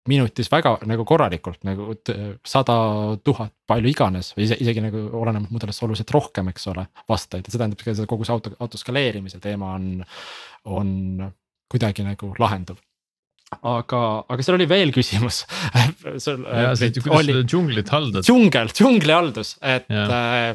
minutis 0.09 0.49
väga 0.49 0.77
nagu 0.89 1.05
korralikult 1.05 1.61
nagu 1.67 1.93
sada 2.47 2.75
tuhat, 3.23 3.53
palju 3.69 3.91
iganes 3.91 4.31
või 4.37 4.47
isegi, 4.47 4.65
isegi 4.65 4.85
nagu 4.87 5.03
olenevalt 5.21 5.53
mudelist 5.53 5.83
oluliselt 5.85 6.13
rohkem, 6.15 6.49
eks 6.49 6.69
ole, 6.73 6.87
vastajaid 7.09 7.45
ja 7.45 7.53
see 7.53 7.61
tähendab 7.61 7.83
ka 7.83 7.93
seda 7.93 8.09
kogu 8.09 8.25
see 8.25 8.33
auto, 8.33 8.53
auto 8.59 8.81
skaleerimise 8.81 9.41
teema 9.43 9.75
on, 9.77 9.91
on 10.65 10.95
kuidagi 11.71 12.05
nagu 12.07 12.33
lahenduv 12.41 12.81
aga, 13.59 14.01
aga 14.31 14.45
seal 14.45 14.57
oli 14.57 14.67
veel 14.69 14.93
küsimus 14.95 15.43
sul. 16.23 16.43
ja 16.45 16.75
see, 16.79 16.93
kuidas 16.99 17.17
oli, 17.19 17.33
seda 17.33 17.47
džunglit 17.47 17.91
haldad. 17.93 18.27
džungel, 18.27 18.71
džunglihaldus, 18.75 19.57
et 19.59 19.91
äh, 19.91 20.53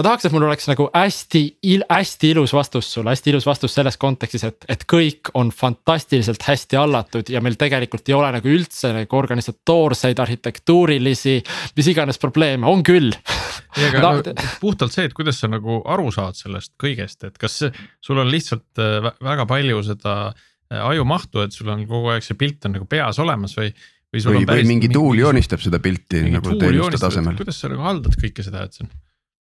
ma 0.00 0.06
tahaks, 0.06 0.26
et 0.26 0.34
mul 0.34 0.46
oleks 0.48 0.66
nagu 0.70 0.88
hästi, 0.94 1.42
hästi 1.86 2.32
ilus 2.34 2.54
vastus 2.56 2.90
sulle, 2.94 3.14
hästi 3.14 3.32
ilus 3.34 3.46
vastus 3.46 3.76
selles 3.76 3.98
kontekstis, 4.00 4.44
et, 4.48 4.66
et 4.72 4.84
kõik 4.90 5.30
on 5.38 5.52
fantastiliselt 5.54 6.44
hästi 6.48 6.80
hallatud 6.80 7.30
ja 7.30 7.42
meil 7.44 7.58
tegelikult 7.60 8.10
ei 8.10 8.18
ole 8.18 8.32
nagu 8.38 8.52
üldse 8.52 8.92
nagu 8.96 9.20
organisatoorseid, 9.20 10.18
arhitektuurilisi, 10.24 11.38
mis 11.78 11.92
iganes 11.94 12.18
probleeme, 12.22 12.66
on 12.66 12.82
küll. 12.86 13.14
ei, 13.78 13.86
aga 13.92 14.02
no, 14.04 14.36
puhtalt 14.60 14.96
see, 14.96 15.06
et 15.06 15.16
kuidas 15.16 15.38
sa 15.40 15.52
nagu 15.52 15.78
aru 15.86 16.10
saad 16.14 16.38
sellest 16.42 16.74
kõigest, 16.80 17.22
et 17.28 17.38
kas 17.38 17.62
sul 18.02 18.18
on 18.18 18.30
lihtsalt 18.32 18.82
äh, 18.82 19.12
väga 19.22 19.46
palju 19.50 19.84
seda 19.92 20.20
Äh, 20.30 20.49
ajumahtu, 20.70 21.44
et 21.46 21.56
sul 21.56 21.70
on 21.72 21.82
kogu 21.88 22.12
aeg 22.14 22.26
see 22.26 22.38
pilt 22.38 22.68
on 22.68 22.78
nagu 22.78 22.88
peas 22.90 23.18
olemas 23.22 23.56
või. 23.58 23.72
või, 24.14 24.24
või, 24.24 24.46
või 24.46 24.66
mingi 24.68 24.90
tuul 24.90 25.14
mingi, 25.14 25.26
joonistab 25.26 25.62
seda 25.62 25.78
pilti 25.82 26.24
nagu 26.30 26.56
teenuste 26.58 26.98
tasemel. 27.02 27.38
kuidas 27.38 27.60
sa 27.62 27.70
nagu 27.72 27.86
haldad 27.86 28.18
kõike 28.20 28.46
seda, 28.46 28.66
et 28.66 28.78
see 28.78 28.86
on 28.86 28.92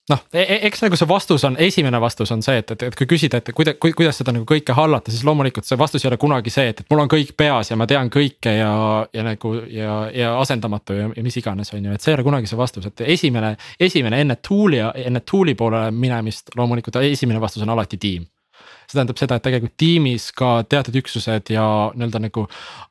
noh, 0.09 0.21
e, 0.33 0.41
e, 0.41 0.57
eks 0.67 0.81
nagu 0.83 0.97
see 0.97 1.07
vastus 1.09 1.43
on, 1.47 1.55
esimene 1.61 1.99
vastus 2.01 2.31
on 2.33 2.41
see, 2.45 2.59
et, 2.61 2.71
et, 2.73 2.85
et 2.89 2.97
kui 2.97 3.07
küsida, 3.09 3.41
et 3.41 3.51
kuida-, 3.55 3.75
kuidas 3.79 4.17
seda 4.19 4.33
nagu 4.35 4.47
kõike 4.49 4.73
hallata, 4.75 5.13
siis 5.13 5.25
loomulikult 5.27 5.67
see 5.67 5.77
vastus 5.79 6.05
ei 6.05 6.09
ole 6.11 6.17
kunagi 6.21 6.53
see, 6.53 6.71
et, 6.73 6.81
et 6.81 6.89
mul 6.91 7.03
on 7.03 7.11
kõik 7.11 7.35
peas 7.39 7.71
ja 7.71 7.77
ma 7.79 7.87
tean 7.89 8.09
kõike 8.13 8.55
ja, 8.57 8.71
ja 9.13 9.25
nagu 9.25 9.53
ja, 9.69 9.99
ja 10.15 10.33
asendamatu 10.39 10.97
ja, 10.97 11.11
ja 11.15 11.25
mis 11.25 11.37
iganes, 11.41 11.73
on 11.75 11.85
ju, 11.85 11.95
et 11.95 12.05
see 12.05 12.13
ei 12.13 12.19
ole 12.19 12.27
kunagi 12.27 12.49
see 12.49 12.59
vastus, 12.59 12.89
et 12.89 13.05
esimene, 13.17 13.53
esimene 13.79 14.23
enne 14.25 14.39
tool'i, 14.45 14.81
enne 15.05 15.23
tool'i 15.25 15.55
poole 15.59 15.87
minemist 15.93 16.55
loomulikult 16.57 17.01
esimene 17.03 17.41
vastus 17.41 17.65
on 17.65 17.75
alati 17.75 18.01
tiim 18.01 18.25
see 18.89 18.97
tähendab 18.97 19.19
seda, 19.21 19.37
et 19.37 19.45
tegelikult 19.45 19.75
tiimis 19.79 20.29
ka 20.37 20.59
teatud 20.69 20.95
üksused 21.03 21.51
ja 21.53 21.65
nii-öelda 21.93 22.23
nagu 22.23 22.45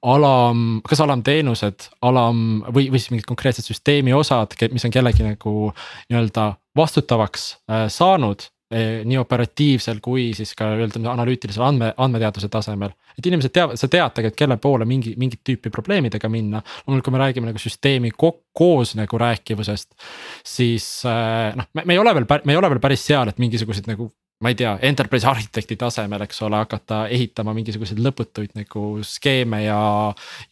alam, 0.07 0.67
kas 0.87 1.03
alamteenused, 1.03 1.89
alam 2.07 2.45
või, 2.69 2.87
või 2.93 3.01
siis 3.01 3.11
mingid 3.15 3.27
konkreetsed 3.29 3.67
süsteemi 3.67 4.15
osad, 4.15 4.55
mis 4.73 4.87
on 4.87 4.95
kellegi 4.95 5.27
nagu 5.27 5.73
nii-öelda 5.73 6.53
vastutavaks 6.79 7.49
äh, 7.67 7.89
saanud 7.91 8.47
eh, 8.71 9.03
nii 9.09 9.19
operatiivsel 9.19 9.99
kui 10.05 10.31
siis 10.39 10.55
ka 10.59 10.71
nii-öelda 10.77 11.03
analüütilisel 11.11 11.67
andme, 11.67 11.91
andmeteaduse 11.97 12.51
tasemel. 12.53 12.95
et 13.19 13.27
inimesed 13.27 13.51
teavad, 13.51 13.81
sa 13.81 13.91
tead 13.91 14.15
tegelikult, 14.15 14.39
kelle 14.39 14.59
poole 14.63 14.87
mingi, 14.87 15.17
mingit 15.19 15.43
tüüpi 15.43 15.73
probleemidega 15.75 16.31
minna. 16.31 16.63
loomulikult, 16.87 17.09
kui 17.09 17.17
me 17.17 17.25
räägime 17.25 17.51
nagu 17.51 17.59
süsteemi 17.59 18.15
koos 18.15 18.95
nagu 18.95 19.19
rääkivusest, 19.19 19.99
siis 20.47 20.87
äh, 21.11 21.59
noh, 21.59 21.67
me 21.75 21.91
ei 21.91 21.99
ole 21.99 22.15
veel, 22.15 22.31
me 22.45 22.55
ei 22.55 22.63
ole 22.63 22.71
veel 22.71 22.87
päris 22.87 23.07
seal, 23.11 23.35
et 23.35 23.43
mingisuguseid 23.43 23.91
nagu 23.91 24.13
ma 24.41 24.53
ei 24.53 24.55
tea, 24.55 24.77
enterprise 24.87 25.27
arhitekti 25.27 25.77
tasemel, 25.77 26.23
eks 26.27 26.43
ole, 26.47 26.61
hakata 26.63 27.05
ehitama 27.11 27.55
mingisuguseid 27.57 27.99
lõputuid 28.03 28.55
nagu 28.59 28.85
skeeme 29.03 29.65
ja, 29.65 29.81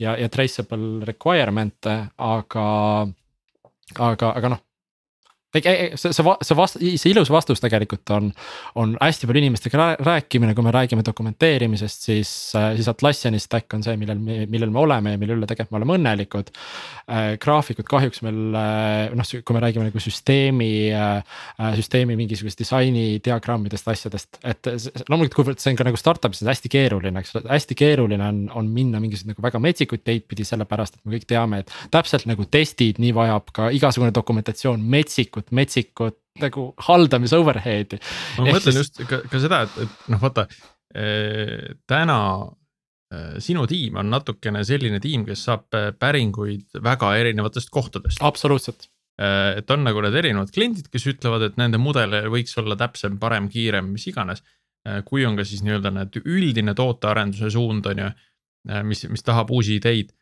ja, 0.02 0.16
ja 0.18 0.28
traceable 0.32 1.06
requirement'e, 1.06 1.96
aga. 2.18 2.66
aga, 3.94 4.32
aga 4.32 4.50
noh, 4.56 4.65
see, 5.54 5.96
see, 5.96 6.12
see 6.16 6.56
vast-, 6.58 6.78
see 6.80 7.12
ilus 7.12 7.30
vastus 7.32 7.62
tegelikult 7.62 8.10
on, 8.14 8.30
on 8.78 8.94
hästi 9.00 9.28
palju 9.28 9.42
inimestega 9.42 9.88
rääkimine, 10.04 10.54
kui 10.56 10.66
me 10.66 10.74
räägime 10.74 11.04
dokumenteerimisest, 11.06 12.06
siis, 12.08 12.32
siis 12.52 12.88
Atlassiani 12.90 13.40
stack 13.42 13.74
on 13.76 13.84
see, 13.86 13.96
millel 14.00 14.20
me, 14.22 14.38
millel 14.50 14.72
me 14.74 14.82
oleme 14.82 15.14
ja 15.14 15.20
mille 15.20 15.36
üle 15.38 15.48
tegelikult 15.48 15.74
me 15.74 15.80
oleme 15.82 15.96
õnnelikud 15.98 16.52
äh,. 16.52 17.36
graafikud 17.42 17.88
kahjuks 17.88 18.22
meil 18.26 18.40
noh, 19.16 19.32
kui 19.46 19.56
me 19.56 19.62
räägime 19.64 19.88
nagu 19.88 20.02
süsteemi 20.02 20.70
äh,, 20.94 21.40
süsteemi 21.78 22.18
mingisugust 22.18 22.60
disaini 22.60 23.06
diagrammidest, 23.24 23.88
asjadest, 23.92 24.40
et 24.44 24.70
loomulikult, 25.08 25.36
kuivõrd 25.40 25.62
see 25.62 25.72
on 25.72 25.80
ka 25.80 25.86
nagu 25.88 26.00
startup'is 26.00 26.44
hästi 26.46 26.70
keeruline, 26.72 27.22
eks 27.22 27.36
ole, 27.36 27.46
hästi 27.50 27.78
keeruline 27.78 28.26
on, 28.26 28.42
on 28.60 28.70
minna 28.72 29.00
mingisuguseid 29.02 29.34
nagu 29.34 29.44
väga 29.44 29.60
metsikuid 29.62 30.04
teid 30.06 30.26
pidi, 30.28 30.46
sellepärast 30.46 30.98
et 30.98 31.02
me 31.04 31.16
kõik 31.16 31.28
teame, 31.30 31.62
et 31.62 31.72
täpselt 31.94 32.26
nagu 32.28 32.46
testid, 32.50 33.00
nii 33.02 33.12
vajab 33.16 33.52
ka 33.56 33.70
igasugune 33.74 34.14
dokumentatsioon 34.14 34.82
metsikut 34.96 35.45
metsikut, 35.54 36.18
metsikut 36.36 36.42
nagu 36.42 36.66
haldamise 36.86 37.38
overhead'i. 37.40 38.00
ma 38.38 38.46
mõtlen 38.50 38.74
siis... 38.74 38.82
just 38.82 39.02
ka, 39.08 39.22
ka 39.30 39.40
seda, 39.42 39.62
et, 39.66 39.78
et 39.86 40.10
noh, 40.12 40.20
vaata 40.22 40.46
eh, 40.94 41.76
täna 41.88 42.18
eh, 43.12 43.38
sinu 43.42 43.66
tiim 43.70 43.96
on 44.00 44.10
natukene 44.12 44.64
selline 44.66 45.00
tiim, 45.00 45.24
kes 45.28 45.46
saab 45.48 45.76
eh, 45.76 45.92
päringuid 45.96 46.80
väga 46.82 47.14
erinevatest 47.22 47.70
kohtadest. 47.70 48.22
absoluutselt 48.22 48.90
et 49.16 49.70
on 49.72 49.80
nagu 49.80 50.02
need 50.04 50.12
erinevad 50.20 50.50
kliendid, 50.52 50.90
kes 50.92 51.06
ütlevad, 51.08 51.46
et 51.46 51.54
nende 51.56 51.78
mudel 51.80 52.12
võiks 52.28 52.52
olla 52.60 52.76
täpsem, 52.76 53.14
parem, 53.16 53.46
kiirem, 53.48 53.86
mis 53.88 54.04
iganes 54.10 54.42
kui 55.08 55.24
on 55.24 55.38
ka 55.38 55.46
siis 55.48 55.62
nii-öelda 55.64 55.88
need 55.90 56.18
üldine 56.20 56.74
tootearenduse 56.76 57.48
suund 57.54 57.88
on 57.88 58.02
ju, 58.02 58.10
mis, 58.84 59.06
mis 59.08 59.24
tahab 59.24 59.48
uusi 59.56 59.78
ideid 59.80 60.12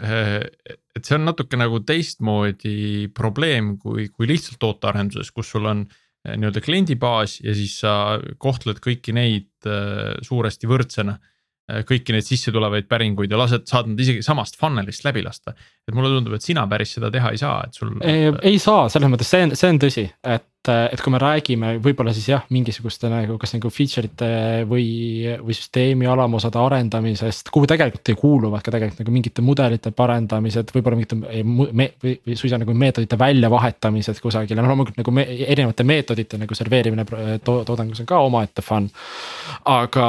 et 0.00 1.04
see 1.04 1.16
on 1.18 1.26
natuke 1.28 1.58
nagu 1.60 1.82
teistmoodi 1.86 3.10
probleem 3.14 3.74
kui, 3.80 4.08
kui 4.12 4.28
lihtsalt 4.30 4.60
tootearenduses, 4.62 5.30
kus 5.34 5.52
sul 5.54 5.68
on 5.68 5.84
äh, 5.84 6.36
nii-öelda 6.36 6.62
kliendibaas 6.64 7.40
ja 7.44 7.54
siis 7.56 7.76
sa 7.84 8.18
kohtled 8.42 8.80
kõiki 8.82 9.14
neid 9.16 9.50
äh, 9.68 10.16
suuresti 10.24 10.70
võrdsena. 10.70 11.18
kõiki 11.86 12.12
neid 12.12 12.26
sisse 12.26 12.50
tulevaid 12.52 12.88
päringuid 12.90 13.30
ja 13.30 13.38
lased, 13.38 13.62
saad 13.70 13.86
nad 13.88 14.00
isegi 14.02 14.20
samast 14.26 14.56
funnel'ist 14.60 15.04
läbi 15.06 15.22
lasta. 15.22 15.54
et 15.86 15.94
mulle 15.94 16.10
tundub, 16.10 16.34
et 16.34 16.42
sina 16.42 16.66
päris 16.68 16.96
seda 16.96 17.08
teha 17.10 17.30
ei 17.30 17.38
saa, 17.38 17.62
et 17.64 17.78
sul. 17.78 17.92
ei 18.02 18.58
saa, 18.58 18.88
selles 18.92 19.12
mõttes 19.12 19.30
see 19.30 19.46
on, 19.46 19.54
see 19.56 19.70
on 19.70 19.78
tõsi, 19.80 20.04
et 20.26 20.51
et, 20.70 21.00
kui 21.02 21.12
me 21.14 21.18
räägime 21.18 21.72
võib-olla 21.82 22.12
siis 22.14 22.28
jah, 22.30 22.44
mingisuguste 22.54 23.08
nagu 23.10 23.38
kas 23.40 23.54
nagu 23.56 23.70
feature 23.72 24.06
ite 24.06 24.28
või, 24.68 24.86
või 25.42 25.56
süsteemi 25.56 26.06
alamosade 26.10 26.60
arendamisest, 26.60 27.50
kuhu 27.54 27.66
tegelikult 27.70 28.12
kuuluvad 28.20 28.62
ka 28.62 28.74
tegelikult 28.74 29.02
nagu 29.02 29.14
mingite 29.14 29.44
mudelite 29.44 29.92
parendamised, 29.96 30.70
võib-olla 30.76 31.00
mingite 31.00 31.18
me, 31.18 31.88
või, 32.04 32.14
või 32.28 32.38
suisa 32.38 32.60
nagu 32.62 32.76
meetodite 32.78 33.18
väljavahetamised 33.18 34.22
kusagil. 34.22 34.56
Ja 34.56 34.62
noh, 34.62 34.70
loomulikult 34.72 35.02
nagu 35.02 35.14
me, 35.14 35.26
erinevate 35.46 35.86
meetodite 35.88 36.40
nagu 36.40 36.58
serveerimine 36.58 37.06
to, 37.44 37.60
toodangus 37.68 38.02
on 38.04 38.10
ka 38.10 38.22
omaette 38.22 38.64
fun, 38.64 38.90
aga 39.70 40.08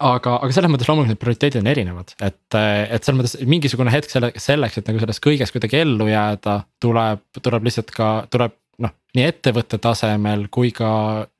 aga, 0.00 0.36
aga 0.38 0.50
selles 0.54 0.72
mõttes 0.72 0.88
loomulikult 0.88 1.12
need 1.12 1.22
prioriteedid 1.22 1.60
on 1.60 1.70
erinevad, 1.70 2.12
et, 2.24 2.56
et 2.56 3.04
selles 3.04 3.18
mõttes 3.18 3.36
mingisugune 3.48 3.92
hetk 3.92 4.12
selle, 4.12 4.30
selleks, 4.40 4.80
et 4.80 4.88
nagu 4.88 5.00
selles 5.02 5.20
kõiges 5.24 5.52
kuidagi 5.52 5.82
ellu 5.82 6.08
jääda, 6.08 6.58
tuleb, 6.80 7.24
tuleb 7.40 7.68
lihtsalt 7.68 7.92
ka, 7.94 8.10
tuleb 8.32 8.56
noh, 8.82 8.92
nii 9.14 9.26
ettevõtte 9.28 9.78
tasemel 9.82 10.46
kui 10.52 10.72
ka 10.74 10.88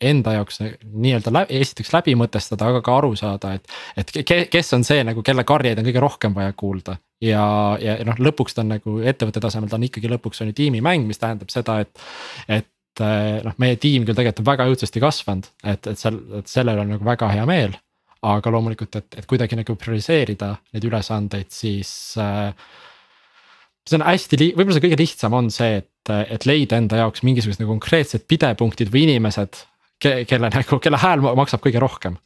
enda 0.02 0.36
jaoks 0.36 0.60
nii-öelda 0.62 1.32
läbi, 1.34 1.60
esiteks 1.64 1.90
läbi 1.94 2.14
mõtestada, 2.18 2.68
aga 2.70 2.82
ka 2.84 2.98
aru 3.00 3.14
saada, 3.18 3.54
et. 3.56 3.66
et 3.98 4.12
kes 4.50 4.72
on 4.76 4.86
see 4.86 5.02
nagu, 5.06 5.24
kelle 5.26 5.46
karjeid 5.48 5.80
on 5.80 5.88
kõige 5.88 6.04
rohkem 6.04 6.36
vaja 6.36 6.52
kuulda 6.56 6.98
ja, 7.24 7.46
ja 7.82 7.96
noh, 8.06 8.20
lõpuks 8.28 8.54
ta 8.54 8.62
on 8.62 8.74
nagu 8.76 9.00
ettevõtte 9.02 9.42
tasemel, 9.42 9.72
ta 9.72 9.80
on 9.80 9.88
ikkagi 9.88 10.12
lõpuks 10.12 10.44
on 10.44 10.52
ju 10.52 10.58
tiimimäng, 10.62 11.08
mis 11.08 11.22
tähendab 11.22 11.52
seda, 11.54 11.80
et. 11.84 12.06
et 12.48 12.70
noh, 12.94 13.56
meie 13.58 13.74
tiim 13.82 14.04
küll 14.06 14.14
tegelikult 14.14 14.44
on 14.44 14.52
väga 14.52 14.68
õudsasti 14.70 15.00
kasvanud, 15.02 15.48
et, 15.66 15.88
et 15.90 15.98
seal, 15.98 16.20
et 16.38 16.46
sellel 16.46 16.78
on 16.78 16.92
nagu 16.94 17.02
väga 17.08 17.26
hea 17.32 17.46
meel 17.50 17.74
aga 18.24 18.52
loomulikult, 18.54 18.96
et, 19.00 19.18
et 19.18 19.26
kuidagi 19.28 19.58
nagu 19.58 19.76
prioriseerida 19.78 20.54
neid 20.74 20.86
ülesandeid, 20.88 21.50
siis 21.52 21.90
äh, 22.22 22.54
see 23.84 23.98
on 23.98 24.06
hästi, 24.06 24.50
võib-olla 24.56 24.78
see 24.78 24.84
kõige 24.86 25.00
lihtsam 25.00 25.36
on 25.36 25.50
see, 25.52 25.80
et, 25.82 26.12
et 26.32 26.46
leida 26.48 26.78
enda 26.80 27.02
jaoks 27.02 27.24
mingisugused 27.26 27.62
nagu 27.62 27.74
konkreetsed 27.76 28.26
pidepunktid 28.30 28.92
või 28.92 29.06
inimesed 29.08 29.58
ke,. 30.00 30.22
kelle 30.28 30.50
nagu, 30.52 30.78
kelle 30.82 31.00
hääl 31.00 31.24
maksab 31.24 31.64
kõige 31.64 31.82
rohkem. 31.82 32.16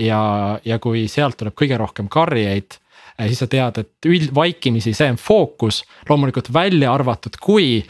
ja, 0.00 0.58
ja 0.64 0.78
kui 0.82 1.06
sealt 1.08 1.38
tuleb 1.40 1.56
kõige 1.56 1.78
rohkem 1.80 2.10
karjeid, 2.12 2.76
eh, 3.16 3.28
siis 3.30 3.40
sa 3.40 3.48
tead, 3.48 3.80
et 3.80 4.10
üld, 4.10 4.34
vaikimisi 4.36 4.92
see 4.96 5.08
on 5.14 5.20
fookus, 5.20 5.84
loomulikult 6.08 6.52
välja 6.52 6.92
arvatud, 6.92 7.40
kui 7.40 7.80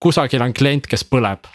kusagil 0.00 0.42
on 0.42 0.54
klient, 0.56 0.86
kes 0.86 1.04
põleb 1.04 1.50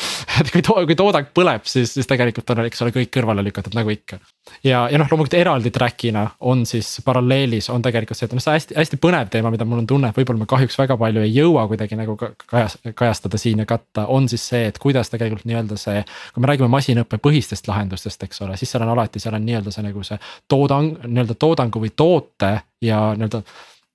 et 0.40 0.50
kui 0.52 0.62
to-, 0.64 0.78
kui 0.88 0.96
toodang 0.98 1.28
põleb, 1.34 1.64
siis, 1.68 1.92
siis 1.96 2.08
tegelikult 2.08 2.50
on, 2.54 2.62
eks 2.66 2.82
ole, 2.84 2.92
kõik 2.94 3.10
kõrvale 3.14 3.44
lükatud 3.46 3.74
nagu 3.76 3.92
ikka. 3.92 4.18
ja, 4.66 4.84
ja 4.90 5.00
noh, 5.00 5.08
loomulikult 5.10 5.36
eraldi 5.38 5.72
track'ina 5.74 6.26
on 6.50 6.64
siis 6.68 6.88
paralleelis 7.06 7.70
on 7.72 7.82
tegelikult 7.84 8.18
see, 8.18 8.28
et 8.30 8.36
noh, 8.36 8.44
see 8.44 8.56
hästi, 8.56 8.76
hästi 8.78 9.00
põnev 9.02 9.32
teema, 9.32 9.52
mida 9.52 9.66
mul 9.68 9.82
on 9.82 9.90
tunne, 9.90 10.10
et 10.10 10.20
võib-olla 10.20 10.44
ma 10.44 10.50
kahjuks 10.50 10.78
väga 10.80 10.96
palju 11.00 11.24
ei 11.26 11.34
jõua 11.34 11.66
kuidagi 11.70 11.98
nagu 11.98 12.16
kajas-, 12.20 12.78
kajastada 12.94 13.40
siin 13.40 13.64
ja 13.64 13.68
katta, 13.68 14.06
on 14.12 14.28
siis 14.30 14.46
see, 14.52 14.66
et 14.70 14.80
kuidas 14.82 15.12
tegelikult 15.12 15.48
nii-öelda 15.48 15.78
see. 15.80 16.04
kui 16.34 16.44
me 16.44 16.52
räägime 16.52 16.70
masinõppe 16.72 17.20
põhistest 17.22 17.68
lahendustest, 17.70 18.22
eks 18.26 18.44
ole, 18.46 18.56
siis 18.60 18.72
seal 18.72 18.86
on 18.86 18.94
alati, 18.94 19.22
seal 19.22 19.36
on 19.36 19.44
nii-öelda 19.46 19.74
see 19.74 19.86
nagu 19.86 20.06
see 20.06 20.20
toodang, 20.48 20.96
nii-öelda 21.06 21.36
toodangu 21.40 21.84
või 21.84 21.92
toote 21.96 22.54
ja 22.84 23.10
nii-öelda 23.16 23.44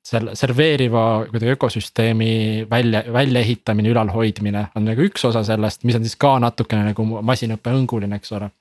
selle 0.06 0.36
serveeriva 0.38 1.26
kuidagi 1.30 1.56
ökosüsteemi 1.56 2.68
välja, 2.70 3.04
väljaehitamine, 3.14 3.90
ülalhoidmine 3.90 4.68
on 4.76 4.86
nagu 4.86 5.06
üks 5.08 5.26
osa 5.26 5.44
sellest, 5.44 5.84
mis 5.84 5.98
on 5.98 6.06
siis 6.06 6.18
ka 6.22 6.36
natukene 6.42 6.92
nagu 6.92 7.06
masinõppe 7.26 7.74
hõnguline, 7.74 8.20
eks 8.22 8.36
ole. 8.38 8.52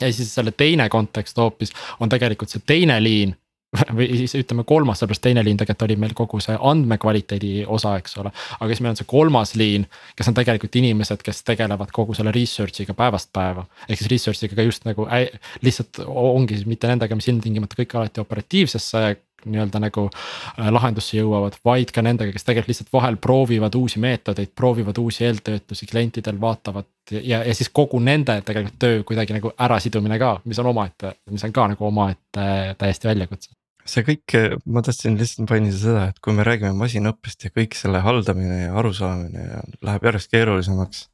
ja 0.00 0.10
siis 0.12 0.34
selle 0.34 0.52
teine 0.52 0.88
kontekst 0.92 1.38
hoopis 1.38 1.72
on 2.00 2.12
tegelikult 2.12 2.52
see 2.52 2.64
teine 2.66 2.98
liin 3.00 3.32
või 3.96 4.10
siis 4.20 4.34
ütleme 4.36 4.66
kolmas, 4.68 5.00
sellepärast 5.00 5.22
teine 5.24 5.44
liin 5.44 5.56
tegelikult 5.56 5.86
oli 5.86 5.96
meil 6.04 6.12
kogu 6.16 6.40
see 6.44 6.58
andmekvaliteedi 6.60 7.52
osa, 7.64 7.94
eks 7.96 8.18
ole. 8.20 8.32
aga 8.58 8.68
siis 8.68 8.84
meil 8.84 8.92
on 8.92 9.00
see 9.00 9.08
kolmas 9.08 9.54
liin, 9.56 9.86
kes 10.18 10.28
on 10.28 10.36
tegelikult 10.36 10.76
inimesed, 10.76 11.24
kes 11.24 11.40
tegelevad 11.48 11.94
kogu 11.96 12.12
selle 12.18 12.34
research'iga 12.36 12.92
päevast 12.98 13.32
päeva. 13.32 13.64
ehk 13.88 14.02
siis 14.02 14.12
research'iga 14.12 14.60
ka 14.60 14.68
just 14.68 14.84
nagu 14.84 15.08
äh, 15.08 15.30
lihtsalt 15.64 16.04
ongi 16.04 16.60
siis 16.60 16.68
mitte 16.68 16.92
nendega, 16.92 17.16
mis 17.16 17.32
ilmtingimata 17.32 17.80
kõik 17.80 17.96
alati 17.96 18.20
operatiivsesse 18.20 19.06
nii-öelda 19.46 19.80
nagu 19.82 20.06
äh, 20.08 20.68
lahendusse 20.72 21.16
jõuavad, 21.18 21.56
vaid 21.64 21.94
ka 21.94 22.04
nendega, 22.04 22.34
kes 22.34 22.46
tegelikult 22.48 22.72
lihtsalt 22.72 22.92
vahel 22.94 23.18
proovivad 23.22 23.78
uusi 23.78 24.02
meetodeid, 24.02 24.52
proovivad 24.56 24.98
uusi 25.02 25.26
eeltöötlusi 25.28 25.88
klientidel, 25.90 26.40
vaatavad. 26.40 26.88
ja, 27.10 27.42
ja 27.44 27.54
siis 27.54 27.72
kogu 27.74 27.98
nende 28.00 28.40
tegelikult 28.46 28.78
töö 28.78 29.02
kuidagi 29.06 29.38
nagu 29.38 29.52
ärasidumine 29.58 30.18
ka, 30.22 30.36
mis 30.44 30.58
on 30.62 30.70
omaette, 30.70 31.16
mis 31.30 31.44
on 31.44 31.52
ka 31.52 31.66
nagu 31.74 31.86
omaette 31.86 32.46
täiesti 32.78 33.10
väljakutse 33.10 33.56
see 33.88 34.04
kõik, 34.06 34.34
ma 34.70 34.82
tahtsin 34.84 35.16
lihtsalt 35.18 35.50
mainida 35.50 35.78
seda, 35.78 36.02
et 36.12 36.20
kui 36.22 36.34
me 36.36 36.44
räägime 36.46 36.72
masinõppest 36.78 37.48
ja 37.48 37.50
kõik 37.54 37.74
selle 37.78 38.02
haldamine 38.04 38.60
ja 38.66 38.76
arusaamine 38.78 39.46
ja 39.48 39.62
läheb 39.82 40.06
järjest 40.06 40.30
keerulisemaks. 40.30 41.08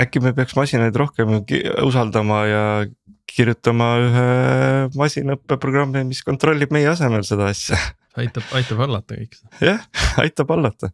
Äkki 0.00 0.22
me 0.22 0.32
peaks 0.36 0.54
masinaid 0.58 0.96
rohkem 0.96 1.40
usaldama 1.84 2.44
ja 2.46 2.64
kirjutama 3.30 3.88
ühe 4.04 4.28
masinõppeprogrammi, 4.98 6.04
mis 6.08 6.22
kontrollib 6.26 6.72
meie 6.74 6.88
asemel 6.90 7.26
seda 7.26 7.50
asja. 7.50 7.78
aitab, 8.18 8.46
aitab 8.58 8.80
hallata 8.82 9.18
kõik 9.18 9.36
seda. 9.38 9.60
jah, 9.64 9.84
aitab 10.22 10.50
hallata 10.54 10.90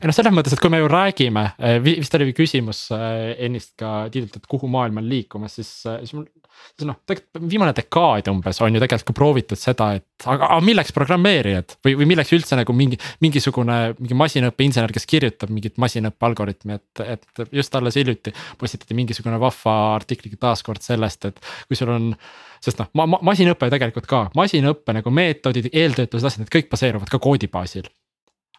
ei 0.00 0.08
noh, 0.08 0.16
selles 0.16 0.32
mõttes, 0.32 0.54
et 0.56 0.62
kui 0.62 0.72
me 0.72 0.80
ju 0.80 0.88
räägime, 0.88 1.42
eh, 1.60 1.76
vist 1.84 2.14
oli 2.16 2.32
küsimus 2.36 2.86
eh, 2.96 3.34
ennist 3.46 3.74
ka 3.80 4.08
Tiidult, 4.12 4.38
et 4.40 4.46
kuhu 4.48 4.70
maailm 4.72 5.02
on 5.02 5.08
liikumas, 5.10 5.58
siis, 5.60 5.72
eh, 5.84 6.00
siis 6.04 6.16
mul. 6.16 6.24
Noh, 6.88 6.98
tegelikult 7.08 7.50
viimane 7.50 7.74
dekaad 7.76 8.30
umbes 8.32 8.60
on 8.64 8.74
ju 8.74 8.82
tegelikult 8.82 9.10
ka 9.10 9.16
proovitud 9.16 9.60
seda, 9.60 9.90
et 9.98 10.26
aga, 10.26 10.48
aga 10.56 10.60
milleks 10.64 10.94
programmeerijad 10.96 11.76
või, 11.84 11.96
või 12.00 12.10
milleks 12.12 12.34
üldse 12.36 12.58
nagu 12.58 12.74
mingi. 12.76 13.00
mingisugune 13.24 13.78
mingi 13.98 14.18
masinõppeinsener, 14.18 14.92
kes 14.94 15.08
kirjutab 15.10 15.52
mingit 15.54 15.80
masinõppe 15.82 16.28
algoritmi, 16.30 16.78
et, 16.78 17.04
et 17.16 17.44
just 17.54 17.74
alles 17.78 17.98
hiljuti 18.00 18.34
postitati 18.60 18.96
mingisugune 18.98 19.40
vahva 19.40 19.76
artikli 19.96 20.32
taaskord 20.40 20.84
sellest, 20.84 21.30
et 21.30 21.42
kui 21.68 21.78
sul 21.78 21.92
on 21.94 22.12
sest 22.60 22.80
noh, 22.80 22.90
ma, 22.98 23.06
ma, 23.08 23.20
masinõpe 23.30 23.70
tegelikult 23.72 24.08
ka, 24.08 24.26
masinõppe 24.36 24.94
nagu 24.96 25.12
meetodid, 25.14 25.70
eeltöötlused, 25.72 26.28
asjad, 26.28 26.44
need 26.44 26.54
kõik 26.54 26.70
baseeruvad 26.72 27.12
ka 27.12 27.20
koodi 27.22 27.48
baasil 27.52 27.88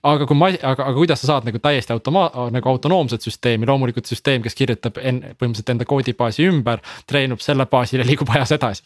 aga 0.08 0.28
kui 0.30 0.38
ma, 0.38 0.50
aga, 0.56 0.88
aga 0.88 0.96
kuidas 0.98 1.22
sa 1.22 1.30
saad 1.32 1.48
nagu 1.48 1.62
täiesti 1.62 1.94
automa-, 1.96 2.30
nagu 2.54 2.72
autonoomset 2.72 3.26
süsteemi, 3.26 3.68
loomulikult 3.70 4.10
süsteem, 4.10 4.44
kes 4.46 4.58
kirjutab 4.58 5.00
en-, 5.02 5.22
põhimõtteliselt 5.36 5.74
enda 5.76 5.88
koodibaasi 5.90 6.48
ümber, 6.50 6.82
treenub 7.10 7.44
selle 7.44 7.68
baasil 7.70 8.02
ja 8.02 8.08
liigub 8.08 8.32
ajas 8.34 8.56
edasi. 8.58 8.86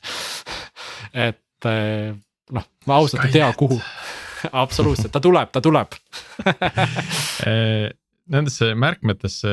Et 1.27 1.69
eh, 1.71 2.15
noh, 2.55 2.69
ma 2.89 2.97
ausalt 2.99 3.27
ei 3.27 3.37
tea, 3.37 3.51
kuhu. 3.57 3.79
Absoluutselt, 4.63 5.13
ta 5.15 5.23
tuleb, 5.23 5.53
ta 5.55 5.63
tuleb. 5.63 5.95
Eh, 7.45 7.91
Nendesse 8.31 8.71
märkmetesse 8.79 9.49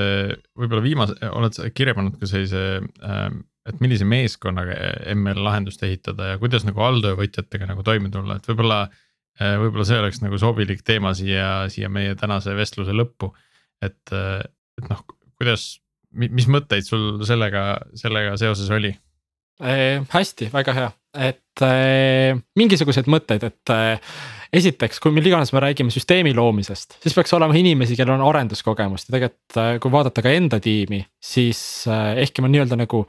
võib-olla 0.57 0.81
viimase, 0.81 1.13
oled 1.29 1.53
sa 1.53 1.67
kirja 1.77 1.93
pannud 1.93 2.15
ka 2.17 2.25
sellise 2.31 2.79
ähm, 2.81 3.43
et 3.69 3.83
millise 3.85 4.07
meeskonnaga 4.09 4.79
ML 5.13 5.43
lahendust 5.45 5.83
ehitada 5.85 6.31
ja 6.31 6.39
kuidas 6.41 6.65
nagu 6.65 6.81
alltöövõtjatega 6.87 7.69
nagu 7.69 7.85
toime 7.85 8.09
tulla, 8.15 8.39
et 8.41 8.49
võib-olla 8.49 8.87
Äh, 8.87 9.03
võib-olla 9.41 9.87
see 9.89 10.01
oleks 10.01 10.21
nagu 10.23 10.39
sobilik 10.41 10.83
teema 10.87 11.15
siia, 11.17 11.69
siia 11.73 11.89
meie 11.93 12.17
tänase 12.19 12.57
vestluse 12.57 12.95
lõppu. 12.97 13.33
et, 13.83 14.03
äh, 14.13 14.43
et 14.79 14.91
noh, 14.91 15.01
kuidas, 15.41 15.81
mis 16.13 16.47
mõtteid 16.47 16.87
sul 16.87 17.25
sellega, 17.27 17.81
sellega 17.99 18.37
seoses 18.41 18.69
oli 18.71 18.93
eh,? 18.93 20.03
hästi, 20.13 20.51
väga 20.53 20.75
hea, 20.77 20.93
et 21.31 21.65
eh, 21.67 22.37
mingisugused 22.59 23.09
mõtted, 23.11 23.43
et 23.49 23.73
eh, 23.75 24.13
esiteks, 24.53 25.01
kui 25.01 25.15
meil 25.17 25.27
iganes 25.31 25.53
me 25.57 25.65
räägime 25.65 25.91
süsteemi 25.95 26.35
loomisest, 26.37 26.99
siis 27.03 27.17
peaks 27.17 27.33
olema 27.35 27.57
inimesi, 27.57 27.97
kellel 27.97 28.19
on 28.19 28.27
arenduskogemust 28.29 29.09
ja 29.09 29.17
tegelikult 29.17 29.83
kui 29.83 29.95
vaadata 29.97 30.25
ka 30.25 30.37
enda 30.37 30.61
tiimi, 30.63 31.01
siis 31.17 31.89
ehkki 31.89 32.45
ma 32.45 32.53
nii-öelda 32.53 32.79
nagu 32.85 33.07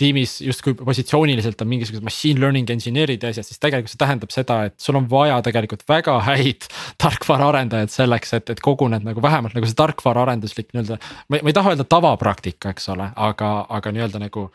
tiimis 0.00 0.38
justkui 0.44 0.74
positsiooniliselt 0.78 1.60
on 1.64 1.70
mingisugused 1.70 2.04
machine 2.06 2.40
learning 2.40 2.70
engineer'id 2.72 3.24
ja 3.24 3.32
asjad, 3.34 3.46
siis 3.46 3.60
tegelikult 3.62 3.92
see 3.92 4.00
tähendab 4.00 4.34
seda, 4.34 4.58
et 4.70 4.76
sul 4.80 4.98
on 5.00 5.08
vaja 5.10 5.40
tegelikult 5.46 5.84
väga 5.88 6.16
häid 6.30 6.68
tarkvaraarendajaid 7.02 7.92
selleks, 7.92 8.34
et, 8.38 8.52
et 8.54 8.62
kogu 8.64 8.88
need 8.92 9.06
nagu 9.06 9.22
vähemalt 9.24 9.56
nagu 9.56 9.68
see 9.68 9.78
tarkvaraarenduslik 9.78 10.72
nii-öelda. 10.72 11.00
ma, 11.28 11.42
ei 11.42 11.56
taha 11.56 11.74
öelda 11.74 11.88
tavapraktika, 11.88 12.74
eks 12.74 12.88
ole, 12.94 13.10
aga, 13.30 13.52
aga 13.68 13.94
nii-öelda 13.96 14.22
nagu 14.24 14.48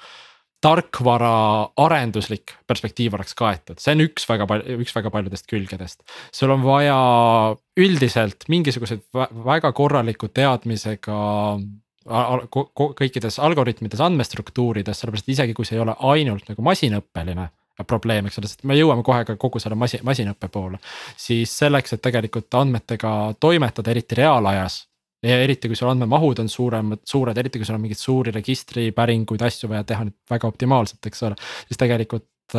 tarkvara 0.65 1.35
arenduslik 1.77 2.55
perspektiiv 2.67 3.17
oleks 3.17 3.35
kaetud, 3.37 3.77
see 3.81 3.93
on 3.93 4.05
üks 4.07 4.25
väga 4.29 4.47
palju, 4.49 4.79
üks 4.81 4.95
väga 4.95 5.11
paljudest 5.13 5.45
külgedest. 5.51 6.01
sul 6.33 6.53
on 6.55 6.63
vaja 6.65 6.97
üldiselt 7.77 8.47
mingisuguseid 8.49 9.03
väga 9.45 9.71
korraliku 9.77 10.31
teadmisega 10.33 11.19
kõikides 12.05 13.39
algoritmides, 13.41 14.01
andmestruktuurides, 14.05 14.99
sellepärast 15.01 15.29
isegi 15.33 15.55
kui 15.57 15.65
see 15.65 15.79
ei 15.79 15.83
ole 15.83 15.95
ainult 16.13 16.49
nagu 16.51 16.65
masinõppeline 16.65 17.47
probleem, 17.83 18.29
eks 18.29 18.39
ole, 18.39 18.49
sest 18.49 18.63
me 18.63 18.77
jõuame 18.77 19.03
kohe 19.03 19.25
ka 19.27 19.35
kogu 19.39 19.59
selle 19.59 19.75
masi-, 19.75 19.99
masinõppe 20.05 20.47
poole. 20.51 20.79
siis 21.17 21.51
selleks, 21.57 21.93
et 21.93 22.01
tegelikult 22.01 22.53
andmetega 22.55 23.33
toimetada, 23.39 23.91
eriti 23.91 24.15
reaalajas. 24.21 24.85
ja 25.25 25.39
eriti, 25.41 25.67
kui 25.67 25.75
sul 25.75 25.89
andmemahud 25.89 26.39
on 26.39 26.49
suuremad, 26.49 27.01
suured, 27.05 27.37
eriti 27.37 27.59
kui 27.59 27.65
sul 27.65 27.75
on 27.75 27.81
mingeid 27.81 27.99
suuri 27.99 28.31
registripäringuid, 28.31 29.41
asju 29.41 29.69
vaja 29.69 29.83
teha 29.83 30.05
nüüd 30.05 30.17
väga 30.29 30.47
optimaalselt, 30.47 31.05
eks 31.05 31.23
ole. 31.23 31.35
siis 31.67 31.81
tegelikult 31.81 32.55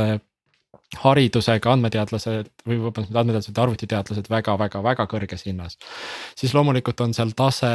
haridusega 1.03 1.73
andmeteadlased 1.73 2.51
või 2.67 2.79
vabandust, 2.81 3.11
mitte 3.11 3.21
andmeteadlased, 3.21 3.59
arvutiteadlased 3.63 4.31
väga-väga-väga 4.31 5.07
kõrges 5.11 5.47
hinnas. 5.47 5.79
siis 6.37 6.55
loomulikult 6.55 7.01
on 7.01 7.15
seal 7.15 7.33
tase, 7.37 7.71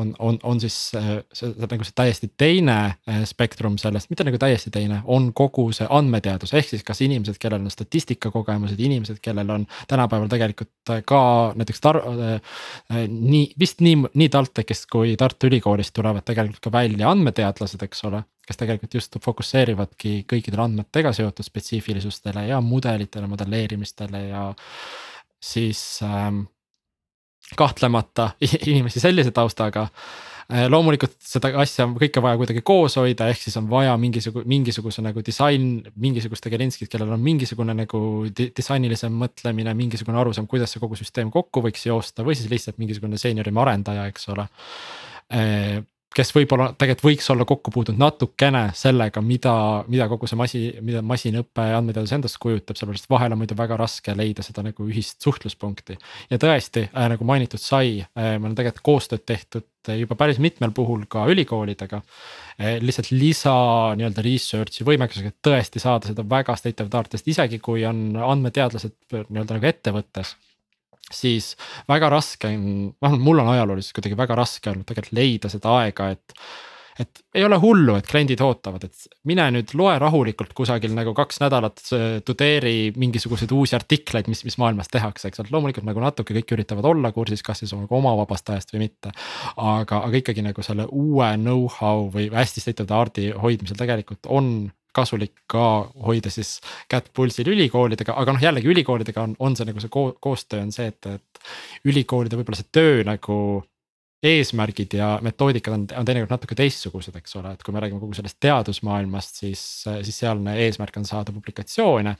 on, 0.00 0.14
on, 0.18 0.38
on 0.42 0.60
siis 0.60 0.76
see, 0.92 1.16
see 1.32 1.52
nagu 1.60 1.86
see 1.86 1.96
täiesti 1.96 2.30
teine 2.36 2.78
eh, 3.06 3.24
spektrum 3.28 3.78
sellest, 3.80 4.10
mitte 4.10 4.26
nagu 4.26 4.38
täiesti 4.38 4.70
teine, 4.74 5.02
on 5.04 5.32
kogu 5.32 5.68
see 5.76 5.88
andmeteadus, 5.90 6.54
ehk 6.54 6.70
siis 6.70 6.86
kas 6.86 7.02
inimesed, 7.06 7.38
kellel 7.42 7.64
on 7.64 7.72
statistikakogemused, 7.72 8.80
inimesed, 8.80 9.20
kellel 9.22 9.50
on 9.50 9.66
tänapäeval 9.88 10.30
tegelikult 10.32 10.94
ka 11.06 11.22
näiteks 11.56 11.82
tar-, 11.82 12.02
äh, 12.06 12.40
nii 13.08 13.52
vist 13.58 13.82
nii, 13.84 14.06
nii 14.14 14.30
TalTechist 14.32 14.90
kui 14.92 15.16
Tartu 15.18 15.50
Ülikoolist 15.50 15.94
tulevad 15.96 16.26
tegelikult 16.26 16.62
ka 16.68 16.72
välja 16.72 17.10
andmeteadlased, 17.10 17.82
eks 17.82 18.04
ole 18.08 18.22
kes 18.46 18.60
tegelikult 18.60 18.94
just 18.94 19.16
fokusseerivadki 19.22 20.20
kõikidele 20.30 20.68
andmetega 20.68 21.12
seotud 21.16 21.46
spetsiifilisustele 21.46 22.46
ja 22.50 22.60
mudelitele, 22.62 23.26
modelleerimistele 23.30 24.22
ja 24.28 24.44
siis 25.42 25.80
ähm, 26.06 26.44
kahtlemata 27.58 28.30
inimesi 28.70 29.02
sellise 29.02 29.30
taustaga 29.34 29.88
äh,. 30.52 30.68
loomulikult 30.70 31.16
seda 31.26 31.50
asja 31.58 31.88
on 31.88 31.96
kõike 31.98 32.22
vaja 32.22 32.38
kuidagi 32.38 32.62
koos 32.66 32.96
hoida, 33.00 33.26
ehk 33.32 33.42
siis 33.42 33.58
on 33.58 33.66
vaja 33.70 33.96
mingisugune, 33.98 34.46
mingisuguse 34.50 35.02
nagu 35.02 35.24
disain, 35.26 35.66
mingisuguste 35.98 36.50
gelinskid, 36.52 36.90
kellel 36.92 37.16
on 37.16 37.22
mingisugune 37.22 37.74
nagu 37.74 38.00
di 38.30 38.52
disainilisem 38.56 39.14
mõtlemine, 39.24 39.74
mingisugune 39.74 40.22
arusaam, 40.22 40.46
kuidas 40.50 40.74
see 40.74 40.82
kogu 40.82 40.98
süsteem 40.98 41.34
kokku 41.34 41.64
võiks 41.66 41.86
joosta 41.88 42.26
või 42.26 42.38
siis 42.38 42.50
lihtsalt 42.52 42.78
mingisugune 42.82 43.18
seeniorima 43.18 43.66
arendaja, 43.66 44.06
eks 44.12 44.30
ole 44.34 44.46
äh, 45.34 45.82
kes 46.16 46.32
võib-olla 46.32 46.70
tegelikult 46.78 47.04
võiks 47.04 47.28
olla 47.32 47.44
kokku 47.48 47.72
puutunud 47.74 48.00
natukene 48.00 48.62
sellega, 48.76 49.20
mida, 49.24 49.52
mida 49.92 50.06
kogu 50.08 50.28
see 50.30 50.38
masi, 50.40 50.60
mida 50.84 51.02
masinõpe 51.04 51.66
andmeteadus 51.76 52.14
endast 52.16 52.38
kujutab, 52.42 52.78
sellepärast 52.78 53.10
vahel 53.12 53.34
on 53.34 53.42
muidu 53.42 53.56
väga 53.58 53.76
raske 53.80 54.14
leida 54.16 54.44
seda 54.46 54.64
nagu 54.66 54.86
ühist 54.88 55.20
suhtluspunkti. 55.24 55.98
ja 56.30 56.40
tõesti 56.40 56.86
äh,, 56.88 57.08
nagu 57.12 57.28
mainitud 57.28 57.60
sai 57.60 58.00
äh,, 58.00 58.36
meil 58.38 58.52
on 58.52 58.58
tegelikult 58.58 58.86
koostööd 58.86 59.26
tehtud 59.28 59.68
juba 60.00 60.16
päris 60.18 60.40
mitmel 60.42 60.72
puhul 60.74 61.04
ka 61.10 61.26
ülikoolidega 61.30 62.00
äh,. 62.00 62.78
lihtsalt 62.80 63.12
lisa 63.12 63.54
nii-öelda 64.00 64.24
research'i 64.24 64.88
võimekusega, 64.88 65.34
et 65.34 65.50
tõesti 65.50 65.82
saada 65.82 66.08
seda 66.08 66.24
väga 66.28 66.56
state 66.56 66.84
of 66.84 66.90
the 66.90 67.02
art, 67.02 67.12
sest 67.12 67.28
isegi 67.34 67.60
kui 67.60 67.84
on 67.88 68.08
andmeteadlased 68.16 68.96
nii-öelda 69.12 69.60
nagu 69.60 69.74
ettevõttes 69.74 70.36
siis 71.12 71.54
väga 71.88 72.10
raske 72.10 72.50
on, 72.50 72.94
vähemalt 73.02 73.24
mul 73.24 73.42
on 73.42 73.52
ajalooliselt 73.54 73.98
kuidagi 73.98 74.18
väga 74.18 74.38
raske 74.38 74.72
olnud 74.72 74.86
tegelikult 74.88 75.18
leida 75.18 75.50
seda 75.52 75.76
aega, 75.82 76.08
et. 76.16 76.40
et 77.00 77.20
ei 77.36 77.44
ole 77.44 77.58
hullu, 77.60 77.92
et 77.98 78.06
kliendid 78.08 78.40
ootavad, 78.40 78.86
et 78.88 79.18
mine 79.28 79.44
nüüd 79.52 79.74
loe 79.76 79.98
rahulikult 80.00 80.54
kusagil 80.56 80.94
nagu 80.96 81.12
kaks 81.14 81.42
nädalat, 81.42 81.82
tudeeri 82.24 82.94
mingisuguseid 82.96 83.52
uusi 83.52 83.76
artikleid, 83.76 84.30
mis, 84.32 84.40
mis 84.48 84.56
maailmas 84.58 84.88
tehakse, 84.88 85.28
eks 85.28 85.42
ole, 85.42 85.52
loomulikult 85.52 85.84
nagu 85.84 86.00
natuke 86.00 86.34
kõik 86.38 86.56
üritavad 86.56 86.88
olla 86.88 87.12
kursis, 87.12 87.44
kas 87.44 87.60
siis 87.60 87.76
nagu 87.76 87.98
oma 87.98 88.14
vabast 88.22 88.48
ajast 88.48 88.72
või 88.72 88.86
mitte. 88.86 89.12
aga, 89.56 90.00
aga 90.08 90.22
ikkagi 90.22 90.46
nagu 90.46 90.64
selle 90.64 90.88
uue 90.88 91.28
know-how 91.36 92.08
või 92.16 92.30
hästi 92.32 92.64
state 92.64 92.82
of 92.82 92.88
the 92.88 92.96
art'i 92.96 93.28
hoidmisel 93.44 93.78
tegelikult 93.78 94.32
on 94.32 94.50
kasulik 94.96 95.44
ka 95.50 95.66
hoida 96.06 96.32
siis 96.32 96.56
kätt 96.90 97.12
pulsil 97.16 97.52
ülikoolidega, 97.52 98.16
aga 98.16 98.36
noh, 98.36 98.42
jällegi 98.42 98.72
ülikoolidega 98.72 99.24
on, 99.26 99.36
on 99.38 99.56
see 99.58 99.68
nagu 99.68 99.82
see 99.82 99.92
ko 99.92 100.08
koostöö 100.22 100.64
on 100.64 100.72
see, 100.74 100.88
et, 100.92 101.08
et 101.12 101.88
ülikoolide 101.92 102.38
võib-olla 102.38 102.60
see 102.60 102.72
töö 102.74 103.02
nagu 103.06 103.38
eesmärgid 104.26 104.96
ja 104.96 105.10
metoodikad 105.22 105.74
on, 105.76 105.84
on 106.00 106.06
teinekord 106.08 106.32
natuke 106.32 106.56
teistsugused, 106.58 107.16
eks 107.18 107.36
ole, 107.38 107.52
et 107.54 107.62
kui 107.62 107.74
me 107.74 107.82
räägime 107.82 108.00
kogu 108.02 108.16
sellest 108.16 108.38
teadusmaailmast, 108.42 109.42
siis, 109.42 109.60
siis 109.84 110.22
sealne 110.24 110.56
eesmärk 110.64 110.96
on 110.98 111.06
saada 111.08 111.34
publikatsioone 111.36 112.16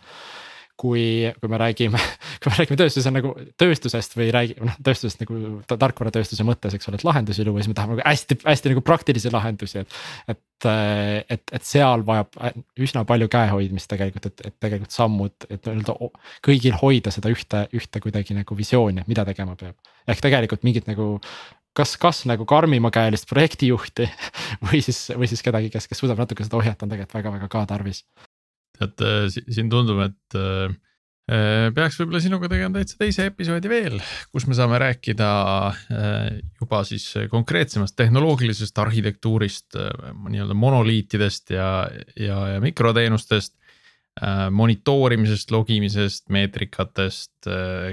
kui, 0.81 1.33
kui 1.41 1.51
me 1.51 1.59
räägime, 1.61 2.01
kui 2.43 2.53
me 2.53 2.59
räägime 2.59 2.79
tööstuse 2.81 3.13
nagu 3.15 3.33
tööstusest 3.61 4.17
või 4.19 4.29
räägime 4.35 4.69
noh 4.69 4.79
tööstusest 4.85 5.23
nagu 5.25 5.41
tarkvaratööstuse 5.73 6.47
mõttes, 6.47 6.77
eks 6.77 6.91
ole, 6.91 7.01
et 7.01 7.07
lahendusi 7.07 7.47
luua, 7.47 7.63
siis 7.63 7.73
me 7.73 7.79
tahame 7.79 7.97
nagu 7.97 8.05
hästi, 8.05 8.39
hästi 8.45 8.75
nagu 8.75 8.85
praktilisi 8.87 9.33
lahendusi, 9.33 9.85
et. 9.85 9.99
et, 10.35 10.43
et, 10.67 11.43
et 11.53 11.67
seal 11.69 12.01
vajab 12.07 12.33
üsna 12.81 13.03
palju 13.09 13.29
käehoidmist 13.33 13.91
tegelikult, 13.93 14.31
et, 14.31 14.47
et 14.49 14.55
tegelikult 14.65 14.95
sammud, 14.95 15.49
et 15.53 15.69
nii-öelda 15.69 15.97
kõigil 16.45 16.79
hoida 16.81 17.13
seda 17.13 17.33
ühte, 17.33 17.67
ühte 17.77 18.01
kuidagi 18.01 18.37
nagu 18.37 18.57
visiooni, 18.57 19.05
mida 19.09 19.25
tegema 19.29 19.57
peab. 19.61 19.77
ehk 20.09 20.25
tegelikult 20.25 20.65
mingit 20.65 20.89
nagu 20.89 21.17
kas, 21.77 21.97
kas 22.01 22.25
nagu 22.29 22.47
karmimakäelist 22.49 23.29
projektijuhti 23.29 24.09
või 24.69 24.81
siis, 24.85 25.07
või 25.17 25.29
siis 25.31 25.45
kedagi, 25.45 25.71
kes, 25.73 25.89
kes 25.91 26.05
suudab 26.05 26.25
natuke 26.25 26.45
seda 26.47 26.61
ohjata, 26.61 26.87
on 26.87 26.95
tegelikult 26.95 27.21
väga-väga 27.21 27.53
ka 27.53 27.67
tarvis 27.75 28.05
et 28.85 29.05
äh, 29.05 29.27
siin 29.31 29.71
tundub, 29.73 30.01
et 30.05 30.37
äh, 30.39 30.73
äh, 31.33 31.69
peaks 31.77 31.99
võib-olla 32.01 32.23
sinuga 32.23 32.51
tegema 32.53 32.79
täitsa 32.79 32.99
teise 33.01 33.29
episoodi 33.31 33.71
veel, 33.71 33.99
kus 34.35 34.47
me 34.49 34.57
saame 34.59 34.81
rääkida 34.83 35.29
juba 36.61 36.83
siis 36.89 37.09
konkreetsemast 37.33 37.97
tehnoloogilisest 37.99 38.79
arhitektuurist, 38.85 39.79
nii-öelda 40.29 40.57
monoliitidest 40.59 41.55
ja, 41.57 41.71
ja, 42.17 42.41
ja 42.57 42.65
mikroteenustest. 42.65 43.57
monitoorimisest, 44.51 45.51
logimisest, 45.53 46.31
meetrikatest, 46.33 47.49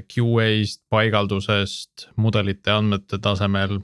QA-st, 0.08 0.80
paigaldusest, 0.88 2.06
mudelite 2.16 2.72
andmete 2.72 3.20
tasemel. 3.20 3.82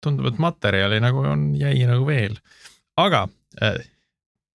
tundub, 0.00 0.30
et 0.30 0.38
materjali 0.40 1.00
nagu 1.04 1.20
on, 1.20 1.50
jäi 1.58 1.84
nagu 1.84 2.06
veel, 2.08 2.38
aga 2.96 3.26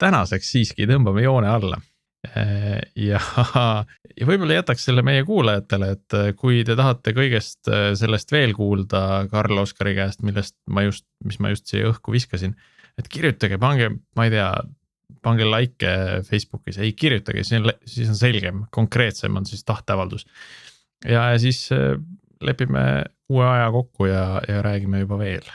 tänaseks 0.01 0.51
siiski 0.55 0.87
tõmbame 0.89 1.23
joone 1.25 1.49
alla. 1.51 1.79
Äh, 2.27 2.81
ja, 3.01 3.19
ja 4.19 4.27
võib-olla 4.29 4.59
jätaks 4.59 4.85
selle 4.85 5.01
meie 5.05 5.23
kuulajatele, 5.25 5.87
et 5.95 6.17
äh, 6.17 6.27
kui 6.37 6.61
te 6.67 6.75
tahate 6.77 7.15
kõigest 7.17 7.69
äh, 7.71 7.91
sellest 7.97 8.33
veel 8.33 8.53
kuulda 8.57 9.23
Karl 9.31 9.63
Oskari 9.63 9.95
käest, 9.97 10.21
millest 10.25 10.55
ma 10.69 10.85
just, 10.85 11.07
mis 11.25 11.39
ma 11.41 11.53
just 11.53 11.71
siia 11.71 11.89
õhku 11.89 12.13
viskasin. 12.13 12.53
et 12.99 13.07
kirjutage, 13.09 13.57
pange, 13.57 13.89
ma 14.19 14.27
ei 14.27 14.33
tea, 14.35 14.51
pange 15.25 15.47
like 15.47 15.95
Facebookis, 16.27 16.77
ei 16.81 16.93
kirjutage, 16.97 17.43
siis 17.47 18.09
on, 18.11 18.17
selgem, 18.19 18.65
konkreetsem 18.73 19.37
on 19.37 19.47
siis 19.49 19.65
tahteavaldus. 19.65 20.27
ja, 21.05 21.25
siis 21.41 21.69
lepime 22.41 22.85
uue 23.29 23.47
aja 23.47 23.71
kokku 23.73 24.09
ja, 24.11 24.25
ja 24.47 24.61
räägime 24.65 25.01
juba 25.01 25.17
veel 25.21 25.49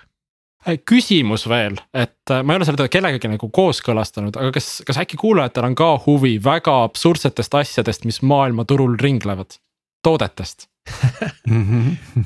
küsimus 0.88 1.46
veel, 1.48 1.76
et 1.94 2.32
äh, 2.32 2.42
ma 2.42 2.54
ei 2.54 2.60
ole 2.60 2.66
seda 2.68 2.88
kellegagi 2.90 3.30
nagu 3.30 3.50
kooskõlastanud, 3.54 4.38
aga 4.40 4.54
kas, 4.56 4.80
kas 4.86 4.98
äkki 5.02 5.18
kuulajatel 5.20 5.68
on 5.68 5.76
ka 5.78 5.92
huvi 6.06 6.36
väga 6.42 6.74
absurdsetest 6.88 7.54
asjadest, 7.60 8.06
mis 8.08 8.22
maailmaturul 8.26 8.98
ringlevad, 9.02 9.60
toodetest. 10.06 10.68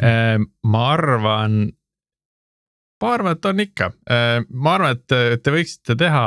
Äh, 0.01 0.37
ma 0.69 0.81
arvan, 0.95 1.55
ma 3.01 3.09
arvan, 3.15 3.37
et 3.37 3.47
on 3.49 3.63
ikka, 3.65 3.89
ma 4.49 4.75
arvan, 4.77 4.97
et 4.97 5.41
te 5.45 5.53
võiksite 5.53 5.97
teha 6.01 6.23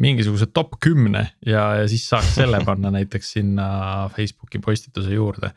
mingisuguse 0.00 0.48
top 0.54 0.76
kümne 0.82 1.24
ja, 1.46 1.62
ja 1.80 1.86
siis 1.90 2.06
saaks 2.10 2.34
selle 2.38 2.60
panna 2.66 2.92
näiteks 2.96 3.32
sinna 3.36 3.68
Facebooki 4.14 4.60
postituse 4.64 5.12
juurde. 5.14 5.52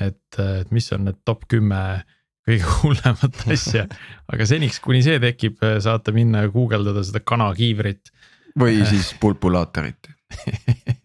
et, 0.00 0.38
et 0.60 0.70
mis 0.70 0.92
on 0.92 1.04
need 1.08 1.20
top 1.24 1.44
kümme 1.48 1.80
kõige 2.48 2.74
hullemat 2.82 3.44
asja, 3.54 3.84
aga 4.32 4.48
seniks, 4.48 4.80
kuni 4.84 5.02
see 5.04 5.20
tekib, 5.22 5.60
saate 5.84 6.14
minna 6.16 6.46
ja 6.46 6.52
guugeldada 6.52 7.04
seda 7.06 7.22
kanakiivrit. 7.24 8.12
või 8.58 8.80
siis 8.88 9.12
pulpulaatorit. 9.20 10.12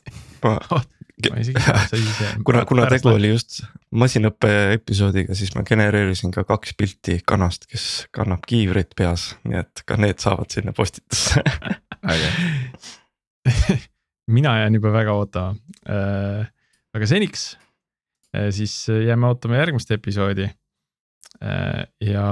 Kuna, 2.44 2.66
kuna 2.68 2.86
tegu 2.92 3.14
oli 3.14 3.30
just 3.30 3.62
masinõppe 3.96 4.50
episoodiga, 4.74 5.36
siis 5.38 5.54
ma 5.56 5.64
genereerisin 5.64 6.34
ka 6.34 6.44
kaks 6.48 6.74
pilti 6.76 7.20
kanast, 7.28 7.68
kes 7.72 7.86
kannab 8.12 8.44
kiivrit 8.50 8.92
peas, 8.98 9.30
nii 9.48 9.62
et 9.62 9.84
ka 9.88 9.96
need 10.02 10.20
saavad 10.20 10.52
sinna 10.52 10.74
postitusse. 10.76 11.44
Mina 14.34 14.58
jään 14.60 14.76
juba 14.80 14.92
väga 14.92 15.16
ootama. 15.16 15.56
Äh, 15.88 16.50
aga 16.96 17.08
seniks 17.08 17.54
äh, 18.36 18.50
siis 18.56 18.76
jääme 18.90 19.30
ootama 19.32 19.62
järgmist 19.62 19.92
episoodi 19.96 20.50
ja 22.02 22.26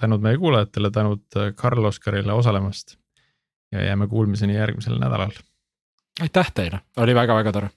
tänud 0.00 0.20
meie 0.20 0.38
kuulajatele, 0.38 0.90
tänud 0.90 1.24
äh, 1.36 1.52
Karl 1.56 1.84
Oskarile 1.84 2.32
osalemast. 2.32 2.96
ja 3.72 3.84
jääme 3.84 4.06
kuulmiseni 4.06 4.54
järgmisel 4.54 4.98
nädalal. 4.98 5.32
aitäh 6.20 6.52
teile, 6.54 6.80
oli 6.96 7.14
väga-väga 7.14 7.52
tore. 7.52 7.70